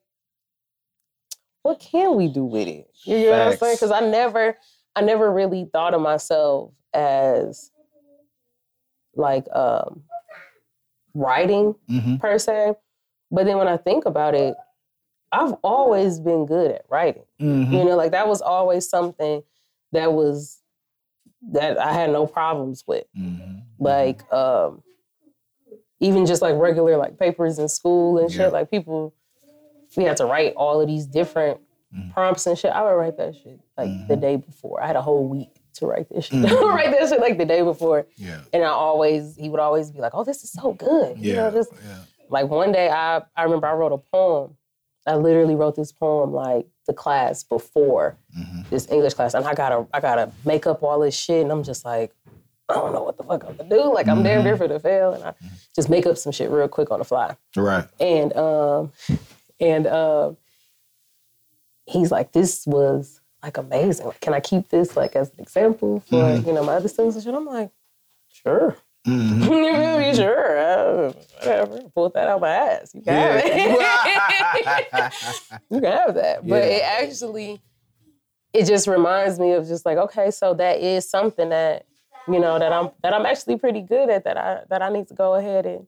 what 1.64 1.80
can 1.80 2.16
we 2.16 2.28
do 2.28 2.46
with 2.46 2.68
it? 2.68 2.90
You 3.04 3.26
know 3.26 3.32
what 3.32 3.42
I'm 3.50 3.58
saying? 3.58 3.76
Because 3.76 3.92
I 3.92 4.00
never, 4.02 4.58
I 4.96 5.02
never 5.02 5.32
really 5.32 5.70
thought 5.72 5.94
of 5.94 6.02
myself 6.02 6.72
as 6.94 7.70
like 9.16 9.46
um 9.54 10.04
writing 11.14 11.76
Mhm. 11.90 12.20
per 12.20 12.38
se. 12.40 12.74
But 13.32 13.46
then 13.46 13.58
when 13.58 13.68
I 13.68 13.78
think 13.78 14.06
about 14.06 14.34
it, 14.36 14.56
I've 15.32 15.54
always 15.64 16.20
been 16.20 16.46
good 16.46 16.72
at 16.72 16.86
writing. 16.90 17.24
Mhm. 17.40 17.72
You 17.72 17.84
know, 17.86 17.96
like 17.96 18.12
that 18.12 18.28
was 18.28 18.42
always 18.42 18.90
something 18.90 19.44
that 19.92 20.14
was 20.14 20.58
that 21.52 21.78
I 21.80 21.94
had 21.94 22.12
no 22.12 22.26
problems 22.28 22.84
with. 22.88 23.06
Mhm. 23.18 23.62
Like 23.80 24.32
um 24.34 24.84
even 26.00 26.26
just 26.26 26.42
like 26.42 26.56
regular 26.58 26.98
like 26.98 27.20
papers 27.20 27.60
in 27.60 27.68
school 27.70 28.18
and 28.18 28.32
shit, 28.32 28.42
Yeah. 28.42 28.48
like 28.48 28.72
people 28.72 29.14
we 29.98 30.04
had 30.04 30.18
to 30.18 30.26
write 30.26 30.54
all 30.56 30.82
of 30.82 30.88
these 30.88 31.06
different 31.06 31.60
Mm-hmm. 31.92 32.12
prompts 32.12 32.46
and 32.46 32.56
shit. 32.56 32.72
I 32.72 32.84
would 32.84 32.92
write 33.00 33.18
that 33.18 33.36
shit 33.36 33.60
like 33.76 33.90
the 34.08 34.16
day 34.16 34.36
before. 34.36 34.80
I 34.80 34.86
had 34.86 34.96
a 34.96 35.02
whole 35.02 35.28
week 35.28 35.50
to 35.74 35.88
write 35.88 36.08
this 36.10 36.26
shit. 36.26 36.40
Mm-hmm. 36.44 36.68
Write 36.76 36.92
that 36.92 37.10
shit 37.10 37.20
like 37.20 37.40
the 37.40 37.46
day 37.46 37.64
before. 37.64 38.06
Yeah. 38.16 38.42
And 38.54 38.64
I 38.64 38.68
always 38.68 39.36
he 39.36 39.50
would 39.50 39.60
always 39.60 39.90
be 39.92 40.00
like, 40.00 40.12
"Oh, 40.14 40.24
this 40.24 40.44
is 40.44 40.52
so 40.52 40.74
good." 40.74 41.18
You 41.18 41.36
know, 41.36 41.46
Yeah. 41.46 41.52
just 41.52 41.72
yeah. 41.84 41.98
Like 42.30 42.48
one 42.50 42.72
day 42.72 42.90
I 42.90 43.22
I 43.36 43.44
remember 43.44 43.68
I 43.68 43.74
wrote 43.74 43.92
a 43.92 43.98
poem. 43.98 44.56
I 45.08 45.16
literally 45.16 45.56
wrote 45.56 45.76
this 45.76 45.92
poem 45.92 46.32
like 46.34 46.68
the 46.88 46.94
class 46.94 47.44
before 47.44 48.18
Mm-hmm. 48.38 48.62
this 48.70 48.90
English 48.92 49.16
class, 49.16 49.34
and 49.34 49.46
I 49.46 49.54
gotta 49.56 49.88
I 49.94 50.00
gotta 50.00 50.32
make 50.46 50.68
up 50.68 50.84
all 50.84 51.00
this 51.00 51.16
shit, 51.16 51.42
and 51.44 51.52
I'm 51.52 51.64
just 51.64 51.84
like, 51.86 52.14
I 52.70 52.76
don't 52.76 52.94
know 52.94 53.04
what 53.04 53.18
the 53.18 53.24
fuck 53.24 53.44
I'm 53.48 53.56
gonna 53.56 53.70
do. 53.70 53.92
Like 53.94 54.08
I'm 54.08 54.22
damn 54.24 54.44
near 54.44 54.56
for 54.56 54.68
to 54.68 54.80
fail, 54.80 55.14
and 55.14 55.24
I 55.24 55.34
just 55.76 55.90
make 55.90 56.06
up 56.06 56.18
some 56.18 56.32
shit 56.32 56.50
real 56.52 56.68
quick 56.68 56.92
on 56.92 57.00
the 57.00 57.06
fly. 57.06 57.36
Right. 57.56 57.88
And 58.00 58.36
um 58.38 58.92
and 59.60 59.88
um 59.88 60.38
he's 61.86 62.12
like, 62.12 62.32
this 62.34 62.68
was 62.68 63.22
like 63.42 63.58
amazing. 63.58 64.06
Like, 64.08 64.20
can 64.22 64.34
I 64.34 64.40
keep 64.42 64.70
this 64.70 64.96
like 64.96 65.16
as 65.16 65.30
an 65.30 65.40
example 65.40 66.02
for 66.02 66.36
you 66.36 66.54
know 66.54 66.64
my 66.64 66.76
other 66.76 66.88
students 66.88 67.16
and 67.16 67.24
shit? 67.26 67.34
I'm 67.34 67.46
like, 67.46 67.72
sure. 68.32 68.76
Mhm. 69.10 69.42
you 69.66 69.76
feel 69.76 69.98
me? 70.00 70.14
Sure. 70.16 70.58
Uh, 70.58 71.14
whatever. 71.40 71.82
Pulled 71.96 72.14
that 72.14 72.28
out 72.28 72.42
my 72.42 72.50
ass. 72.50 72.92
You 72.94 73.02
can 73.02 73.14
have 73.14 73.42
it. 73.46 75.14
you 75.70 75.82
can 75.82 75.92
have 75.92 76.16
that. 76.16 76.48
But 76.48 76.64
Yeah. 76.64 76.78
it 76.78 76.84
actually, 76.84 77.62
it 78.54 78.66
just 78.66 78.88
reminds 78.88 79.40
me 79.40 79.54
of 79.54 79.68
just 79.68 79.86
like, 79.86 79.98
okay, 79.98 80.32
so 80.32 80.54
that 80.56 80.80
is 80.80 81.10
something 81.10 81.50
that, 81.50 81.86
you 82.28 82.40
know, 82.40 82.60
that 82.60 82.72
I'm 82.74 82.90
that 83.04 83.14
I'm 83.14 83.26
actually 83.26 83.58
pretty 83.58 83.82
good 83.82 84.10
at 84.10 84.24
that 84.26 84.38
I 84.38 84.62
that 84.70 84.82
I 84.82 84.90
need 84.90 85.08
to 85.10 85.14
go 85.14 85.36
ahead 85.36 85.66
and 85.66 85.88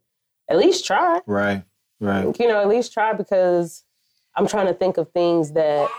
at 0.49 0.57
least 0.57 0.85
try. 0.85 1.21
Right. 1.25 1.63
Right. 1.99 2.39
You 2.39 2.47
know, 2.47 2.59
at 2.61 2.67
least 2.67 2.93
try 2.93 3.13
because 3.13 3.83
I'm 4.35 4.47
trying 4.47 4.67
to 4.67 4.73
think 4.73 4.97
of 4.97 5.11
things 5.11 5.51
that 5.53 5.89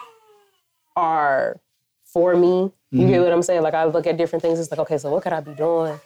are 0.97 1.61
for 2.05 2.35
me. 2.37 2.73
You 2.91 3.07
get 3.09 3.23
what 3.23 3.33
I'm 3.33 3.43
saying? 3.43 3.63
Like 3.63 3.73
I 3.75 3.85
look 3.85 4.07
at 4.07 4.19
different 4.19 4.43
things. 4.43 4.59
It's 4.61 4.71
like, 4.71 4.81
okay, 4.81 4.99
so 4.99 5.11
what 5.11 5.23
could 5.23 5.33
I 5.33 5.41
be 5.41 5.55
doing? 5.55 5.99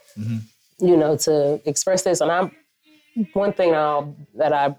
You 0.79 0.97
know, 0.97 1.16
to 1.18 1.61
express 1.64 2.03
this. 2.03 2.20
And 2.20 2.31
I'm 2.31 2.51
one 3.33 3.53
thing 3.53 3.74
I'll, 3.74 4.14
that 4.35 4.53
I 4.53 4.77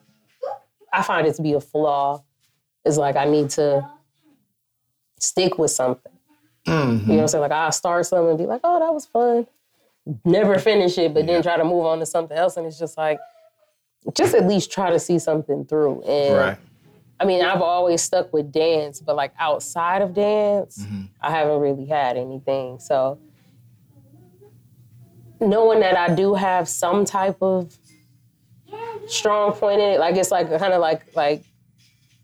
I 0.94 1.02
find 1.04 1.26
it 1.28 1.36
to 1.36 1.42
be 1.42 1.54
a 1.54 1.60
flaw 1.62 2.24
is 2.86 2.98
like 2.98 3.16
I 3.16 3.26
need 3.26 3.50
to 3.52 3.88
stick 5.20 5.58
with 5.58 5.72
something. 5.72 6.12
You 6.66 6.74
know 6.74 7.14
what 7.16 7.22
I'm 7.22 7.28
saying? 7.30 7.42
Like 7.42 7.52
I'll 7.52 7.72
start 7.72 8.06
something 8.06 8.30
and 8.30 8.38
be 8.38 8.46
like, 8.46 8.62
oh, 8.64 8.80
that 8.80 8.94
was 8.94 9.06
fun. 9.06 9.48
Never 10.26 10.60
finish 10.60 10.98
it, 10.98 11.14
but 11.14 11.26
then 11.26 11.42
try 11.42 11.58
to 11.58 11.64
move 11.64 11.86
on 11.86 12.00
to 12.00 12.06
something 12.06 12.38
else. 12.38 12.58
And 12.58 12.66
it's 12.66 12.80
just 12.80 12.98
like, 12.98 13.20
just 14.14 14.34
at 14.36 14.48
least 14.48 14.72
try 14.72 14.90
to 14.90 15.00
see 15.00 15.18
something 15.20 15.66
through. 15.66 16.02
And 16.04 16.36
Right. 16.36 16.58
I 17.20 17.26
mean, 17.26 17.44
I've 17.44 17.62
always 17.62 18.02
stuck 18.02 18.32
with 18.32 18.52
dance, 18.52 19.02
but 19.02 19.16
like 19.16 19.34
outside 19.40 20.02
of 20.02 20.14
dance, 20.14 20.78
Mm-hmm. 20.80 21.02
I 21.22 21.32
haven't 21.32 21.60
really 21.60 21.86
had 21.86 22.16
anything. 22.18 22.80
So 22.80 23.18
knowing 25.40 25.80
that 25.82 25.98
I 25.98 26.14
do 26.14 26.34
have 26.34 26.68
some 26.68 27.06
type 27.06 27.38
of 27.42 27.78
strong 29.08 29.54
point 29.54 29.82
in 29.82 29.90
it, 29.92 30.00
like 30.00 30.16
it's 30.16 30.32
like 30.32 30.50
kind 30.50 30.74
of 30.74 30.82
like 30.82 31.16
like 31.16 31.44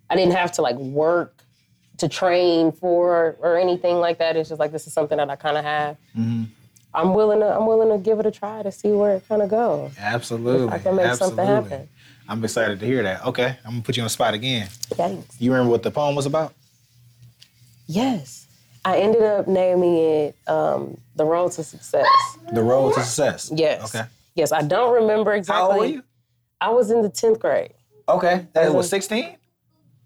I 0.10 0.16
didn't 0.16 0.34
have 0.34 0.52
to 0.54 0.62
like 0.62 0.76
work 0.76 1.44
to 1.98 2.08
train 2.08 2.72
for 2.72 3.38
or 3.40 3.58
anything 3.58 3.98
like 3.98 4.18
that. 4.20 4.36
It's 4.36 4.50
just 4.50 4.60
like 4.60 4.72
this 4.72 4.88
is 4.88 4.94
something 4.94 5.18
that 5.18 5.30
I 5.30 5.36
kind 5.36 5.58
of 5.58 5.64
have. 5.64 5.98
Mm-hmm. 6.18 6.44
I'm 6.94 7.14
willing 7.14 7.40
to 7.40 7.56
I'm 7.56 7.66
willing 7.66 7.90
to 7.90 8.04
give 8.04 8.20
it 8.20 8.26
a 8.26 8.32
try 8.32 8.64
to 8.64 8.72
see 8.72 8.92
where 8.92 9.16
it 9.16 9.28
kind 9.28 9.42
of 9.42 9.50
goes. 9.50 9.92
Absolutely. 9.98 10.68
I 10.70 10.80
can 10.80 10.96
make 10.96 11.06
Absolutely. 11.06 11.46
something 11.46 11.72
happen. 11.72 11.90
I'm 12.28 12.44
excited 12.44 12.80
to 12.80 12.86
hear 12.86 13.04
that. 13.04 13.26
Okay. 13.26 13.58
I'm 13.66 13.72
gonna 13.72 13.82
put 13.82 13.98
you 13.98 14.04
on 14.04 14.06
the 14.06 14.12
spot 14.12 14.34
again. 14.34 14.68
Thanks. 14.70 15.40
You 15.40 15.52
remember 15.52 15.72
what 15.72 15.84
the 15.84 15.92
poem 15.92 16.16
was 16.16 16.26
about? 16.26 16.54
Yes. 17.88 18.43
I 18.86 18.98
ended 18.98 19.24
up 19.24 19.48
naming 19.48 19.96
it 19.98 20.36
um, 20.48 20.98
The 21.16 21.26
Road 21.26 21.52
to 21.54 21.64
Success. 21.64 22.08
The 22.52 22.62
road 22.62 22.94
to 22.96 23.02
success. 23.02 23.52
Yes. 23.54 23.96
Okay. 23.96 24.06
Yes, 24.36 24.52
I 24.52 24.62
don't 24.62 24.94
remember 24.94 25.34
exactly. 25.34 25.62
How 25.62 25.70
old 25.72 25.78
were 25.80 25.86
you? 25.86 26.04
I 26.60 26.70
was 26.70 26.92
in 26.92 27.02
the 27.02 27.10
10th 27.10 27.40
grade. 27.40 27.74
Okay. 28.10 28.48
That 28.54 28.74
was 28.74 28.88
Mhm. 28.88 28.90
16? 28.90 29.38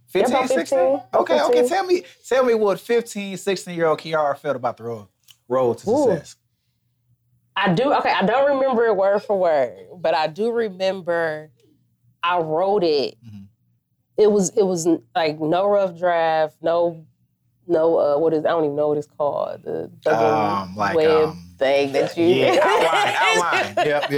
15, 0.08 0.36
about 0.36 0.42
15. 0.48 0.58
16? 0.66 0.80
Okay, 1.14 1.42
okay. 1.42 1.54
15. 1.62 1.70
Tell 1.70 1.84
me, 1.86 2.04
tell 2.28 2.44
me 2.46 2.54
what 2.54 2.80
15, 2.80 3.36
16 3.38 3.76
year 3.76 3.88
old 3.88 4.00
Kiara 4.00 4.38
felt 4.38 4.56
about 4.56 4.78
the 4.78 4.84
road, 4.84 5.08
road 5.48 5.78
to 5.80 5.90
Ooh. 5.90 6.06
success. 6.12 6.36
I 7.56 7.74
do, 7.74 7.92
okay, 7.96 8.12
I 8.12 8.24
don't 8.26 8.48
remember 8.56 8.86
it 8.86 8.96
word 8.96 9.20
for 9.24 9.38
word, 9.40 9.88
but 9.98 10.14
I 10.14 10.28
do 10.28 10.52
remember 10.52 11.50
I 12.22 12.40
wrote 12.40 12.84
it. 12.84 13.16
Mhm. 13.26 13.48
It 14.18 14.32
was, 14.32 14.50
it 14.52 14.64
was 14.64 14.88
like 15.16 15.40
no 15.40 15.68
rough 15.68 15.98
draft, 15.98 16.58
no, 16.62 17.06
no, 17.68 17.98
uh, 18.00 18.18
what 18.18 18.34
is, 18.34 18.46
I 18.46 18.50
don't 18.50 18.64
even 18.66 18.76
know 18.76 18.90
what 18.90 18.98
it's 18.98 19.08
called. 19.08 19.64
The 19.64 19.92
Um, 20.08 20.76
like, 20.76 20.96
web 20.96 21.30
um, 21.30 21.44
thing 21.58 21.92
that 21.94 22.16
you. 22.18 22.26
Yeah, 22.28 22.60
outline, 22.64 23.74
outline. 23.76 23.88
Yep, 23.88 24.12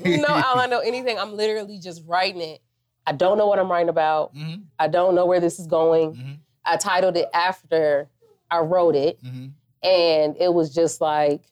yep. 0.00 0.20
no 0.20 0.28
outline, 0.28 0.70
no 0.70 0.78
anything. 0.80 1.18
I'm 1.18 1.34
literally 1.36 1.78
just 1.78 2.02
writing 2.06 2.40
it. 2.40 2.60
I 3.06 3.12
don't 3.12 3.38
know 3.38 3.46
what 3.46 3.58
I'm 3.58 3.70
writing 3.70 3.88
about. 3.88 4.34
Mhm, 4.34 4.64
I 4.78 4.88
don't 4.88 5.14
know 5.14 5.26
where 5.26 5.40
this 5.40 5.58
is 5.58 5.66
going. 5.66 6.14
mhm, 6.14 6.38
I 6.64 6.76
titled 6.76 7.16
it 7.16 7.28
after 7.34 8.08
I 8.50 8.58
wrote 8.58 8.96
it, 8.96 9.22
mhm. 9.22 9.52
and 9.82 10.36
it 10.38 10.52
was 10.52 10.74
just 10.74 11.00
like 11.00 11.42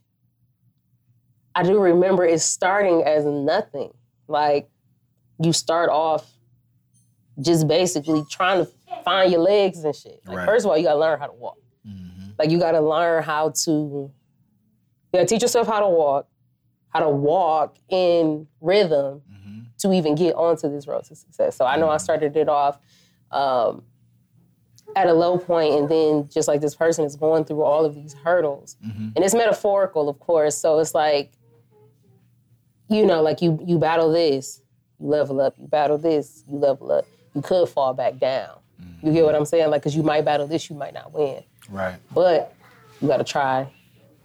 I 1.54 1.62
do 1.62 1.78
remember 1.78 2.24
it 2.24 2.40
starting 2.40 3.02
as 3.04 3.24
nothing. 3.24 3.92
Like 4.26 4.68
you 5.38 5.52
start 5.52 5.90
off 5.90 6.28
just 7.40 7.66
basically 7.68 8.24
trying 8.30 8.64
to 8.64 8.70
find 9.02 9.30
your 9.32 9.40
legs 9.40 9.82
and 9.84 9.94
shit. 9.94 10.20
Like 10.26 10.36
Right. 10.38 10.46
first 10.46 10.64
of 10.64 10.70
all, 10.70 10.76
you 10.78 10.84
gotta 10.84 10.98
learn 11.00 11.18
how 11.18 11.26
to 11.26 11.32
walk. 11.32 11.58
Mhm. 11.86 12.34
Like 12.38 12.50
you 12.50 12.58
gotta 12.58 12.80
learn 12.80 13.22
how 13.22 13.50
to 13.50 13.70
you 13.70 14.10
gotta 15.12 15.26
teach 15.26 15.42
yourself 15.42 15.66
how 15.66 15.80
to 15.80 15.88
walk, 15.88 16.26
how 16.88 17.00
to 17.00 17.08
walk 17.08 17.76
in 17.88 18.46
rhythm 18.60 19.22
Mhm. 19.30 19.66
to 19.78 19.92
even 19.92 20.14
get 20.14 20.34
onto 20.34 20.68
this 20.68 20.86
road 20.86 21.04
to 21.04 21.14
success. 21.14 21.56
So 21.56 21.64
I 21.64 21.76
know 21.76 21.88
I 21.88 21.96
started 21.98 22.36
it 22.36 22.48
off 22.48 22.78
um, 23.30 23.84
at 24.96 25.08
a 25.08 25.12
low 25.12 25.38
point, 25.38 25.74
and 25.74 25.88
then 25.88 26.28
just 26.28 26.46
like 26.46 26.60
this 26.60 26.74
person 26.76 27.04
is 27.04 27.16
going 27.16 27.44
through 27.44 27.62
all 27.64 27.84
of 27.84 27.94
these 27.96 28.12
hurdles, 28.14 28.76
Mhm. 28.84 29.12
and 29.16 29.24
it's 29.24 29.34
metaphorical, 29.34 30.08
of 30.08 30.20
course. 30.20 30.56
So 30.56 30.78
it's 30.78 30.94
like, 30.94 31.32
you 32.88 33.04
know, 33.06 33.22
like 33.22 33.42
you 33.42 33.58
you 33.64 33.78
battle 33.78 34.10
this, 34.12 34.62
you 35.00 35.08
level 35.08 35.40
up. 35.40 35.54
You 35.58 35.66
battle 35.66 35.98
this, 35.98 36.44
you 36.48 36.58
level 36.58 36.92
up. 36.92 37.06
You 37.34 37.42
could 37.42 37.68
fall 37.68 37.92
back 37.94 38.18
down. 38.18 38.58
You 39.02 39.12
get 39.12 39.24
what 39.24 39.34
I'm 39.34 39.44
saying? 39.44 39.70
Like, 39.70 39.82
cause 39.82 39.94
you 39.94 40.02
might 40.02 40.24
battle 40.24 40.46
this, 40.46 40.70
you 40.70 40.76
might 40.76 40.94
not 40.94 41.12
win, 41.12 41.42
Right. 41.68 41.96
but 42.12 42.54
you 43.00 43.08
gotta 43.08 43.24
try. 43.24 43.70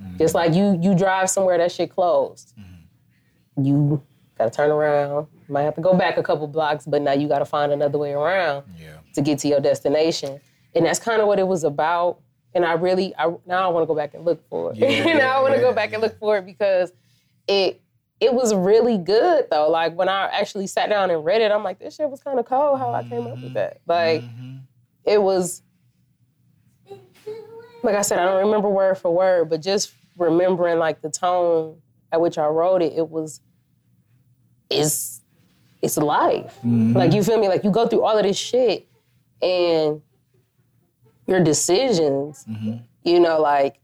Mm-hmm. 0.01 0.17
Just 0.17 0.33
like 0.35 0.53
you 0.53 0.77
you 0.81 0.95
drive 0.95 1.29
somewhere 1.29 1.57
that 1.57 1.71
shit 1.71 1.89
closed, 1.93 2.53
mm-hmm. 2.57 3.65
you 3.65 4.01
gotta 4.37 4.51
turn 4.51 4.71
around. 4.71 5.27
You 5.47 5.53
might 5.53 5.63
have 5.63 5.75
to 5.75 5.81
go 5.81 5.93
back 5.93 6.17
a 6.17 6.23
couple 6.23 6.47
blocks, 6.47 6.85
but 6.85 7.01
now 7.01 7.11
you 7.13 7.27
gotta 7.27 7.45
find 7.45 7.71
another 7.71 7.97
way 7.97 8.13
around 8.13 8.63
Yeah. 8.79 8.97
to 9.15 9.21
get 9.21 9.39
to 9.39 9.47
your 9.47 9.59
destination. 9.59 10.39
And 10.75 10.85
that's 10.85 10.99
kind 10.99 11.21
of 11.21 11.27
what 11.27 11.39
it 11.39 11.47
was 11.47 11.63
about. 11.63 12.19
And 12.53 12.65
I 12.65 12.73
really, 12.73 13.13
I 13.17 13.33
now 13.45 13.65
I 13.65 13.67
want 13.67 13.83
to 13.83 13.87
go 13.87 13.95
back 13.95 14.13
and 14.13 14.23
look 14.25 14.47
for 14.49 14.71
it. 14.71 14.77
Yeah, 14.77 15.13
now 15.17 15.37
I 15.39 15.41
want 15.41 15.53
to 15.55 15.59
yeah, 15.59 15.67
go 15.67 15.73
back 15.73 15.93
and 15.93 16.01
look 16.01 16.17
for 16.19 16.37
it 16.37 16.45
because 16.45 16.91
it 17.47 17.81
it 18.19 18.33
was 18.33 18.53
really 18.53 18.97
good 18.97 19.45
though. 19.49 19.69
Like 19.69 19.95
when 19.95 20.09
I 20.09 20.27
actually 20.27 20.67
sat 20.67 20.89
down 20.89 21.09
and 21.09 21.23
read 21.23 21.41
it, 21.41 21.51
I'm 21.51 21.63
like, 21.63 21.79
this 21.79 21.95
shit 21.95 22.09
was 22.09 22.21
kind 22.21 22.39
of 22.39 22.45
cold 22.45 22.79
how 22.79 22.93
I 22.93 23.03
came 23.03 23.27
up 23.27 23.41
with 23.41 23.53
that. 23.53 23.79
Mm-hmm. 23.87 23.91
Like 23.91 24.21
Mhm. 24.23 24.61
it 25.05 25.21
was 25.21 25.61
like 27.81 27.95
I 27.95 28.01
said, 28.01 28.19
I 28.19 28.25
don't 28.25 28.45
remember 28.45 28.69
word 28.69 28.97
for 28.97 29.09
word, 29.13 29.49
but 29.49 29.61
just 29.61 29.93
remembering 30.17 30.79
like 30.79 31.01
the 31.01 31.09
tone 31.09 31.77
at 32.11 32.19
which 32.19 32.37
I 32.37 32.45
wrote 32.47 32.81
it, 32.81 32.93
it 32.93 33.09
was 33.09 33.41
it's 34.69 35.21
it's 35.81 35.97
life. 35.97 36.57
Mm-hmm. 36.57 36.97
Like 36.97 37.13
you 37.13 37.23
feel 37.23 37.39
me? 37.39 37.47
Like 37.47 37.63
you 37.63 37.71
go 37.71 37.87
through 37.87 38.03
all 38.03 38.17
of 38.17 38.23
this 38.23 38.37
shit 38.37 38.87
and 39.41 40.01
your 41.25 41.41
decisions, 41.41 42.43
mm-hmm. 42.49 42.77
you 43.03 43.19
know, 43.19 43.39
like 43.39 43.79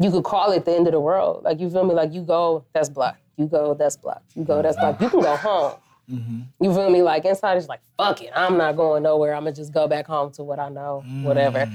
you 0.00 0.10
could 0.10 0.24
call 0.24 0.50
it 0.52 0.64
the 0.64 0.74
end 0.74 0.88
of 0.88 0.92
the 0.92 1.00
world. 1.00 1.44
Like 1.44 1.60
you 1.60 1.70
feel 1.70 1.84
me? 1.84 1.94
Like 1.94 2.12
you 2.12 2.22
go, 2.22 2.64
that's 2.72 2.88
blocked. 2.88 3.20
You 3.36 3.46
go, 3.46 3.74
that's 3.74 3.96
blocked. 3.96 4.34
You 4.34 4.44
go, 4.44 4.62
that's 4.62 4.76
blocked. 4.76 5.00
You 5.02 5.10
can 5.10 5.20
go 5.20 5.36
home. 5.36 5.74
You 6.08 6.72
feel 6.72 6.88
me? 6.90 7.02
Like 7.02 7.24
inside 7.24 7.56
it's 7.58 7.68
like, 7.68 7.80
fuck 7.96 8.22
it. 8.22 8.30
I'm 8.34 8.56
not 8.56 8.76
going 8.76 9.02
nowhere. 9.02 9.34
I'm 9.34 9.42
gonna 9.44 9.54
just 9.54 9.72
go 9.74 9.88
back 9.88 10.06
home 10.06 10.30
to 10.32 10.44
what 10.44 10.58
I 10.58 10.68
know, 10.68 11.02
whatever. 11.22 11.70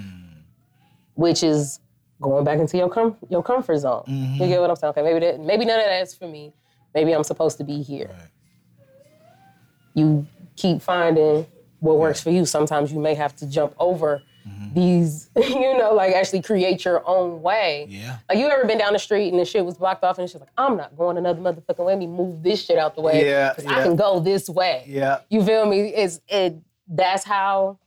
Which 1.15 1.43
is 1.43 1.79
going 2.21 2.43
back 2.45 2.59
into 2.59 2.77
your 2.77 2.89
com- 2.89 3.17
your 3.29 3.43
comfort 3.43 3.77
zone. 3.79 4.03
You 4.07 4.47
get 4.47 4.61
what 4.61 4.69
I'm 4.69 4.75
saying? 4.77 4.91
Okay, 4.91 5.01
maybe 5.03 5.19
that 5.19 5.39
maybe 5.41 5.65
none 5.65 5.79
of 5.79 5.85
that's 5.85 6.13
for 6.15 6.27
me. 6.27 6.53
Maybe 6.95 7.13
I'm 7.13 7.23
supposed 7.23 7.57
to 7.57 7.63
be 7.63 7.81
here. 7.81 8.07
Right. 8.09 8.27
You 9.93 10.25
keep 10.55 10.81
finding 10.81 11.45
what 11.79 11.97
works 11.97 12.21
for 12.21 12.29
you. 12.31 12.45
Sometimes 12.45 12.91
you 12.93 12.99
may 12.99 13.13
have 13.15 13.35
to 13.37 13.45
jump 13.45 13.75
over 13.79 14.17
Mm-hmm. 14.17 14.30
These, 14.73 15.29
you 15.35 15.77
know, 15.77 15.93
like 15.93 16.13
actually 16.13 16.41
create 16.41 16.85
your 16.85 17.07
own 17.07 17.41
way. 17.41 17.87
Yeah. 17.89 18.17
Like 18.29 18.37
you 18.37 18.47
ever 18.47 18.65
been 18.65 18.77
down 18.77 18.93
the 18.93 18.99
street 18.99 19.29
and 19.29 19.39
the 19.39 19.45
shit 19.45 19.65
was 19.65 19.77
blocked 19.77 20.03
off 20.03 20.17
and 20.19 20.29
she's 20.29 20.39
like, 20.39 20.49
I'm 20.57 20.77
not 20.77 20.95
going 20.97 21.17
another 21.17 21.41
motherfucking 21.41 21.79
way. 21.79 21.93
Let 21.93 21.99
me 21.99 22.07
move 22.07 22.43
this 22.43 22.63
shit 22.65 22.77
out 22.77 22.95
the 22.95 23.01
way. 23.01 23.25
Yeah, 23.25 23.53
'cause 23.53 23.65
yeah. 23.65 23.79
I 23.79 23.83
can 23.83 23.95
go 23.95 24.19
this 24.19 24.49
way. 24.49 24.85
Yeah. 24.87 25.19
You 25.29 25.43
feel 25.43 25.65
me? 25.65 25.93
It's 25.93 26.21
it 26.27 26.57
that's 26.87 27.23
how 27.23 27.79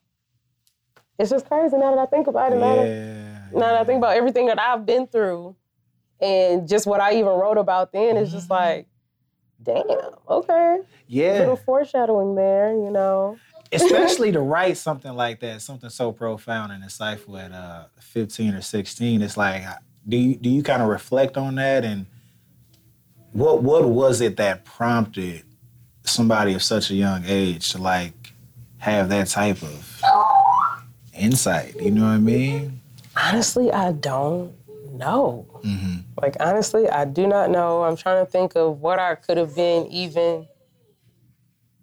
it's 1.18 1.30
just 1.30 1.47
crazy 1.47 1.76
now 1.76 1.95
that 1.95 2.01
I 2.01 2.07
think 2.07 2.26
about 2.26 2.53
it. 2.53 2.57
Now 2.57 2.76
that- 2.76 2.87
Yeah. 2.87 3.39
now 3.53 3.61
that 3.61 3.80
I 3.80 3.85
think 3.85 3.99
about 3.99 4.16
everything 4.16 4.47
that 4.47 4.61
I've 4.61 4.85
been 4.85 5.07
through 5.07 5.57
and 6.20 6.68
just 6.68 6.87
what 6.87 7.01
I 7.01 7.12
even 7.14 7.26
wrote 7.26 7.59
about 7.59 7.93
then, 7.93 8.16
it's 8.16 8.32
just 8.32 8.49
mm-hmm. 8.49 8.64
like, 8.64 8.87
damn, 9.62 9.85
okay. 10.28 10.80
Yeah. 11.07 11.39
A 11.39 11.41
Little 11.41 11.57
foreshadowing 11.57 12.35
there, 12.35 12.70
you 12.72 12.91
know. 12.91 13.37
Especially 13.73 14.33
to 14.33 14.41
write 14.41 14.77
something 14.77 15.12
like 15.12 15.41
that, 15.41 15.62
something 15.62 15.91
so 15.91 16.12
profound 16.12 16.73
and 16.73 16.83
insightful 16.83 17.43
at 17.43 17.53
uh, 17.53 17.85
15 18.01 18.55
or 18.55 18.61
16. 18.61 19.23
It's 19.23 19.37
like, 19.37 19.65
do 20.09 20.17
you 20.17 20.37
do 20.37 20.51
you 20.51 20.62
kind 20.62 20.83
of 20.83 20.89
reflect 20.89 21.37
on 21.37 21.55
that 21.57 21.85
and 21.85 22.07
what 23.33 23.62
what 23.62 23.89
was 23.89 24.21
it 24.21 24.37
that 24.37 24.65
prompted 24.65 25.43
somebody 26.05 26.55
of 26.55 26.62
such 26.62 26.91
a 26.91 26.95
young 26.95 27.25
age 27.27 27.73
to 27.73 27.79
like 27.79 28.33
have 28.79 29.09
that 29.09 29.29
type 29.29 29.62
of 29.62 30.03
insight? 31.15 31.75
You 31.81 31.91
know 31.91 32.03
what 32.03 32.11
I 32.11 32.19
mean? 32.19 32.81
Honestly, 33.17 33.73
I 33.73 33.93
don't 33.93 34.55
know. 34.93 35.47
Mm-hmm. 35.65 35.97
Like, 36.21 36.37
honestly, 36.41 36.89
I 36.89 37.05
do 37.05 37.27
not 37.27 37.51
know. 37.51 37.85
I'm 37.85 37.97
trying 37.97 38.25
to 38.25 38.31
think 38.31 38.57
of 38.57 38.81
what 38.81 38.99
I 38.99 39.15
could 39.15 39.37
have 39.37 39.55
been 39.55 39.87
even 39.87 40.47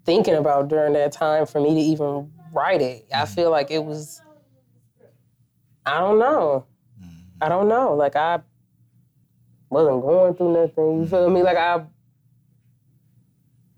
thinking 0.05 0.35
about 0.35 0.67
during 0.67 0.93
that 0.93 1.11
time 1.11 1.45
for 1.45 1.61
me 1.61 1.73
to 1.73 1.79
even 1.79 2.31
write 2.51 2.81
it. 2.81 3.07
I 3.13 3.17
mm-hmm. 3.17 3.33
feel 3.33 3.51
like 3.51 3.71
it 3.71 3.83
was, 3.83 4.21
I 5.85 5.99
don't 5.99 6.19
know. 6.19 6.65
Mm-hmm. 7.01 7.43
I 7.43 7.49
don't 7.49 7.67
know. 7.67 7.95
Like, 7.95 8.15
I 8.15 8.41
wasn't 9.69 10.01
going 10.01 10.33
through 10.35 10.53
nothing. 10.53 11.01
You 11.01 11.07
feel 11.07 11.29
me? 11.29 11.43
Like, 11.43 11.57
I, 11.57 11.83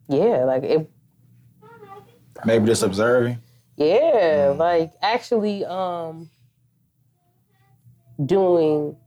yeah, 0.10 0.44
like 0.44 0.64
it, 0.64 0.90
Maybe 2.46 2.66
just 2.66 2.84
observing. 2.84 3.40
yeah, 3.78 4.48
mm-hmm. 4.50 4.60
like 4.60 4.92
actually 5.02 5.64
um 5.66 6.30
doing 8.24 8.98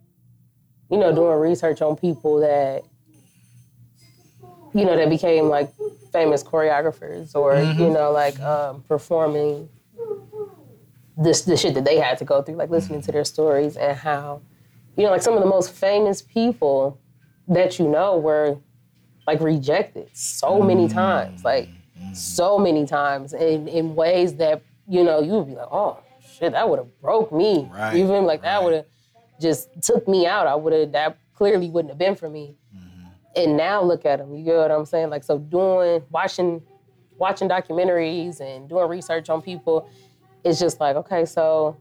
you 0.91 0.99
know, 0.99 1.13
doing 1.13 1.39
research 1.39 1.83
on 1.83 1.97
people 1.97 2.41
that 2.41 2.83
you 4.73 4.85
know, 4.85 4.97
that 4.97 5.09
became 5.09 5.49
like 5.49 5.71
famous 6.17 6.43
choreographers 6.43 7.35
or, 7.35 7.61
you 7.81 7.91
know, 7.91 8.11
like 8.11 8.39
um 8.41 8.83
performing 8.83 9.69
this 11.17 11.43
the 11.43 11.57
shit 11.57 11.75
that 11.75 11.85
they 11.85 11.99
had 11.99 12.17
to 12.19 12.25
go 12.25 12.43
through, 12.43 12.57
like 12.57 12.71
listening 12.71 13.03
to 13.03 13.13
their 13.13 13.25
stories 13.25 13.77
and 13.77 13.97
how, 13.97 14.41
you 14.97 15.05
know, 15.05 15.11
like 15.11 15.23
some 15.23 15.35
of 15.35 15.43
the 15.43 15.53
most 15.57 15.73
famous 15.73 16.23
people 16.23 16.99
that 17.49 17.79
you 17.79 17.87
know 17.89 18.11
were 18.19 18.59
like 19.27 19.41
rejected 19.41 20.09
so 20.15 20.63
many 20.63 20.89
times. 20.89 21.45
Like 21.45 21.69
so 22.15 22.59
many 22.59 22.87
times 22.87 23.33
in, 23.33 23.69
in 23.69 23.95
ways 23.95 24.37
that, 24.37 24.63
you 24.89 25.03
know, 25.05 25.21
you 25.21 25.33
would 25.33 25.49
be 25.49 25.55
like, 25.55 25.69
oh 25.71 25.99
shit, 26.21 26.53
that 26.53 26.69
would 26.69 26.79
have 26.79 27.01
broke 27.01 27.33
me. 27.33 27.69
Right, 27.71 27.95
me? 27.95 28.05
Like 28.05 28.43
that 28.43 28.63
would 28.63 28.75
have 28.75 28.87
just 29.41 29.69
took 29.83 30.07
me 30.09 30.27
out. 30.27 30.47
I 30.47 30.55
would 30.55 30.73
have 30.73 30.93
that 30.93 31.19
clearly 31.35 31.69
wouldn't 31.69 31.91
have 31.91 31.99
been 31.99 32.17
for 32.17 32.29
me. 32.29 32.57
And 33.37 33.57
now 33.57 33.83
look 33.83 34.05
at 34.07 34.19
them. 34.19 34.35
You 34.35 34.45
get 34.45 34.57
what 34.57 34.71
I'm 34.71 34.87
saying? 34.87 35.11
Like 35.11 35.23
so 35.25 35.39
doing 35.39 36.03
watching 36.11 36.63
watching 37.19 37.49
documentaries 37.49 38.41
and 38.41 38.69
doing 38.69 38.89
research 38.89 39.29
on 39.31 39.43
people, 39.43 39.89
it's 40.45 40.59
just 40.59 40.81
like, 40.81 40.97
okay, 40.97 41.25
so 41.25 41.77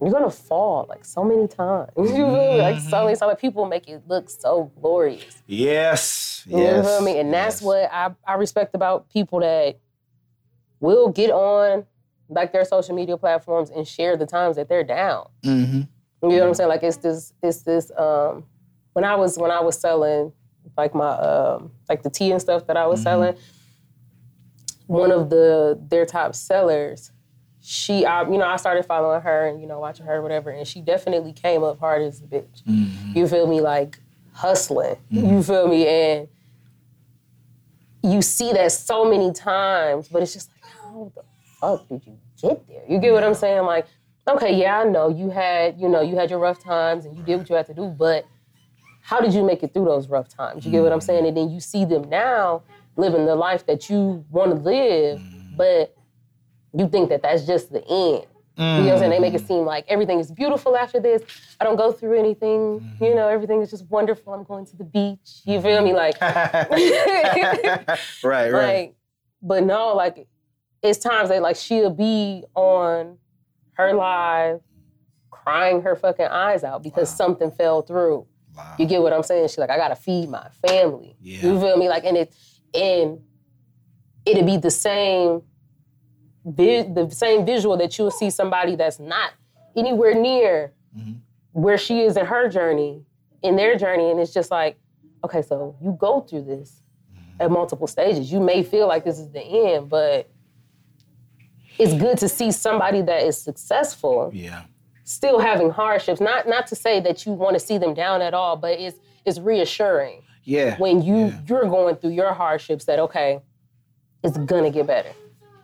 you're 0.00 0.10
gonna 0.10 0.30
fall 0.30 0.86
like 0.88 1.04
so 1.04 1.22
many 1.24 1.46
times. 1.46 1.90
You 1.96 2.06
feel 2.06 2.30
me? 2.54 2.58
Like 2.60 2.80
so 2.80 3.04
many 3.04 3.14
so 3.16 3.26
many 3.26 3.36
people 3.38 3.66
make 3.66 3.88
it 3.88 4.02
look 4.08 4.28
so 4.30 4.72
glorious. 4.80 5.42
Yes. 5.46 6.42
You 6.46 6.58
Yes. 6.58 6.86
feel 6.86 7.02
me? 7.02 7.18
And 7.20 7.32
that's 7.32 7.56
yes. 7.56 7.62
what 7.62 7.90
I, 7.92 8.10
I 8.26 8.34
respect 8.34 8.74
about 8.74 9.08
people 9.10 9.40
that 9.40 9.78
will 10.80 11.10
get 11.10 11.30
on 11.30 11.84
like 12.28 12.52
their 12.52 12.64
social 12.64 12.94
media 12.94 13.16
platforms 13.16 13.70
and 13.70 13.86
share 13.86 14.16
the 14.16 14.26
times 14.26 14.56
that 14.56 14.68
they're 14.68 14.84
down. 14.84 15.28
Mhm. 15.44 15.88
You 16.22 16.28
know 16.28 16.38
what 16.40 16.48
I'm 16.48 16.54
saying? 16.54 16.68
Like 16.68 16.82
it's 16.82 16.96
this 16.98 17.32
it's 17.42 17.62
this 17.62 17.90
um 17.96 18.44
when 18.94 19.04
I 19.04 19.14
was 19.16 19.36
when 19.38 19.50
I 19.50 19.60
was 19.60 19.78
selling 19.78 20.32
like 20.76 20.94
my 20.94 21.10
um 21.10 21.72
like 21.88 22.02
the 22.02 22.10
tea 22.10 22.32
and 22.32 22.40
stuff 22.40 22.66
that 22.66 22.76
I 22.76 22.86
was 22.86 23.00
mm-hmm. 23.00 23.04
selling, 23.04 23.36
one 24.86 25.12
of 25.12 25.30
the 25.30 25.78
their 25.88 26.06
top 26.06 26.34
sellers, 26.34 27.12
she 27.60 28.04
I 28.04 28.22
you 28.22 28.38
know, 28.38 28.46
I 28.46 28.56
started 28.56 28.84
following 28.84 29.20
her 29.22 29.46
and 29.48 29.60
you 29.60 29.66
know, 29.66 29.78
watching 29.78 30.06
her 30.06 30.22
whatever, 30.22 30.50
and 30.50 30.66
she 30.66 30.80
definitely 30.80 31.32
came 31.32 31.62
up 31.62 31.78
hard 31.78 32.02
as 32.02 32.20
a 32.20 32.24
bitch. 32.24 32.62
Mm-hmm. 32.68 33.18
You 33.18 33.26
feel 33.26 33.46
me? 33.46 33.60
Like 33.60 33.98
hustling. 34.32 34.96
Mm-hmm. 35.12 35.26
You 35.26 35.42
feel 35.42 35.68
me? 35.68 35.86
And 35.86 36.28
you 38.02 38.22
see 38.22 38.52
that 38.52 38.72
so 38.72 39.04
many 39.04 39.32
times, 39.32 40.08
but 40.08 40.22
it's 40.22 40.32
just 40.32 40.50
like, 40.52 40.72
how 40.72 41.12
the 41.14 41.22
fuck 41.60 41.88
did 41.88 42.06
you 42.06 42.16
get 42.40 42.66
there? 42.66 42.82
You 42.88 42.98
get 42.98 43.12
what 43.12 43.24
I'm 43.24 43.34
saying? 43.34 43.64
Like, 43.64 43.86
okay, 44.26 44.54
yeah, 44.54 44.80
I 44.80 44.84
know 44.84 45.08
you 45.08 45.30
had, 45.30 45.78
you 45.78 45.88
know, 45.88 46.00
you 46.00 46.16
had 46.16 46.30
your 46.30 46.38
rough 46.38 46.62
times 46.62 47.04
and 47.04 47.16
you 47.16 47.22
did 47.22 47.36
what 47.36 47.50
you 47.50 47.56
had 47.56 47.66
to 47.66 47.74
do, 47.74 47.86
but 47.86 48.26
how 49.10 49.20
did 49.20 49.34
you 49.34 49.42
make 49.42 49.64
it 49.64 49.74
through 49.74 49.86
those 49.86 50.08
rough 50.08 50.28
times? 50.28 50.64
You 50.64 50.70
get 50.70 50.84
what 50.84 50.92
I'm 50.92 51.00
saying? 51.00 51.26
And 51.26 51.36
then 51.36 51.50
you 51.50 51.58
see 51.58 51.84
them 51.84 52.08
now 52.08 52.62
living 52.94 53.26
the 53.26 53.34
life 53.34 53.66
that 53.66 53.90
you 53.90 54.24
want 54.30 54.52
to 54.52 54.56
live, 54.56 55.18
mm. 55.18 55.56
but 55.56 55.96
you 56.72 56.88
think 56.88 57.08
that 57.08 57.20
that's 57.20 57.44
just 57.44 57.72
the 57.72 57.80
end. 57.80 58.26
You 58.56 58.64
know 58.64 58.84
what 58.84 58.92
I'm 58.92 58.98
saying? 58.98 59.10
They 59.10 59.18
make 59.18 59.34
it 59.34 59.42
mm. 59.42 59.48
seem 59.48 59.64
like 59.64 59.84
everything 59.88 60.20
is 60.20 60.30
beautiful 60.30 60.76
after 60.76 61.00
this. 61.00 61.24
I 61.60 61.64
don't 61.64 61.74
go 61.74 61.90
through 61.90 62.20
anything. 62.20 62.74
You 63.00 63.06
mm-hmm. 63.06 63.16
know, 63.16 63.26
everything 63.26 63.60
is 63.62 63.70
just 63.70 63.84
wonderful. 63.86 64.32
I'm 64.32 64.44
going 64.44 64.64
to 64.66 64.76
the 64.76 64.84
beach. 64.84 65.40
You 65.44 65.60
feel 65.60 65.82
me? 65.82 65.92
Like, 65.92 66.20
right, 66.20 67.88
right. 68.22 68.52
like, 68.52 68.94
but 69.42 69.64
no, 69.64 69.96
like, 69.96 70.28
it's 70.82 71.00
times 71.00 71.30
that 71.30 71.42
like 71.42 71.56
she'll 71.56 71.90
be 71.90 72.44
on 72.54 73.18
her 73.72 73.92
live 73.92 74.60
crying 75.30 75.82
her 75.82 75.96
fucking 75.96 76.26
eyes 76.26 76.62
out 76.62 76.84
because 76.84 77.12
something 77.12 77.50
fell 77.50 77.82
through. 77.82 78.26
Wow. 78.60 78.74
You 78.78 78.86
get 78.86 79.02
what 79.02 79.12
I'm 79.12 79.22
saying? 79.22 79.48
She's 79.48 79.58
like, 79.58 79.70
I 79.70 79.76
gotta 79.76 79.96
feed 79.96 80.28
my 80.28 80.48
family. 80.66 81.16
Yeah. 81.20 81.42
You 81.46 81.60
feel 81.60 81.76
me? 81.76 81.88
Like, 81.88 82.04
and 82.04 82.16
it 82.16 82.34
and 82.74 83.20
it'd 84.26 84.46
be 84.46 84.56
the 84.56 84.70
same 84.70 85.42
vi- 86.44 86.82
the 86.82 87.10
same 87.10 87.44
visual 87.46 87.76
that 87.78 87.96
you'll 87.98 88.10
see 88.10 88.30
somebody 88.30 88.76
that's 88.76 88.98
not 89.00 89.32
anywhere 89.76 90.14
near 90.14 90.72
Mm-hmm. 90.96 91.12
where 91.52 91.78
she 91.78 92.00
is 92.00 92.16
in 92.16 92.26
her 92.26 92.48
journey, 92.48 93.04
in 93.42 93.54
their 93.54 93.76
journey, 93.76 94.10
and 94.10 94.18
it's 94.18 94.32
just 94.34 94.50
like, 94.50 94.76
okay, 95.24 95.40
so 95.40 95.76
you 95.80 95.96
go 96.00 96.20
through 96.20 96.42
this 96.42 96.82
Mm-hmm. 97.14 97.42
at 97.42 97.50
multiple 97.50 97.86
stages. 97.86 98.32
You 98.32 98.40
may 98.40 98.62
feel 98.64 98.88
like 98.88 99.04
this 99.04 99.18
is 99.20 99.30
the 99.30 99.40
end, 99.42 99.88
but 99.88 100.28
it's 101.78 101.94
good 101.94 102.18
to 102.18 102.28
see 102.28 102.50
somebody 102.52 103.02
that 103.02 103.22
is 103.22 103.40
successful 103.40 104.30
Yeah. 104.34 104.64
Still 105.10 105.38
having 105.40 105.70
hardships. 105.70 106.20
Not 106.20 106.46
not 106.48 106.66
to 106.68 106.76
say 106.76 107.00
that 107.00 107.26
you 107.26 107.32
want 107.32 107.54
to 107.54 107.60
see 107.60 107.78
them 107.78 107.94
down 107.94 108.22
at 108.22 108.34
all, 108.34 108.56
but 108.56 108.78
it's 108.78 108.98
it's 109.26 109.38
reassuring 109.38 110.22
Yeah. 110.44 110.76
when 110.78 111.02
you 111.02 111.16
Yeah. 111.26 111.40
you're 111.48 111.64
going 111.68 111.96
through 111.96 112.10
your 112.12 112.32
hardships 112.32 112.84
that 112.86 112.98
okay, 112.98 113.40
it's 114.22 114.38
gonna 114.38 114.70
get 114.70 114.86
better. 114.86 115.12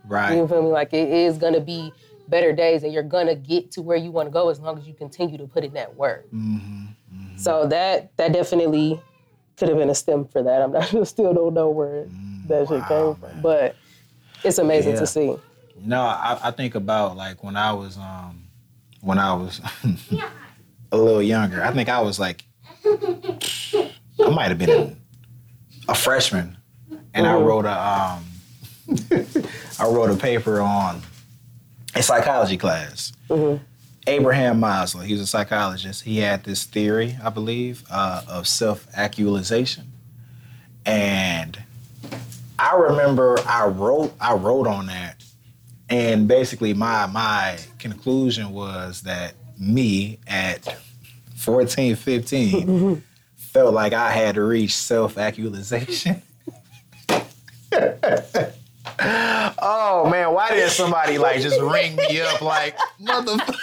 Right. 0.07 0.37
You 0.37 0.47
feel 0.49 0.63
me? 0.63 0.69
Like 0.71 0.93
it 0.93 1.09
is 1.09 1.39
gonna 1.39 1.61
be 1.61 1.93
better 2.29 2.53
days, 2.53 2.83
and 2.83 2.93
you're 2.93 3.03
gonna 3.03 3.35
get 3.37 3.71
to 3.73 3.83
where 3.83 3.97
you 3.97 4.11
want 4.11 4.27
to 4.27 4.33
go 4.33 4.49
as 4.49 4.59
long 4.61 4.79
as 4.79 4.87
you 4.87 4.95
continue 4.95 5.39
to 5.39 5.47
put 5.47 5.65
in 5.65 5.73
that 5.75 5.95
work. 5.97 6.27
Mm-hmm. 6.33 7.37
So 7.37 7.67
that 7.69 8.17
that 8.17 8.33
definitely 8.33 9.01
could 9.57 9.69
have 9.69 9.79
been 9.79 9.91
a 9.91 9.95
stem 9.95 10.25
for 10.27 10.43
that. 10.43 10.61
I'm 10.63 10.73
not 10.73 11.07
still 11.09 11.33
don't 11.33 11.55
know 11.55 11.71
where 11.71 12.07
that 12.49 12.69
shit 12.69 12.85
came 12.87 13.15
from, 13.15 13.41
but 13.43 13.77
it's 14.45 14.59
amazing 14.59 14.95
Yeah. 14.95 15.01
to 15.01 15.07
see. 15.07 15.37
No, 15.79 16.01
I, 16.03 16.39
I 16.43 16.51
think 16.51 16.75
about 16.75 17.17
like 17.17 17.43
when 17.45 17.57
I 17.57 17.73
was 17.73 17.97
um 17.97 18.46
when 19.07 19.19
I 19.19 19.33
was 19.35 19.61
a 20.93 20.97
little 20.97 21.23
younger. 21.23 21.63
I 21.63 21.71
think 21.71 21.89
I 21.89 22.01
was 22.01 22.19
like 22.19 22.45
I 22.85 24.29
might 24.31 24.49
have 24.49 24.59
been 24.59 24.97
a 25.89 25.95
freshman, 25.95 26.57
and 27.15 27.27
I 27.27 27.35
wrote 27.41 27.65
a 27.65 27.71
um 27.71 28.25
I 29.79 29.87
wrote 29.87 30.11
a 30.11 30.17
paper 30.17 30.61
on 30.61 31.03
a 31.95 32.03
psychology 32.03 32.57
class. 32.57 33.13
Abraham 34.09 34.61
Maslow, 34.61 35.05
he 35.05 35.13
was 35.13 35.23
a 35.23 35.27
psychologist. 35.27 36.03
He 36.05 36.19
had 36.19 36.45
this 36.45 36.63
theory, 36.65 37.17
I 37.25 37.31
believe, 37.31 37.85
uh, 37.91 38.23
of 38.29 38.47
self-actualization, 38.47 39.85
and 40.85 41.59
I 42.59 42.75
remember 42.77 43.39
I 43.47 43.67
wrote 43.67 44.13
I 44.21 44.35
wrote 44.35 44.67
on 44.67 44.87
that, 44.87 45.16
and 45.89 46.27
basically 46.27 46.75
my 46.75 47.07
my 47.07 47.59
conclusion 47.79 48.51
was 48.51 49.03
that 49.03 49.35
me 49.59 50.19
at 50.27 50.77
14, 51.37 51.97
15 51.97 53.03
felt 53.37 53.75
like 53.75 53.93
I 53.93 54.11
had 54.11 54.35
to 54.35 54.43
reach 54.43 54.75
self 54.77 55.17
actualization. 55.19 56.23
oh 58.99 60.09
man, 60.11 60.33
why 60.33 60.51
did 60.51 60.71
somebody 60.71 61.19
like 61.19 61.41
just 61.41 61.61
ring 61.61 61.97
me 61.97 62.21
up 62.21 62.41
like 62.43 62.77
motherfucker? 63.01 63.55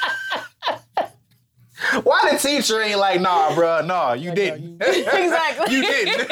Why 2.04 2.30
the 2.32 2.38
teacher 2.38 2.82
ain't 2.82 2.98
like, 2.98 3.20
nah, 3.20 3.54
bro, 3.54 3.86
nah, 3.86 4.14
you 4.14 4.34
didn't. 4.34 4.82
exactly. 4.82 5.76
you 5.76 5.82
didn't. 5.82 6.32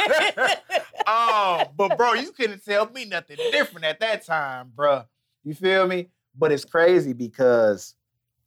um, 1.06 1.66
but 1.76 1.98
bro, 1.98 2.14
you 2.14 2.32
couldn't 2.32 2.64
tell 2.64 2.90
me 2.90 3.04
nothing 3.04 3.36
different 3.52 3.86
at 3.86 4.00
that 4.00 4.26
time, 4.26 4.72
bro. 4.74 5.04
You 5.44 5.54
feel 5.54 5.88
me? 5.88 6.10
But 6.38 6.52
it's 6.52 6.66
crazy 6.66 7.14
because 7.14 7.96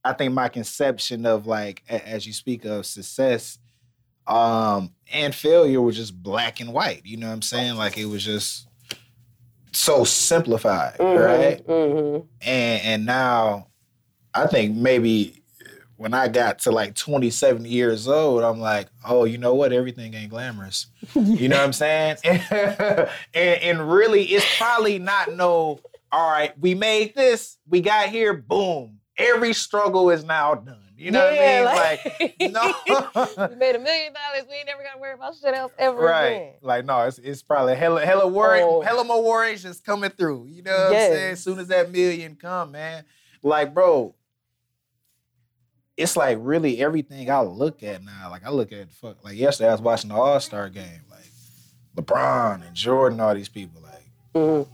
I 0.05 0.13
think 0.13 0.33
my 0.33 0.49
conception 0.49 1.27
of 1.27 1.47
like, 1.47 1.83
as 1.89 2.27
you 2.27 2.33
speak 2.33 2.65
of 2.65 2.87
success, 2.87 3.59
um, 4.27 4.95
and 5.13 5.35
failure 5.35 5.83
was 5.83 5.97
just 5.97 6.21
black 6.23 6.61
and 6.61 6.73
white. 6.73 7.03
You 7.05 7.19
know 7.19 7.27
what 7.29 7.35
I'm 7.35 7.43
saying? 7.43 7.75
Like 7.77 7.99
it 7.99 8.07
was 8.07 8.25
just 8.25 8.69
so 9.73 10.05
simplified, 10.05 10.97
right? 11.01 11.61
hmm 11.67 12.19
and 12.41 12.83
and 12.83 13.07
now 13.07 13.69
I 14.33 14.47
think 14.47 14.77
maybe 14.77 15.43
when 15.97 16.13
I 16.15 16.29
got 16.29 16.59
to 16.61 16.73
like 16.73 16.95
27 16.95 17.65
years 17.65 18.09
old, 18.09 18.43
I'm 18.43 18.61
like, 18.61 18.89
oh, 19.07 19.25
you 19.25 19.39
know 19.39 19.55
what? 19.55 19.73
Everything 19.73 20.15
ain't 20.15 20.31
glamorous. 20.31 20.87
You 21.15 21.49
know 21.49 21.57
what 21.57 21.65
I'm 21.65 21.73
saying? 21.73 22.17
and, 22.25 23.09
and 23.35 23.93
really, 23.93 24.25
it's 24.25 24.57
probably 24.59 24.99
not 24.99 25.33
no. 25.35 25.81
All 26.15 26.31
right, 26.31 26.57
we 26.61 26.75
made 26.77 27.17
this. 27.17 27.57
We 27.69 27.81
got 27.81 28.09
here. 28.09 28.35
Boom. 28.35 29.01
Every 29.17 29.53
struggle 29.53 30.11
is 30.11 30.23
now 30.23 30.55
done. 30.55 30.79
You 30.97 31.11
know 31.11 31.25
what 31.25 31.33
I 31.33 31.57
mean? 31.57 31.65
Like, 31.65 32.21
like 32.21 32.53
no. 32.53 33.49
we 33.51 33.57
made 33.57 33.75
a 33.75 33.81
million 33.81 34.13
dollars. 34.13 34.47
We 34.49 34.55
ain't 34.59 34.67
never 34.67 34.81
to 34.95 35.01
worry 35.01 35.15
about 35.15 35.35
shit 35.35 35.53
else 35.53 35.73
ever 35.77 35.99
Right. 36.01 36.27
again. 36.29 36.53
Like, 36.63 36.85
no, 36.85 37.01
it's, 37.03 37.19
it's 37.19 37.43
probably 37.43 37.75
hella, 37.75 38.07
hella 38.07 38.29
worry, 38.29 38.61
Oh. 38.63 38.81
hella 38.81 39.03
more 39.05 39.25
worries 39.25 39.65
just 39.65 39.85
coming 39.85 40.11
through. 40.11 40.47
You 40.47 40.63
know 40.63 40.71
what 40.71 40.93
Yes. 40.93 41.11
I'm 41.11 41.17
saying? 41.17 41.33
As 41.33 41.43
soon 41.43 41.59
as 41.59 41.67
that 41.69 41.91
million 41.91 42.37
come, 42.37 42.71
man. 42.71 43.05
Like, 43.43 43.75
bro, 43.75 44.15
it's 45.97 46.17
like 46.17 46.39
really 46.41 46.81
everything 46.81 47.29
I 47.29 47.41
look 47.41 47.83
at 47.83 48.05
now. 48.05 48.31
Like, 48.31 48.47
I 48.47 48.51
look 48.51 48.71
at 48.73 48.93
fuck. 48.93 49.25
Like 49.25 49.37
yesterday, 49.37 49.71
I 49.71 49.73
was 49.73 49.81
watching 49.81 50.11
the 50.11 50.17
All 50.17 50.39
Star 50.39 50.69
game. 50.69 51.03
Like 51.11 51.27
LeBron 51.97 52.65
and 52.67 52.77
Jordan, 52.77 53.19
all 53.21 53.35
these 53.35 53.49
people. 53.49 53.83
Like 53.83 54.05
Mhm. 54.35 54.69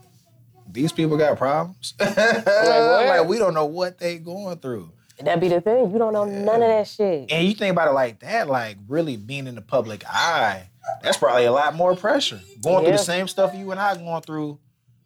These 0.72 0.92
people 0.92 1.16
got 1.16 1.36
problems. 1.38 1.94
what? 1.98 2.16
like 2.46 3.26
we 3.26 3.38
don't 3.38 3.54
know 3.54 3.66
what 3.66 3.98
they 3.98 4.18
going 4.18 4.58
through. 4.58 4.90
That 5.22 5.38
be 5.40 5.48
the 5.48 5.60
thing. 5.60 5.90
You 5.90 5.98
don't 5.98 6.12
know 6.12 6.24
none 6.24 6.62
of 6.62 6.68
that 6.68 6.86
shit. 6.88 7.30
And 7.30 7.46
you 7.46 7.54
think 7.54 7.72
about 7.72 7.88
it 7.88 7.92
like 7.92 8.20
that, 8.20 8.48
like 8.48 8.78
really 8.88 9.16
being 9.16 9.46
in 9.46 9.54
the 9.54 9.60
public 9.60 10.02
eye, 10.08 10.70
that's 11.02 11.18
probably 11.18 11.44
a 11.44 11.52
lot 11.52 11.74
more 11.74 11.94
pressure. 11.94 12.40
Going 12.62 12.84
through 12.84 12.92
the 12.92 12.98
same 12.98 13.28
stuff 13.28 13.54
you 13.54 13.70
and 13.70 13.78
I 13.78 13.96
going 13.96 14.22
through, 14.22 14.58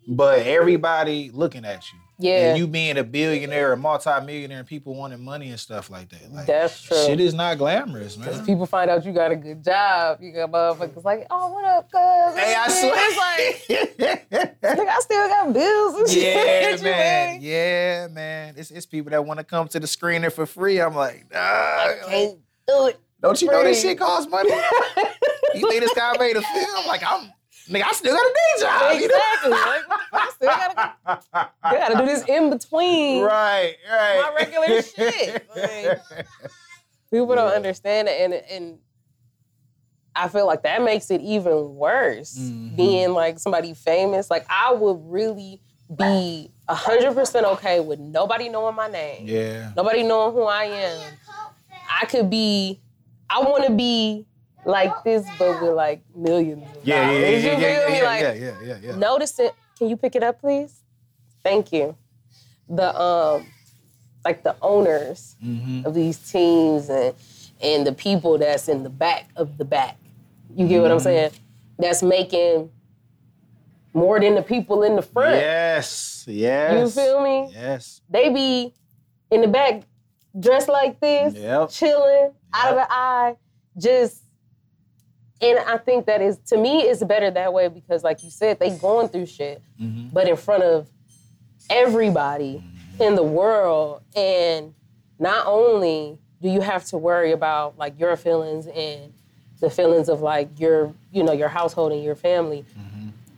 but 0.06 0.40
everybody 0.40 1.30
looking 1.32 1.64
at 1.64 1.92
you. 1.92 1.98
Yeah. 2.16 2.50
And 2.50 2.58
you 2.58 2.68
being 2.68 2.96
a 2.96 3.02
billionaire, 3.02 3.72
a 3.72 3.76
multimillionaire, 3.76 4.60
and 4.60 4.68
people 4.68 4.94
wanting 4.94 5.24
money 5.24 5.50
and 5.50 5.58
stuff 5.58 5.90
like 5.90 6.10
that. 6.10 6.32
Like 6.32 6.46
That's 6.46 6.80
true. 6.80 6.96
shit 7.06 7.18
is 7.18 7.34
not 7.34 7.58
glamorous, 7.58 8.16
man. 8.16 8.46
People 8.46 8.66
find 8.66 8.88
out 8.88 9.04
you 9.04 9.12
got 9.12 9.32
a 9.32 9.36
good 9.36 9.64
job. 9.64 10.18
You 10.20 10.30
got 10.32 10.52
motherfuckers 10.52 11.02
like, 11.02 11.26
oh, 11.28 11.52
what 11.52 11.64
up, 11.64 11.90
cuz? 11.90 12.38
Hey, 12.40 12.54
I 12.56 12.68
swear. 12.68 12.92
It's 12.96 13.98
like, 13.98 14.20
nigga, 14.62 14.88
I 14.88 15.00
still 15.00 15.28
got 15.28 15.52
bills 15.52 15.94
and 15.96 16.08
shit. 16.10 16.22
yeah, 16.22 16.76
You 16.76 16.82
man. 16.84 17.38
Yeah, 17.42 18.06
man. 18.12 18.54
It's, 18.58 18.70
it's 18.70 18.86
people 18.86 19.10
that 19.10 19.24
want 19.26 19.38
to 19.38 19.44
come 19.44 19.66
to 19.68 19.80
the 19.80 19.86
screener 19.88 20.30
for 20.32 20.46
free. 20.46 20.80
I'm 20.80 20.94
like, 20.94 21.26
nah. 21.32 21.94
Can't 22.06 22.38
do 22.68 22.86
it. 22.86 23.00
Don't 23.22 23.42
you 23.42 23.50
know 23.50 23.64
this 23.64 23.82
shit 23.82 23.98
costs 23.98 24.30
money? 24.30 24.50
you 25.54 25.68
think 25.68 25.80
this 25.82 25.94
guy 25.94 26.12
made 26.18 26.36
a 26.36 26.42
film? 26.42 26.86
Like, 26.86 27.02
I'm, 27.04 27.32
nigga, 27.68 27.82
I 27.84 27.92
still 27.92 28.14
got 28.14 28.26
a 28.26 28.34
day 28.34 28.60
job. 28.60 29.00
you 29.00 29.08
know? 29.08 29.14
Exactly. 29.14 29.50
Like, 29.50 29.82
I 30.12 30.30
still 30.34 30.48
gotta, 30.48 30.94
I 31.62 31.72
gotta 31.76 31.96
do 31.98 32.06
this 32.06 32.24
in 32.28 32.50
between 32.50 33.22
Right, 33.24 33.76
right. 33.90 34.20
my 34.22 34.34
regular 34.36 34.82
shit. 34.82 35.46
Like, 35.56 36.00
people 37.10 37.34
don't 37.34 37.52
understand 37.52 38.08
it, 38.08 38.20
and 38.20 38.34
and 38.34 38.78
I 40.16 40.28
feel 40.28 40.46
like 40.46 40.62
that 40.62 40.82
makes 40.82 41.10
it 41.10 41.20
even 41.22 41.74
worse. 41.74 42.36
Mhm. 42.38 42.76
Being 42.76 43.10
like 43.14 43.38
somebody 43.38 43.74
famous, 43.74 44.30
like 44.30 44.46
I 44.48 44.72
would 44.72 44.98
really 45.04 45.60
be 45.94 46.50
hundred 46.68 47.14
percent 47.14 47.44
okay 47.46 47.80
with 47.80 47.98
nobody 47.98 48.48
knowing 48.48 48.74
my 48.74 48.88
name, 48.88 49.26
yeah. 49.26 49.72
nobody 49.76 50.02
knowing 50.02 50.32
who 50.34 50.44
I 50.44 50.64
am. 50.64 51.12
I 52.00 52.06
could 52.06 52.30
be, 52.30 52.80
I 53.28 53.40
want 53.40 53.64
to 53.66 53.72
be 53.72 54.24
like 54.66 54.92
this, 55.04 55.26
but 55.38 55.60
with 55.62 55.72
like 55.74 56.02
millions. 56.14 56.62
Of 56.76 56.86
Yeah, 56.86 57.10
yeah, 57.10 57.18
yeah, 57.18 57.28
You 57.28 57.36
yeah, 57.36 57.56
feel 57.58 57.90
me? 57.90 57.98
yeah, 57.98 58.04
Like, 58.04 58.20
yeah, 58.22 58.32
yeah, 58.32 58.54
yeah, 58.62 58.76
yeah. 58.82 58.96
Notice 58.96 59.38
it. 59.38 59.54
Can 59.78 59.88
you 59.88 59.96
pick 59.96 60.14
it 60.16 60.22
up, 60.22 60.40
please? 60.40 60.82
Thank 61.42 61.72
you. 61.72 61.96
The 62.68 62.98
um, 62.98 63.46
like 64.24 64.42
the 64.42 64.56
owners 64.62 65.36
Mhm. 65.44 65.84
of 65.84 65.94
these 65.94 66.18
teams 66.18 66.88
and 66.88 67.14
and 67.60 67.86
the 67.86 67.92
people 67.92 68.38
that's 68.38 68.68
in 68.68 68.82
the 68.82 68.90
back 68.90 69.28
of 69.36 69.58
the 69.58 69.64
back. 69.64 69.96
You 70.54 70.66
get 70.68 70.80
what 70.82 70.90
I'm 70.90 71.00
saying? 71.00 71.32
That's 71.78 72.02
making 72.02 72.70
more 73.92 74.18
than 74.20 74.34
the 74.34 74.42
people 74.42 74.82
in 74.82 74.96
the 74.96 75.02
front. 75.02 75.36
Yes, 75.36 76.24
yes. 76.28 76.96
You 76.96 77.02
feel 77.02 77.22
me? 77.22 77.50
Yes. 77.52 78.00
They 78.08 78.28
be 78.30 78.74
in 79.30 79.40
the 79.40 79.48
back 79.48 79.82
dressed 80.38 80.68
like 80.68 80.98
this, 81.00 81.34
Yep. 81.34 81.70
chilling, 81.70 82.32
out 82.52 82.70
of 82.70 82.76
the 82.76 82.86
eye, 82.92 83.36
just 83.78 84.23
and 85.44 85.58
I 85.68 85.76
think 85.78 86.06
that 86.06 86.20
is 86.22 86.38
to 86.46 86.56
me 86.56 86.82
it's 86.82 87.02
better 87.04 87.30
that 87.30 87.52
way 87.52 87.68
because 87.68 88.02
like 88.02 88.22
you 88.24 88.30
said, 88.30 88.58
they 88.58 88.70
going 88.78 89.08
through 89.08 89.26
shit, 89.26 89.62
Mhm. 89.80 90.12
but 90.12 90.28
in 90.28 90.36
front 90.36 90.62
of 90.62 90.88
everybody 91.70 92.62
in 93.00 93.14
the 93.14 93.22
world. 93.22 94.02
And 94.16 94.74
not 95.18 95.46
only 95.46 96.18
do 96.42 96.48
you 96.48 96.60
have 96.60 96.84
to 96.86 96.98
worry 96.98 97.32
about 97.32 97.78
like 97.78 97.98
your 97.98 98.16
feelings 98.16 98.66
and 98.66 99.12
the 99.60 99.70
feelings 99.70 100.08
of 100.08 100.20
like 100.20 100.48
your, 100.60 100.92
you 101.12 101.22
know, 101.22 101.32
your 101.32 101.48
household 101.48 101.92
and 101.92 102.02
your 102.02 102.14
family, 102.14 102.64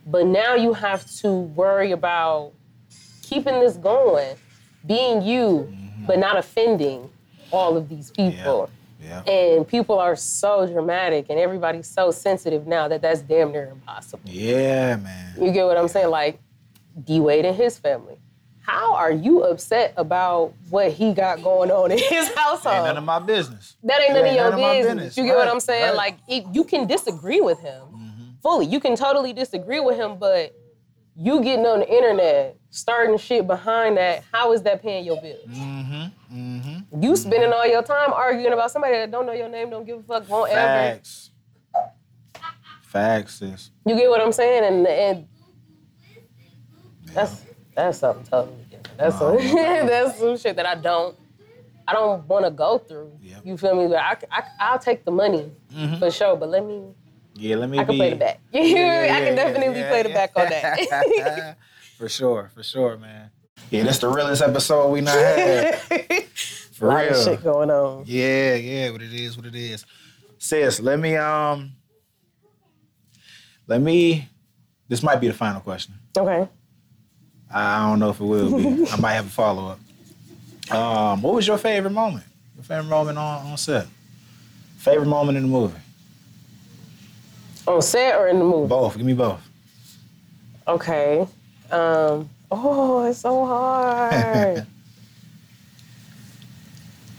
but 0.05 0.25
now 0.25 0.55
you 0.55 0.73
have 0.73 1.05
to 1.21 1.31
worry 1.31 1.91
about 1.91 2.51
keeping 3.21 3.59
this 3.59 3.77
going, 3.77 4.35
being 4.85 5.21
you, 5.21 5.73
but 6.05 6.17
not 6.19 6.37
offending 6.37 7.09
all 7.51 7.77
of 7.77 7.89
these 7.89 8.11
people. 8.11 8.69
Yeah. 9.01 9.21
And 9.23 9.67
people 9.67 9.99
are 9.99 10.15
so 10.15 10.65
dramatic 10.67 11.27
and 11.29 11.39
everybody's 11.39 11.87
so 11.87 12.11
sensitive 12.11 12.65
now 12.65 12.87
that 12.87 13.01
that's 13.01 13.21
damn 13.21 13.51
near 13.51 13.69
impossible. 13.69 14.23
Yeah, 14.25 14.95
man. 14.97 15.33
You 15.39 15.51
get 15.51 15.65
what 15.65 15.77
I'm 15.77 15.87
saying? 15.87 16.09
Like 16.09 16.39
D 17.03 17.19
Wade 17.19 17.45
and 17.45 17.55
his 17.55 17.77
family. 17.77 18.17
How 18.61 18.95
are 18.95 19.11
you 19.11 19.43
upset 19.43 19.93
about 19.95 20.51
what 20.69 20.91
he 20.91 21.13
got 21.13 21.41
going 21.41 21.71
on 21.71 21.91
in 21.91 21.99
his 21.99 22.27
household? 22.35 22.75
Ain't 22.75 22.85
none 22.85 22.97
of 22.97 23.03
my 23.03 23.19
business. 23.19 23.75
that 23.83 24.01
ain't 24.01 24.13
none 24.13 24.25
ain't 24.25 24.29
of 24.29 24.35
your 24.35 24.43
none 24.45 24.53
of 24.55 24.59
my 24.59 24.73
business. 24.73 24.95
business. 24.95 25.17
You 25.17 25.23
get 25.25 25.35
what 25.37 25.47
I'm 25.47 25.59
saying? 25.61 25.83
right. 25.85 25.95
Like 25.95 26.17
it, 26.27 26.43
you 26.51 26.63
can 26.65 26.85
disagree 26.87 27.39
with 27.39 27.59
him 27.59 27.81
Mm-hmm. 27.93 28.23
fully. 28.41 28.65
You 28.65 28.79
can 28.81 28.95
totally 28.97 29.31
disagree 29.31 29.79
with 29.79 29.95
him, 29.95 30.17
but 30.17 30.53
you 31.15 31.41
getting 31.41 31.65
on 31.65 31.79
the 31.79 31.89
internet, 31.89 32.56
starting 32.69 33.17
shit 33.17 33.47
behind 33.47 33.97
that, 33.97 34.23
how 34.31 34.53
is 34.53 34.61
that 34.63 34.81
paying 34.81 35.05
your 35.05 35.19
bills? 35.21 35.47
Mm-hmm. 35.49 36.37
Mm-hmm. 36.37 37.03
You 37.03 37.15
spending 37.15 37.51
all 37.53 37.65
your 37.67 37.83
time 37.83 38.13
arguing 38.13 38.53
about 38.53 38.71
somebody 38.71 38.93
that 38.93 39.11
don't 39.11 39.25
know 39.25 39.33
your 39.33 39.49
name, 39.49 39.69
don't 39.69 39.85
give 39.85 39.99
a 39.99 40.03
fuck, 40.03 40.29
won't 40.29 40.51
ever. 40.51 40.59
Facts. 40.95 41.31
Facts, 42.83 43.39
sis. 43.39 43.71
You 43.85 43.95
get 43.95 44.09
what 44.09 44.21
I'm 44.21 44.31
saying? 44.31 44.63
And 44.63 44.87
and 44.87 45.27
that's 47.13 47.43
that's 47.75 47.99
something 47.99 48.23
totally 48.25 48.63
different. 48.69 48.97
That's 48.97 49.17
some, 49.17 49.35
that's 49.87 50.19
some 50.19 50.37
shit 50.37 50.55
that 50.55 50.65
I 50.65 50.75
don't 50.75 51.15
I 51.87 51.93
don't 51.93 52.27
want 52.27 52.45
to 52.45 52.51
go 52.51 52.77
through. 52.77 53.11
Yep. 53.21 53.41
You 53.45 53.57
feel 53.57 53.75
me? 53.75 53.87
But 53.87 53.97
I, 53.97 54.17
I 54.31 54.43
I'll 54.59 54.79
take 54.79 55.05
the 55.05 55.11
money 55.11 55.51
for 55.99 56.11
sure. 56.11 56.35
But 56.35 56.49
let 56.49 56.65
me 56.65 56.83
Yeah, 57.35 57.57
let 57.57 57.69
me 57.69 57.79
I 57.79 57.83
can 57.85 57.93
be. 57.93 57.97
play 57.97 58.09
the 58.11 58.15
back. 58.15 58.39
You 58.53 58.61
Yeah, 58.63 59.05
yeah, 59.05 59.15
I 59.15 59.19
can 59.25 59.35
definitely 59.35 59.79
yeah, 59.81 59.89
play 59.89 60.03
the 60.03 60.09
yeah. 60.09 60.15
back 60.15 60.31
on 60.35 60.49
that. 60.49 61.57
for 61.97 62.07
sure, 62.09 62.51
for 62.53 62.63
sure, 62.63 62.97
man. 62.97 63.31
Yeah, 63.71 63.83
that's 63.83 63.97
the 63.99 64.07
realest 64.07 64.41
episode 64.41 64.89
we 64.91 65.01
not 65.01 65.15
had. 65.15 65.75
For 66.71 66.89
lot 66.89 67.05
of 67.05 67.11
real. 67.11 67.23
shit 67.23 67.43
going 67.43 67.71
on. 67.71 68.03
Yeah, 68.05 68.53
yeah, 68.53 68.91
what 68.91 69.01
it 69.01 69.11
is, 69.11 69.35
what 69.35 69.47
it 69.47 69.55
is. 69.55 69.83
Sis, 70.37 70.79
let 70.79 70.99
me 70.99 71.15
um 71.15 71.71
let 73.65 73.81
me 73.81 74.29
this 74.87 75.01
might 75.01 75.19
be 75.19 75.27
the 75.27 75.33
final 75.33 75.59
question. 75.59 75.95
Okay. 76.15 76.47
I 77.51 77.89
don't 77.89 77.97
know 77.99 78.11
if 78.11 78.19
it 78.19 78.23
will 78.23 78.55
be. 78.55 78.87
I 78.91 78.95
might 78.97 79.13
have 79.13 79.25
a 79.25 79.29
follow-up. 79.29 79.79
Um, 80.71 81.21
what 81.21 81.33
was 81.33 81.47
your 81.47 81.57
favorite 81.57 81.91
moment? 81.91 82.25
Your 82.55 82.63
favorite 82.63 82.89
moment 82.89 83.17
on, 83.17 83.47
on 83.47 83.57
set? 83.57 83.87
Favorite 84.77 85.07
moment 85.07 85.37
in 85.37 85.43
the 85.43 85.49
movie? 85.49 85.79
On 87.65 87.81
set 87.81 88.15
or 88.19 88.27
in 88.27 88.37
the 88.37 88.45
movie? 88.45 88.67
Both. 88.67 88.97
Give 88.97 89.05
me 89.05 89.13
both. 89.13 89.41
Okay. 90.67 91.25
Um. 91.71 92.29
Oh, 92.49 93.05
it's 93.05 93.19
so 93.19 93.45
hard. 93.45 94.65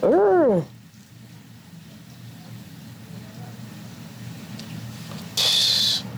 Ooh. 0.04 0.64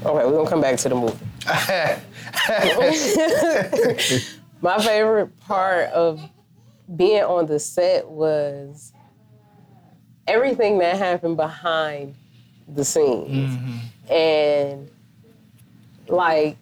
Okay, 0.02 0.24
we're 0.26 0.32
gonna 0.32 0.48
come 0.48 0.60
back 0.60 0.76
to 0.78 0.88
the 0.88 0.94
movie. 0.94 1.16
My 4.62 4.78
favorite 4.82 5.38
part 5.40 5.90
of 5.90 6.20
being 6.96 7.22
on 7.22 7.46
the 7.46 7.58
set 7.58 8.08
was 8.08 8.92
everything 10.26 10.78
that 10.78 10.96
happened 10.96 11.36
behind 11.36 12.14
the 12.68 12.84
scenes. 12.84 13.58
And 14.10 14.90
like 16.08 16.56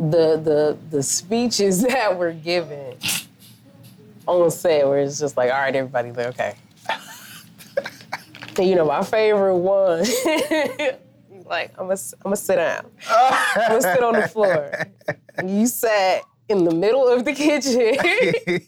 the 0.00 0.36
the 0.38 0.78
the 0.90 1.02
speeches 1.02 1.82
that 1.88 2.16
were 2.16 2.32
given 2.32 2.96
on 4.26 4.50
set 4.50 4.86
where 4.86 5.00
it's 5.00 5.18
just 5.18 5.36
like, 5.36 5.50
all 5.50 5.58
right, 5.58 5.74
everybody, 5.74 6.12
like, 6.12 6.26
okay. 6.28 6.54
You 8.58 8.74
know, 8.74 8.84
my 8.84 9.02
favorite 9.02 9.56
one, 9.56 10.00
like, 11.46 11.70
I'm 11.78 11.86
gonna 11.88 11.92
I'm 11.92 12.24
gonna 12.24 12.36
sit 12.36 12.56
down. 12.56 12.86
I'm 13.08 13.68
gonna 13.68 13.82
sit 13.82 14.02
on 14.02 14.14
the 14.14 14.28
floor. 14.28 14.72
You 15.44 15.66
sat 15.66 16.22
in 16.48 16.64
the 16.64 16.74
middle 16.74 17.08
of 17.08 17.24
the 17.24 17.32
kitchen 17.32 17.96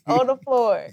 on 0.07 0.29
the 0.29 0.37
floor. 0.37 0.87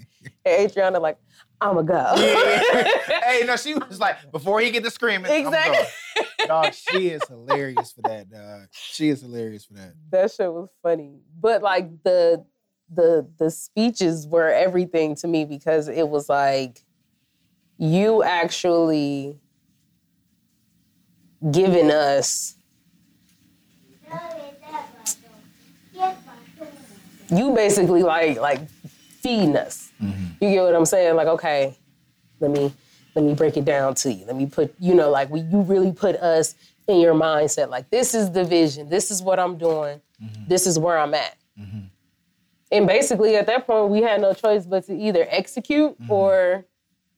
And 0.44 0.70
Adriana, 0.70 1.00
like, 1.00 1.18
I'ma 1.60 1.82
go. 1.82 2.14
hey, 2.16 3.42
no, 3.46 3.56
she 3.56 3.74
was 3.74 4.00
like, 4.00 4.32
before 4.32 4.60
he 4.60 4.70
get 4.70 4.82
to 4.84 4.90
screaming, 4.90 5.30
I'm 5.30 5.46
Exactly. 5.46 5.86
Dog, 6.46 6.72
she 6.72 7.08
is 7.08 7.22
hilarious 7.28 7.92
for 7.92 8.02
that, 8.02 8.30
dog. 8.30 8.68
She 8.72 9.10
is 9.10 9.20
hilarious 9.20 9.66
for 9.66 9.74
that. 9.74 9.92
that 10.10 10.32
shit 10.32 10.50
was 10.52 10.68
funny. 10.82 11.18
But 11.38 11.62
like 11.62 12.02
the 12.02 12.44
the 12.92 13.28
the 13.38 13.50
speeches 13.50 14.26
were 14.26 14.48
everything 14.48 15.14
to 15.16 15.28
me 15.28 15.44
because 15.44 15.86
it 15.86 16.08
was 16.08 16.28
like 16.28 16.80
you 17.78 18.22
actually 18.22 19.38
giving 21.50 21.90
us 21.90 22.56
you 27.30 27.54
basically 27.54 28.02
like 28.02 28.38
like 28.40 28.68
feeding 29.22 29.56
us. 29.56 29.89
You 30.00 30.50
get 30.50 30.62
what 30.62 30.74
I'm 30.74 30.86
saying? 30.86 31.16
Like, 31.16 31.28
okay, 31.28 31.76
let 32.40 32.50
me 32.50 32.72
let 33.14 33.24
me 33.24 33.34
break 33.34 33.56
it 33.56 33.64
down 33.64 33.94
to 33.96 34.12
you. 34.12 34.24
Let 34.24 34.36
me 34.36 34.46
put, 34.46 34.74
you 34.78 34.94
know, 34.94 35.10
like 35.10 35.30
we 35.30 35.40
you 35.40 35.62
really 35.62 35.92
put 35.92 36.16
us 36.16 36.54
in 36.86 37.00
your 37.00 37.14
mindset. 37.14 37.68
Like, 37.68 37.90
this 37.90 38.14
is 38.14 38.30
the 38.32 38.44
vision. 38.44 38.88
This 38.88 39.10
is 39.10 39.22
what 39.22 39.38
I'm 39.38 39.58
doing. 39.58 40.00
This 40.48 40.66
is 40.66 40.78
where 40.78 40.98
I'm 40.98 41.14
at. 41.14 41.36
And 42.72 42.86
basically, 42.86 43.36
at 43.36 43.46
that 43.46 43.66
point, 43.66 43.90
we 43.90 44.02
had 44.02 44.20
no 44.20 44.32
choice 44.32 44.64
but 44.64 44.86
to 44.86 44.96
either 44.96 45.26
execute 45.28 45.96
or 46.08 46.64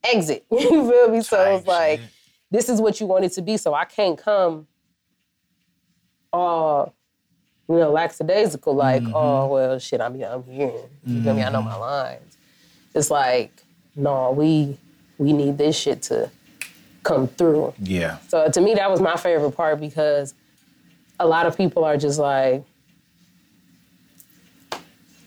exit. 0.03 0.47
you 0.51 0.91
feel 0.91 1.09
me? 1.11 1.23
So 1.23 1.41
it's 1.57 1.67
like, 1.67 2.01
this 2.51 2.69
is 2.69 2.81
what 2.81 3.01
you 3.01 3.07
want 3.07 3.25
it 3.25 3.33
to 3.33 3.43
be. 3.43 3.57
So 3.57 3.75
I 3.75 3.85
can't 3.85 4.17
come 4.17 4.67
all, 6.33 6.95
you 7.69 7.77
know, 7.77 7.93
lackadaisical, 7.93 8.75
like, 8.75 9.03
mm-hmm. 9.03 9.15
oh, 9.15 9.47
well, 9.49 9.79
shit, 9.79 10.01
I'm, 10.01 10.21
I'm 10.23 10.45
here. 10.45 10.73
You 11.05 11.23
feel 11.23 11.35
me? 11.35 11.43
I 11.43 11.51
know 11.51 11.63
my 11.63 11.77
lines. 11.77 12.32
It's 12.95 13.11
like, 13.11 13.53
no, 13.97 14.33
we 14.33 14.79
we 15.19 15.33
need 15.33 15.59
this 15.59 15.77
shit 15.79 16.03
to 16.03 16.31
come 17.03 17.29
through. 17.29 17.75
Yeah. 17.79 18.19
So 18.29 18.49
to 18.49 18.61
me, 18.61 18.75
that 18.75 18.91
was 18.91 19.01
my 19.01 19.17
favorite 19.17 19.53
part 19.53 19.81
because 19.81 20.35
a 21.19 21.27
lot 21.27 21.47
of 21.47 21.57
people 21.57 21.85
are 21.85 21.97
just 21.97 22.19
like, 22.19 22.65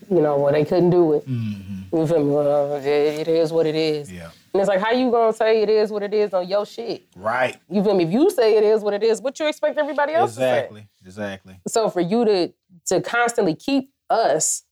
you 0.09 0.21
know, 0.21 0.37
well, 0.37 0.51
they 0.53 0.65
couldn't 0.65 0.91
do 0.91 1.13
it. 1.13 1.27
Mm-hmm. 1.27 1.95
You 1.95 2.07
feel 2.07 2.23
me? 2.23 2.31
Well, 2.31 2.75
it, 2.75 3.27
is 3.27 3.51
what 3.51 3.65
it 3.65 3.75
is. 3.75 4.11
Yeah. 4.11 4.29
And 4.53 4.61
it's 4.61 4.67
like, 4.69 4.79
how 4.79 4.91
you 4.91 5.09
gonna 5.11 5.33
say 5.33 5.61
it 5.61 5.69
is 5.69 5.91
what 5.91 6.03
it 6.03 6.13
is 6.13 6.33
on 6.33 6.47
your 6.47 6.65
shit? 6.65 7.03
Right. 7.15 7.57
You 7.69 7.83
feel 7.83 7.95
me? 7.95 8.03
If 8.03 8.11
you 8.11 8.29
say 8.29 8.57
it 8.57 8.63
is 8.63 8.81
what 8.81 8.93
it 8.93 9.03
is, 9.03 9.21
what 9.21 9.39
you 9.39 9.47
expect 9.47 9.77
everybody 9.77 10.13
else 10.13 10.31
Exactly. 10.31 10.81
to 10.81 10.85
say? 10.85 11.07
Exactly. 11.07 11.59
So 11.67 11.89
for 11.89 12.01
you 12.01 12.25
to 12.25 12.53
to 12.87 13.01
constantly 13.01 13.55
keep 13.55 13.91
us 14.09 14.63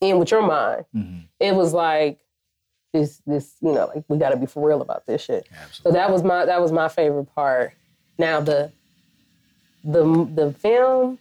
in 0.00 0.18
with 0.18 0.30
your 0.30 0.42
mind, 0.42 0.84
Mm-hmm. 0.94 1.20
it 1.38 1.54
was 1.54 1.72
like 1.72 2.18
this 2.92 3.22
this 3.26 3.54
you 3.60 3.72
know 3.72 3.86
like 3.94 4.04
we 4.08 4.18
got 4.18 4.30
to 4.30 4.36
be 4.36 4.46
for 4.46 4.66
real 4.66 4.82
about 4.82 5.06
this 5.06 5.22
shit. 5.22 5.46
So 5.70 5.92
that 5.92 6.10
was 6.10 6.22
my 6.24 6.44
that 6.46 6.60
was 6.60 6.72
my 6.72 6.88
favorite 6.88 7.32
part. 7.34 7.72
Now 8.18 8.40
the 8.40 8.72
the 9.84 10.02
the 10.34 10.52
film 10.58 11.18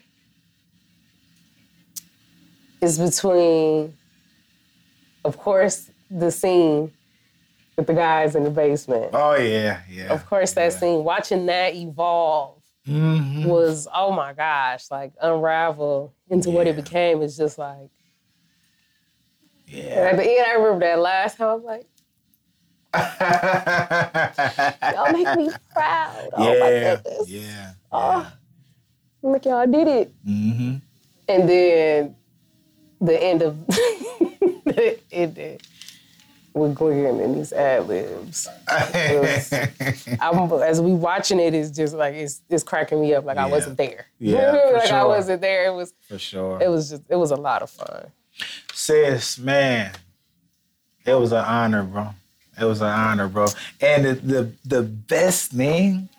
is 2.81 2.97
between, 2.97 3.93
of 5.25 5.37
course, 5.37 5.91
the 6.09 6.31
scene 6.31 6.91
with 7.77 7.87
the 7.87 7.93
guys 7.93 8.35
in 8.35 8.43
the 8.43 8.49
basement. 8.49 9.09
Oh 9.13 9.35
yeah, 9.35 9.81
yeah. 9.89 10.11
Of 10.13 10.25
course, 10.25 10.53
that 10.53 10.73
scene, 10.73 11.03
watching 11.03 11.45
that 11.47 11.75
evolve 11.75 12.55
Mhm. 12.87 13.45
was, 13.45 13.87
oh 13.93 14.11
my 14.11 14.33
gosh, 14.33 14.89
like 14.89 15.11
unravel 15.21 16.13
into 16.29 16.49
what 16.49 16.65
it 16.67 16.75
became 16.75 17.21
is 17.21 17.37
just 17.37 17.57
like, 17.59 17.89
and 19.71 19.77
Yeah. 19.77 20.09
at 20.11 20.17
the 20.17 20.23
end, 20.23 20.45
I 20.47 20.53
remember 20.53 20.85
that 20.85 20.99
last 20.99 21.37
time, 21.37 21.47
I 21.49 21.53
was 21.55 21.63
like, 21.63 21.85
y'all 24.93 25.11
make 25.13 25.35
me 25.37 25.49
proud. 25.73 26.29
Oh 26.33 26.59
my 26.59 26.69
yeah. 26.71 26.95
goodness. 26.95 27.29
Yeah. 27.29 27.71
Oh, 27.91 28.31
I'm 29.23 29.31
like, 29.31 29.45
y'all 29.45 29.67
did 29.67 29.87
it. 29.87 30.13
Mm-hmm. 30.25 30.75
And 31.27 31.49
then 31.49 32.15
the 33.01 33.23
end 33.23 33.41
of 33.43 33.65
the 34.65 34.99
ended 35.11 35.61
with 36.53 36.73
Glenn 36.75 37.19
and 37.19 37.35
these 37.35 37.53
ad 37.53 37.87
libs. 37.87 38.47
I'm 38.67 40.51
as 40.63 40.81
we 40.81 40.93
watching 40.93 41.39
it, 41.39 41.53
it's 41.53 41.69
just 41.69 41.93
like 41.93 42.15
it's 42.15 42.41
it's 42.49 42.63
cracking 42.63 42.99
me 43.01 43.13
up. 43.13 43.23
Like 43.25 43.37
I 43.37 43.45
wasn't 43.45 43.77
there. 43.77 44.07
Yeah, 44.17 44.51
like 44.73 44.89
I 44.91 45.05
wasn't 45.05 45.41
there. 45.41 45.67
It 45.67 45.75
was 45.75 45.93
For 46.07 46.17
sure. 46.17 46.59
it 46.61 46.69
was 46.69 46.89
just 46.89 47.03
it 47.07 47.15
was 47.17 47.29
a 47.31 47.35
lot 47.37 47.61
of 47.61 47.69
fun. 47.69 48.11
Sis, 48.73 49.37
man, 49.37 49.91
it 51.05 51.13
was 51.13 51.31
an 51.31 51.43
honor, 51.45 51.83
bro. 51.83 52.09
It 52.59 52.65
was 52.65 52.81
an 52.81 52.87
honor, 52.87 53.27
bro. 53.27 53.47
And 53.81 54.05
the 54.05 54.13
the, 54.15 54.51
the 54.65 54.81
best 54.83 55.51
thing, 55.51 56.09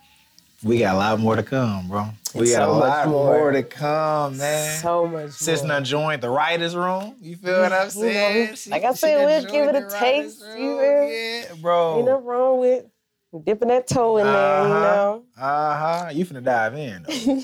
we 0.62 0.79
got 0.81 0.95
a 0.95 0.99
lot 0.99 1.21
more 1.21 1.37
to 1.37 1.43
come, 1.43 1.89
bro. 1.89 2.11
We 2.35 2.43
It's 2.43 2.53
got 2.53 2.64
so 2.66 2.71
a 2.71 2.73
lot 2.73 3.09
more. 3.09 3.27
more. 3.27 3.53
to 3.53 3.62
come, 3.62 4.39
man. 4.39 4.81
So 4.81 5.07
much. 5.07 5.31
Sis 5.33 5.62
done 5.62 5.85
joined 5.85 6.23
the 6.23 6.31
writers' 6.31 6.77
room. 6.77 7.16
You 7.21 7.37
feel 7.37 7.61
what 7.61 7.73
I'm 7.73 7.91
You 7.95 8.05
know, 8.05 8.12
saying? 8.12 8.55
She- 8.55 8.71
like 8.71 8.85
I 8.85 8.93
said, 8.95 9.16
we'll 9.27 9.51
give 9.51 9.68
it 9.68 9.75
a 9.75 9.89
taste, 9.99 10.41
room. 10.41 10.61
you 10.61 10.77
feel? 10.79 11.11
Yeah, 11.11 11.55
bro. 11.61 11.97
Ain't 11.99 12.07
nothing 12.07 12.25
wrong 12.25 12.59
with 12.61 12.85
dipping 13.45 13.68
that 13.68 13.87
toe 13.89 14.16
in 14.18 14.27
there, 14.27 14.62
you 14.62 14.68
know. 14.81 15.25
Uh 15.37 15.77
huh. 16.05 16.11
You 16.12 16.25
finna 16.25 16.43
dive 16.45 16.75
in. 16.77 17.03
Though. 17.03 17.12
you 17.14 17.27
know 17.27 17.43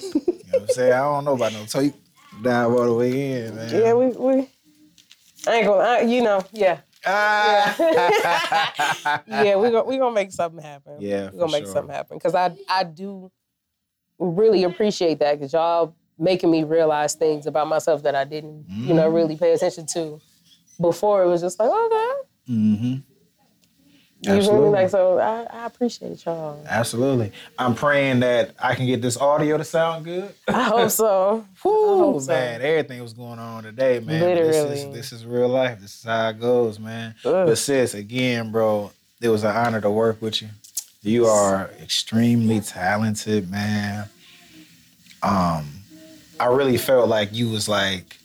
what 0.53 0.61
I'm 0.63 0.69
saying? 0.69 0.93
I 0.93 0.99
don't 1.01 1.25
know 1.25 1.33
about 1.35 1.53
no 1.53 1.65
toe. 1.65 1.81
You 1.81 1.95
dive 2.43 2.71
all 2.71 2.85
the 2.85 2.95
way 2.95 3.33
in, 3.47 3.57
man. 3.57 3.71
Yeah, 3.75 3.93
we 3.95 4.07
we. 4.09 4.49
I 5.47 5.55
ain't 5.57 5.67
gonna, 5.67 5.83
I, 5.83 6.01
you 6.01 6.23
know, 6.23 6.43
yeah, 6.53 6.81
Ah. 7.07 7.77
yeah. 9.29 9.57
We 9.57 9.71
gonna 9.71 9.85
we 9.85 9.99
gonna 9.99 10.15
make 10.15 10.33
something 10.33 10.63
happen. 10.63 10.97
Yeah, 11.01 11.31
we're 11.33 11.39
gonna 11.39 11.53
make 11.53 11.65
sure. 11.65 11.73
something 11.75 11.95
happen 11.95 12.17
because 12.19 12.35
I 12.35 12.57
I 12.69 12.85
do 12.85 13.31
really 14.19 14.65
appreciate 14.65 15.19
that 15.21 15.39
because 15.39 15.53
y'all 15.53 15.95
making 16.19 16.51
me 16.51 16.65
realize 16.65 17.15
things 17.15 17.47
about 17.47 17.69
myself 17.69 18.03
that 18.03 18.15
I 18.15 18.25
didn't 18.25 18.65
you 18.69 18.95
know 18.95 19.09
really 19.09 19.37
pay 19.37 19.53
attention 19.53 19.87
to 19.95 20.21
before. 20.81 21.23
It 21.23 21.29
was 21.29 21.43
just 21.43 21.59
like 21.61 21.71
okay, 21.71 22.13
mm-hmm. 22.51 22.95
You? 24.21 24.33
Absolutely. 24.33 24.71
Like 24.71 24.91
so, 24.91 25.19
I, 25.19 25.43
I 25.45 25.67
appreciate 25.67 26.25
y'all. 26.25 26.65
Absolutely. 26.69 27.33
I'm 27.59 27.75
praying 27.75 28.21
that 28.21 28.55
I 28.59 28.75
can 28.75 28.87
get 28.87 29.03
this 29.03 29.17
audio 29.17 29.57
to 29.59 29.65
sound 29.65 30.05
good. 30.05 30.33
I 30.49 30.65
hope 30.65 30.91
so. 30.91 31.45
Whew, 31.63 31.99
hope 31.99 32.23
so. 32.23 32.33
man, 32.33 32.63
everything 32.63 33.03
was 33.03 33.13
going 33.13 33.39
on 33.39 33.65
today, 33.65 34.01
man. 34.01 34.21
This 34.21 34.57
is, 34.57 34.65
Literally. 34.65 34.97
this 34.97 35.13
is 35.13 35.27
real 35.27 35.49
life. 35.49 35.81
This 35.81 35.95
is 35.99 36.05
how 36.05 36.29
it 36.31 36.41
goes, 36.41 36.79
man. 36.79 37.15
Ugh. 37.25 37.47
But 37.47 37.59
sis, 37.59 37.95
again, 37.95 38.51
bro, 38.51 38.91
it 39.21 39.29
was 39.29 39.45
an 39.45 39.55
honor 39.55 39.81
to 39.81 39.91
work 39.91 40.21
with 40.21 40.43
you. 40.43 40.49
You 41.03 41.27
are 41.27 41.71
extremely 41.81 42.61
talented, 42.61 43.51
man. 43.51 44.09
Um, 45.23 45.67
I 46.39 46.47
really 46.47 46.79
felt 46.79 47.09
like 47.09 47.33
you 47.33 47.49
was 47.49 47.69
like 47.69 48.17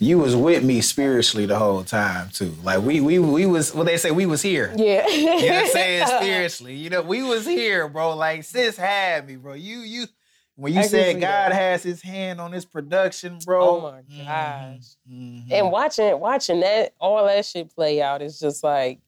you 0.00 0.18
was 0.18 0.36
with 0.36 0.62
me 0.62 0.80
spiritually 0.80 1.46
the 1.46 1.58
whole 1.58 1.82
time 1.82 2.28
too. 2.30 2.54
Like 2.62 2.82
we 2.82 3.00
we 3.00 3.18
we 3.18 3.46
was 3.46 3.74
what 3.74 3.86
they 3.86 3.96
say 3.96 4.10
we 4.10 4.26
was 4.26 4.42
here. 4.42 4.72
Yeah. 4.76 5.06
You 5.08 5.26
know 5.26 5.34
what 5.34 5.52
I'm 5.64 5.66
saying? 5.68 6.06
Spiritually. 6.20 6.74
You 6.74 6.90
know, 6.90 7.02
we 7.02 7.22
was 7.22 7.44
here, 7.46 7.88
bro. 7.88 8.14
Like 8.14 8.44
sis 8.44 8.76
had 8.76 9.26
me, 9.26 9.36
bro. 9.36 9.54
You 9.54 9.78
you 9.80 10.06
when 10.54 10.72
you 10.72 10.80
I 10.80 10.86
said 10.86 11.14
God 11.14 11.20
that. 11.20 11.52
has 11.52 11.82
his 11.82 12.00
hand 12.02 12.40
on 12.40 12.50
this 12.52 12.64
production, 12.64 13.38
bro. 13.44 13.68
Oh 13.68 13.80
my 13.92 14.24
gosh. 14.24 14.96
Mhm. 15.10 15.50
And 15.50 15.70
watching 15.72 16.18
watching 16.20 16.60
that 16.60 16.94
all 17.00 17.26
that 17.26 17.44
shit 17.44 17.74
play 17.74 18.00
out 18.00 18.22
is 18.22 18.38
just 18.38 18.62
like, 18.62 19.00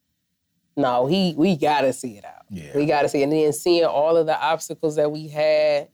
no, 0.76 1.07
he 1.07 1.34
we 1.36 1.57
gotta 1.57 1.93
see 1.93 2.16
it 2.18 2.24
out. 2.24 2.45
Yeah. 2.51 2.76
We 2.76 2.86
gotta 2.86 3.09
see 3.09 3.20
it. 3.20 3.24
And 3.24 3.32
then 3.32 3.53
seeing 3.53 3.84
all 3.84 4.16
of 4.16 4.26
the 4.26 4.41
obstacles 4.41 4.97
that 4.97 5.12
we 5.12 5.28
had 5.28 5.88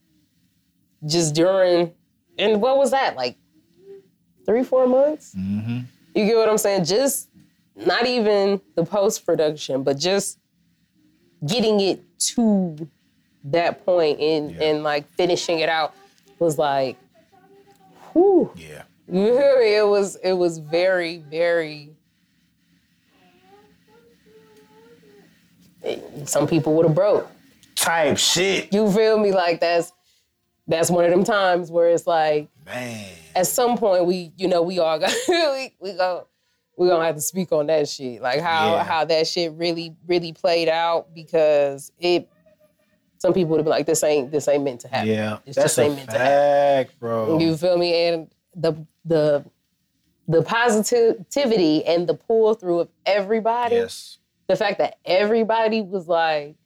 just 1.07 1.35
during 1.35 1.93
and 2.39 2.63
what 2.63 2.79
was 2.79 2.93
that? 2.93 3.15
Like 3.17 3.37
three, 4.47 4.63
four 4.65 4.87
months? 4.87 5.35
Mhm. 5.37 5.85
You 6.15 6.25
get 6.25 6.37
what 6.37 6.49
I'm 6.49 6.59
saying? 6.59 6.85
Just 6.85 7.29
not 7.75 8.07
even 8.07 8.61
the 8.75 8.85
post 8.85 9.27
production, 9.27 9.83
but 9.83 9.99
just 9.99 10.39
getting 11.47 11.81
it 11.81 12.01
to 12.19 12.89
that 13.45 13.85
point 13.85 14.19
in 14.19 14.51
Yeah. 14.51 14.63
and 14.65 14.83
like 14.83 15.07
finishing 15.13 15.59
it 15.59 15.69
out 15.69 15.93
was 16.39 16.57
like, 16.59 16.97
whew. 18.13 18.51
Yeah. 18.57 18.83
You 19.13 19.21
hear 19.35 19.61
me? 19.61 19.77
It 19.77 19.87
was 19.87 20.17
it 20.17 20.33
was 20.33 20.59
very 20.59 21.19
very. 21.19 21.91
Some 26.25 26.47
people 26.49 26.75
would 26.75 26.87
have 26.87 26.95
broke. 26.95 27.29
Type 27.77 28.17
shit. 28.19 28.73
You 28.73 28.91
feel 28.91 29.19
me? 29.19 29.33
Like 29.33 29.61
that's 29.61 29.93
that's 30.67 30.91
one 30.91 31.05
of 31.05 31.11
them 31.11 31.23
times 31.23 31.71
where 31.71 31.89
it's 31.91 32.07
like 32.07 32.49
Man. 32.67 33.09
at 33.35 33.47
some 33.47 33.79
point 33.79 34.05
we 34.07 34.33
you 34.37 34.49
know 34.49 34.61
we 34.63 34.79
all 34.81 34.99
got 34.99 35.13
we 35.29 35.75
we 35.81 35.93
go 35.95 36.27
we're 36.77 36.89
gonna 36.91 37.05
have 37.07 37.15
to 37.15 37.21
speak 37.23 37.53
on 37.53 37.67
that 37.69 37.89
shit 37.89 38.21
like 38.21 38.41
how 38.41 38.75
Yeah. 38.75 38.85
how 38.85 39.05
that 39.07 39.27
shit 39.27 39.53
really 39.53 39.95
really 40.07 40.33
played 40.33 40.69
out 40.69 41.15
because 41.15 41.91
it 41.99 42.29
some 43.19 43.33
people 43.33 43.51
would 43.53 43.59
have 43.61 43.65
been 43.65 43.71
like 43.71 43.87
this 43.87 44.03
ain't 44.05 44.31
this 44.31 44.47
ain't 44.49 44.63
meant 44.65 44.81
to 44.83 44.89
happen 44.89 45.09
Yeah. 45.09 45.39
It's 45.47 45.57
That's 45.57 45.77
just 45.77 45.79
a 45.79 45.83
ain't 45.83 45.97
meant 45.97 46.11
to 46.11 46.19
happen. 46.19 46.87
fact, 46.89 47.01
bro. 47.01 47.39
You 47.39 47.57
feel 47.57 47.79
me? 47.79 48.09
And 48.09 48.29
the 48.55 48.75
the 49.07 49.45
the 50.29 50.43
positivity 50.43 51.85
and 51.85 52.07
the 52.09 52.15
pull 52.15 52.55
through 52.55 52.81
of 52.81 52.89
everybody. 53.07 53.77
yes. 53.77 54.19
The 54.49 54.57
fact 54.57 54.79
that 54.79 54.99
everybody 55.05 55.81
was 55.83 56.07
like, 56.09 56.57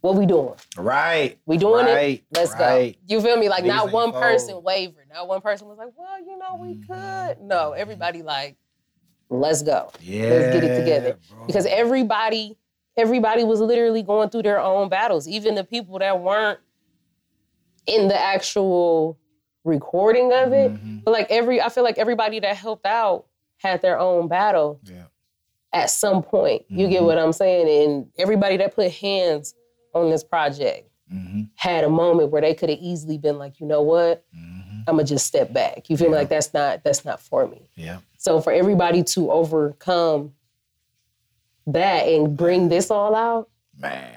"What 0.00 0.14
we 0.16 0.26
doing? 0.26 0.54
Right. 0.76 1.38
We 1.46 1.56
doing 1.56 1.86
right, 1.86 2.18
it? 2.20 2.24
Let's 2.38 2.52
right. 2.52 2.92
go." 2.92 3.00
You 3.14 3.20
feel 3.20 3.36
me? 3.36 3.48
Like 3.48 3.64
These 3.64 3.72
not 3.72 3.92
one 3.92 4.12
person 4.12 4.62
wavered. 4.62 5.08
Not 5.12 5.28
one 5.28 5.40
person 5.40 5.68
was 5.68 5.78
like, 5.78 5.88
"Well, 5.96 6.18
you 6.20 6.36
know, 6.38 6.56
we 6.60 6.74
Mm-hmm. 6.74 6.92
could." 6.92 7.40
No, 7.42 7.72
everybody 7.72 8.22
like, 8.22 8.56
"Let's 9.30 9.62
go. 9.62 9.90
Yeah. 10.00 10.24
Let's 10.30 10.54
get 10.54 10.64
it 10.64 10.78
together." 10.78 11.18
bro. 11.30 11.46
Because 11.46 11.66
everybody, 11.66 12.56
everybody 12.96 13.44
was 13.44 13.60
literally 13.60 14.02
going 14.02 14.28
through 14.30 14.42
their 14.44 14.60
own 14.60 14.88
battles. 14.88 15.26
Even 15.28 15.54
the 15.54 15.64
people 15.64 15.98
that 15.98 16.20
weren't 16.20 16.60
in 17.86 18.08
the 18.08 18.18
actual 18.20 19.18
recording 19.64 20.32
of 20.32 20.52
it. 20.52 20.72
Mhm. 20.72 21.04
But 21.04 21.10
like 21.12 21.26
every, 21.30 21.60
I 21.60 21.68
feel 21.68 21.84
like 21.84 21.98
everybody 21.98 22.40
that 22.40 22.56
helped 22.56 22.86
out 22.86 23.26
had 23.58 23.82
their 23.82 23.98
own 23.98 24.28
battle 24.28 24.80
Yeah. 24.84 25.04
at 25.72 25.90
some 25.90 26.22
point. 26.22 26.62
You 26.68 26.88
get 26.88 27.02
Mhm. 27.02 27.06
what 27.06 27.18
I'm 27.18 27.32
saying? 27.32 27.84
And 27.84 28.10
everybody 28.18 28.56
that 28.58 28.74
put 28.74 28.90
hands 28.92 29.54
on 30.02 30.10
this 30.10 30.24
project 30.24 30.90
Mm-hmm. 31.14 31.42
had 31.54 31.84
a 31.84 31.88
moment 31.88 32.32
where 32.32 32.42
they 32.42 32.52
could 32.52 32.68
have 32.68 32.80
easily 32.80 33.16
been 33.16 33.38
like, 33.38 33.60
you 33.60 33.66
know 33.66 33.80
what? 33.80 34.24
Mm-hmm. 34.36 34.80
I'm 34.88 34.96
gonna 34.96 35.04
just 35.04 35.24
step 35.24 35.52
back. 35.52 35.88
You 35.88 35.96
feel 35.96 36.08
me? 36.08 36.14
Yeah. 36.14 36.18
Like 36.18 36.28
that's 36.28 36.52
not 36.52 36.82
that's 36.82 37.04
not 37.04 37.20
for 37.20 37.46
me. 37.46 37.68
Yeah. 37.76 37.98
So 38.18 38.40
for 38.40 38.52
everybody 38.52 39.04
to 39.04 39.30
overcome 39.30 40.32
that 41.68 42.08
and 42.08 42.36
bring 42.36 42.68
this 42.68 42.90
all 42.90 43.14
out, 43.14 43.48
Man. 43.78 44.12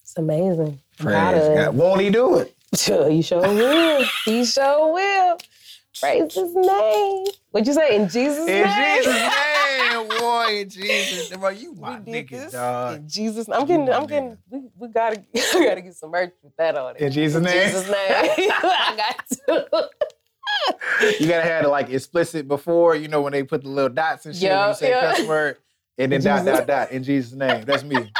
it's 0.00 0.16
amazing. 0.16 0.80
Praise 0.98 1.14
God. 1.14 1.74
Won't 1.74 2.00
he 2.00 2.08
do 2.08 2.38
it? 2.38 2.54
it. 2.72 3.10
He 3.12 3.20
sure 3.20 3.42
will. 3.42 4.04
He 4.24 4.44
sure 4.46 4.94
will. 4.94 5.38
Praise 5.98 6.34
his 6.34 6.54
name. 6.54 7.26
What'd 7.50 7.66
you 7.66 7.74
say? 7.74 7.96
In 7.96 8.08
Jesus' 8.08 8.46
name. 8.46 8.64
In 8.64 8.68
name. 8.68 9.02
Jesus' 9.02 9.32
name, 9.90 10.08
boy, 10.20 10.60
in 10.60 10.68
Jesus. 10.68 11.36
Bro, 11.36 11.48
you 11.50 11.74
my 11.74 11.98
We 12.00 12.12
nigga, 12.12 12.30
this 12.30 12.52
dog. 12.52 12.96
in 12.96 13.08
Jesus. 13.08 13.48
I'm 13.48 13.66
getting. 13.66 13.90
I'm 13.90 14.06
getting. 14.06 14.38
We, 14.48 14.60
we 14.78 14.88
gotta. 14.88 15.22
I 15.36 15.64
gotta 15.64 15.80
get 15.80 15.94
some 15.94 16.10
merch 16.10 16.32
with 16.42 16.56
that 16.56 16.76
on 16.76 16.96
it. 16.96 17.02
In 17.02 17.12
Jesus' 17.12 17.42
name. 17.42 17.68
Jesus' 17.68 17.86
name. 17.86 17.94
I 17.98 18.94
got 18.96 19.28
to. 19.46 19.88
You 21.18 21.26
gotta 21.26 21.42
have 21.48 21.64
the 21.64 21.68
like 21.68 21.90
explicit 21.90 22.46
before, 22.46 22.94
you 22.94 23.08
know, 23.08 23.22
when 23.22 23.32
they 23.32 23.42
put 23.42 23.62
the 23.62 23.68
little 23.68 23.90
dots 23.90 24.26
and 24.26 24.36
shit 24.36 24.50
when 24.50 24.68
you 24.68 24.74
say 24.74 24.90
yeah. 24.90 25.14
cuss 25.14 25.26
word, 25.26 25.56
and 25.98 26.12
then 26.12 26.22
dot 26.22 26.40
Jesus. 26.40 26.58
dot 26.58 26.66
dot 26.66 26.92
in 26.92 27.02
Jesus' 27.02 27.32
name. 27.32 27.64
That's 27.64 27.82
me. 27.82 28.10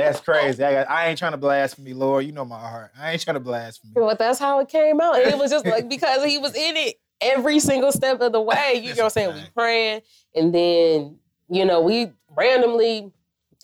That's 0.00 0.20
crazy. 0.20 0.62
I, 0.64 0.72
got, 0.72 0.90
I 0.90 1.06
ain't 1.08 1.18
trying 1.18 1.32
to 1.32 1.38
blaspheme, 1.38 1.98
Lord. 1.98 2.24
You 2.24 2.32
know 2.32 2.44
my 2.44 2.58
heart. 2.58 2.90
I 2.98 3.12
ain't 3.12 3.20
trying 3.22 3.34
to 3.34 3.40
blaspheme. 3.40 3.92
But 3.94 4.18
that's 4.18 4.38
how 4.38 4.60
it 4.60 4.68
came 4.68 5.00
out, 5.00 5.16
and 5.18 5.30
it 5.30 5.38
was 5.38 5.50
just 5.50 5.66
like 5.66 5.88
because 5.88 6.24
he 6.24 6.38
was 6.38 6.54
in 6.54 6.76
it 6.76 6.96
every 7.20 7.60
single 7.60 7.92
step 7.92 8.20
of 8.20 8.32
the 8.32 8.40
way. 8.40 8.80
You 8.82 8.94
know 8.94 9.04
what 9.04 9.04
I'm 9.04 9.10
saying? 9.10 9.34
We 9.34 9.40
praying, 9.54 10.00
and 10.34 10.54
then 10.54 11.18
you 11.48 11.64
know 11.64 11.80
we 11.80 12.12
randomly 12.36 13.12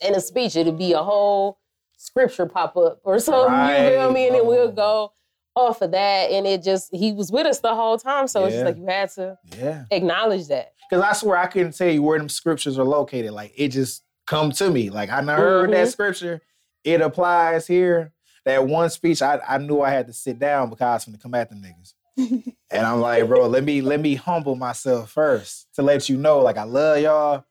in 0.01 0.13
a 0.15 0.21
speech 0.21 0.55
it'd 0.55 0.77
be 0.77 0.93
a 0.93 1.01
whole 1.01 1.57
scripture 1.97 2.45
pop 2.45 2.77
up 2.77 2.99
or 3.03 3.17
something. 3.19 3.41
you 3.67 3.89
feel 3.89 4.05
Right. 4.07 4.13
me? 4.13 4.27
And 4.27 4.35
then 4.35 4.41
Oh. 4.43 4.49
we'll 4.49 4.71
go 4.71 5.11
off 5.55 5.81
of 5.81 5.91
that, 5.91 6.29
and 6.31 6.45
it 6.45 6.61
just 6.63 6.93
he 6.93 7.11
was 7.13 7.31
with 7.31 7.47
us 7.47 7.59
the 7.61 7.73
whole 7.73 7.97
time. 7.97 8.27
So 8.27 8.45
it's 8.45 8.55
just 8.55 8.65
like 8.65 8.77
you 8.77 8.85
had 8.85 9.09
to 9.11 9.37
Yeah. 9.57 9.85
acknowledge 9.89 10.47
that. 10.49 10.73
Because 10.89 11.03
I 11.03 11.13
swear 11.13 11.37
I 11.37 11.47
couldn't 11.47 11.75
tell 11.75 11.89
you 11.89 12.03
where 12.03 12.17
them 12.19 12.29
scriptures 12.29 12.77
are 12.77 12.85
located. 12.85 13.31
Like 13.31 13.53
it 13.57 13.69
just 13.69 14.03
come 14.27 14.51
to 14.51 14.69
me. 14.69 14.89
Like 14.91 15.09
I 15.09 15.21
heard 15.23 15.71
that 15.71 15.87
Mhm. 15.87 15.91
scripture. 15.91 16.41
It 16.83 17.01
applies 17.01 17.65
here. 17.65 18.13
That 18.45 18.65
one 18.65 18.89
speech, 18.89 19.21
I, 19.21 19.39
I 19.45 19.57
knew 19.57 19.81
I 19.81 19.89
had 19.89 20.07
to 20.07 20.13
sit 20.13 20.39
down 20.39 20.69
because 20.69 20.85
I 20.85 20.93
was 20.93 21.05
gonna 21.05 21.17
come 21.17 21.33
at 21.33 21.49
them 21.49 21.61
niggas. 21.61 21.93
and 22.71 22.85
I'm 22.87 23.01
like, 23.01 23.27
bro, 23.27 23.47
let 23.47 23.63
me 23.63 23.81
let 23.81 23.99
me 23.99 24.15
humble 24.15 24.55
myself 24.55 25.11
first 25.11 25.67
to 25.75 25.81
let 25.81 26.07
you 26.09 26.17
know, 26.17 26.39
like 26.39 26.57
I 26.57 26.63
love 26.63 26.99
y'all. 26.99 27.43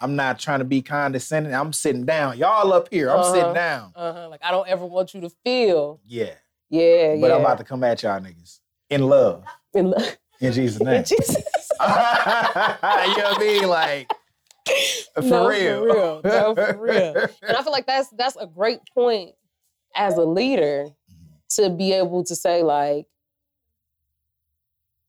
I'm 0.00 0.16
not 0.16 0.38
trying 0.40 0.58
to 0.58 0.64
be 0.64 0.82
condescending. 0.82 1.54
I'm 1.54 1.72
sitting 1.72 2.04
down. 2.04 2.36
Y'all 2.36 2.72
up 2.72 2.88
here. 2.90 3.08
I'm 3.10 3.20
Uh-huh. 3.20 3.32
sitting 3.32 3.54
down. 3.54 3.92
Uh-huh. 3.94 4.28
Like 4.28 4.40
I 4.42 4.50
don't 4.50 4.68
ever 4.68 4.84
want 4.84 5.14
you 5.14 5.20
to 5.22 5.30
feel. 5.44 6.00
Yeah. 6.04 6.34
Yeah, 6.70 7.14
But 7.20 7.28
yeah. 7.28 7.34
I'm 7.34 7.40
about 7.40 7.58
to 7.58 7.64
come 7.64 7.84
at 7.84 8.02
y'all 8.02 8.18
niggas 8.20 8.58
in 8.90 9.02
love. 9.08 9.44
In 9.74 9.90
lo- 9.90 9.98
In 10.40 10.52
Jesus' 10.52 10.82
name. 10.82 10.96
In 10.96 11.04
Jesus. 11.04 11.36
you 11.80 11.86
know 11.86 11.86
what 11.86 13.36
I 13.36 13.36
mean? 13.38 13.68
Like 13.68 14.10
for 15.14 15.22
No, 15.22 15.48
real. 15.48 15.78
For 15.80 15.84
real. 15.84 16.20
No, 16.24 16.54
for 16.54 16.76
real. 16.80 17.26
And 17.42 17.56
I 17.56 17.62
feel 17.62 17.72
like 17.72 17.86
that's 17.86 18.08
that's 18.10 18.36
a 18.36 18.46
great 18.46 18.80
point 18.94 19.34
as 19.94 20.16
a 20.16 20.24
leader 20.24 20.86
to 21.50 21.68
be 21.70 21.92
able 21.92 22.24
to 22.24 22.34
say, 22.34 22.62
like, 22.62 23.06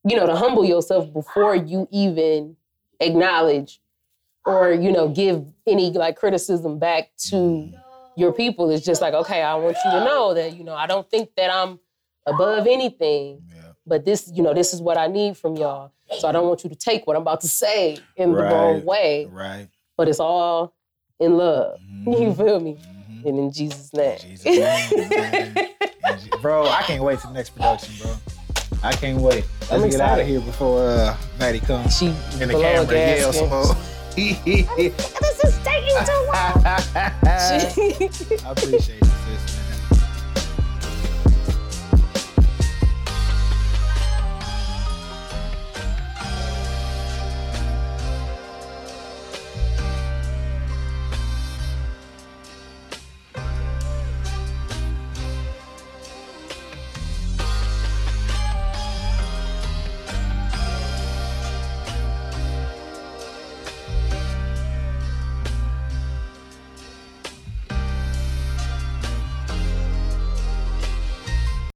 you 0.08 0.16
know, 0.18 0.26
to 0.26 0.36
humble 0.36 0.66
yourself 0.66 1.12
before 1.14 1.56
you 1.56 1.88
even 1.92 2.56
acknowledge 3.00 3.80
or, 4.46 4.72
you 4.74 4.92
know, 4.92 5.08
give 5.08 5.46
any 5.66 5.92
like 5.92 6.18
criticism 6.18 6.78
back 6.80 7.12
to 7.30 7.72
your 8.18 8.34
people. 8.34 8.70
It's 8.70 8.86
just 8.86 9.02
like, 9.02 9.14
okay, 9.14 9.42
I 9.42 9.56
want 9.56 9.78
you 9.86 9.92
to 9.92 10.00
know 10.04 10.34
that, 10.34 10.58
you 10.58 10.64
know, 10.66 10.76
I 10.76 10.86
don't 10.88 11.10
think 11.10 11.30
that 11.38 11.50
I'm 11.50 11.80
above 12.26 12.68
anything, 12.68 13.42
Yeah. 13.56 13.62
but 13.88 14.04
this, 14.04 14.30
you 14.34 14.44
know, 14.44 14.54
this 14.54 14.74
is 14.74 14.82
what 14.82 14.98
I 14.98 15.08
need 15.08 15.38
from 15.38 15.56
y'all. 15.56 15.92
So 16.20 16.28
I 16.28 16.32
don't 16.32 16.48
want 16.48 16.64
you 16.64 16.70
to 16.70 16.76
take 16.76 17.06
what 17.08 17.16
I'm 17.16 17.22
about 17.24 17.42
to 17.42 17.48
say 17.48 18.00
in 18.16 18.32
the 18.32 18.38
wrong 18.44 18.86
way 18.86 19.26
Right. 19.32 19.68
but 19.98 20.08
it's 20.08 20.20
all 20.20 20.74
in 21.20 21.38
love. 21.38 21.80
Mhm. 22.08 22.20
You 22.22 22.34
feel 22.34 22.60
me? 22.60 22.78
Mhm. 22.78 23.28
And 23.30 23.40
in 23.40 23.52
Jesus' 23.52 23.94
name. 23.94 24.18
Jesus' 24.20 24.46
name, 24.46 25.10
man. 25.16 25.58
And 26.06 26.20
Je- 26.20 26.38
bro, 26.42 26.68
I 26.68 26.82
can't 26.84 27.04
wait 27.04 27.20
to 27.20 27.28
the 27.28 27.34
next 27.34 27.52
production, 27.52 27.94
bro. 28.02 28.14
I 28.84 28.92
can't 28.94 29.22
wait. 29.22 29.46
Let's 29.72 29.84
I'm 29.84 29.90
get 29.90 30.02
out 30.02 30.20
of 30.20 30.28
here 30.28 30.42
before 30.42 30.82
uh, 30.86 31.16
Maddie 31.40 31.62
comes 31.62 31.98
she 31.98 32.08
in 32.08 32.14
the 32.40 32.48
below 32.48 32.60
a 32.60 32.86
camera 32.86 32.98
yells 33.18 33.38
some 33.38 33.50
gasket. 33.50 33.76
more. 33.76 33.76
This 34.16 35.44
is 35.46 35.58
taking 35.64 36.06
too 36.06 36.22
long. 36.28 36.64
I 38.46 38.52
appreciate 38.52 39.02
it. 39.02 39.13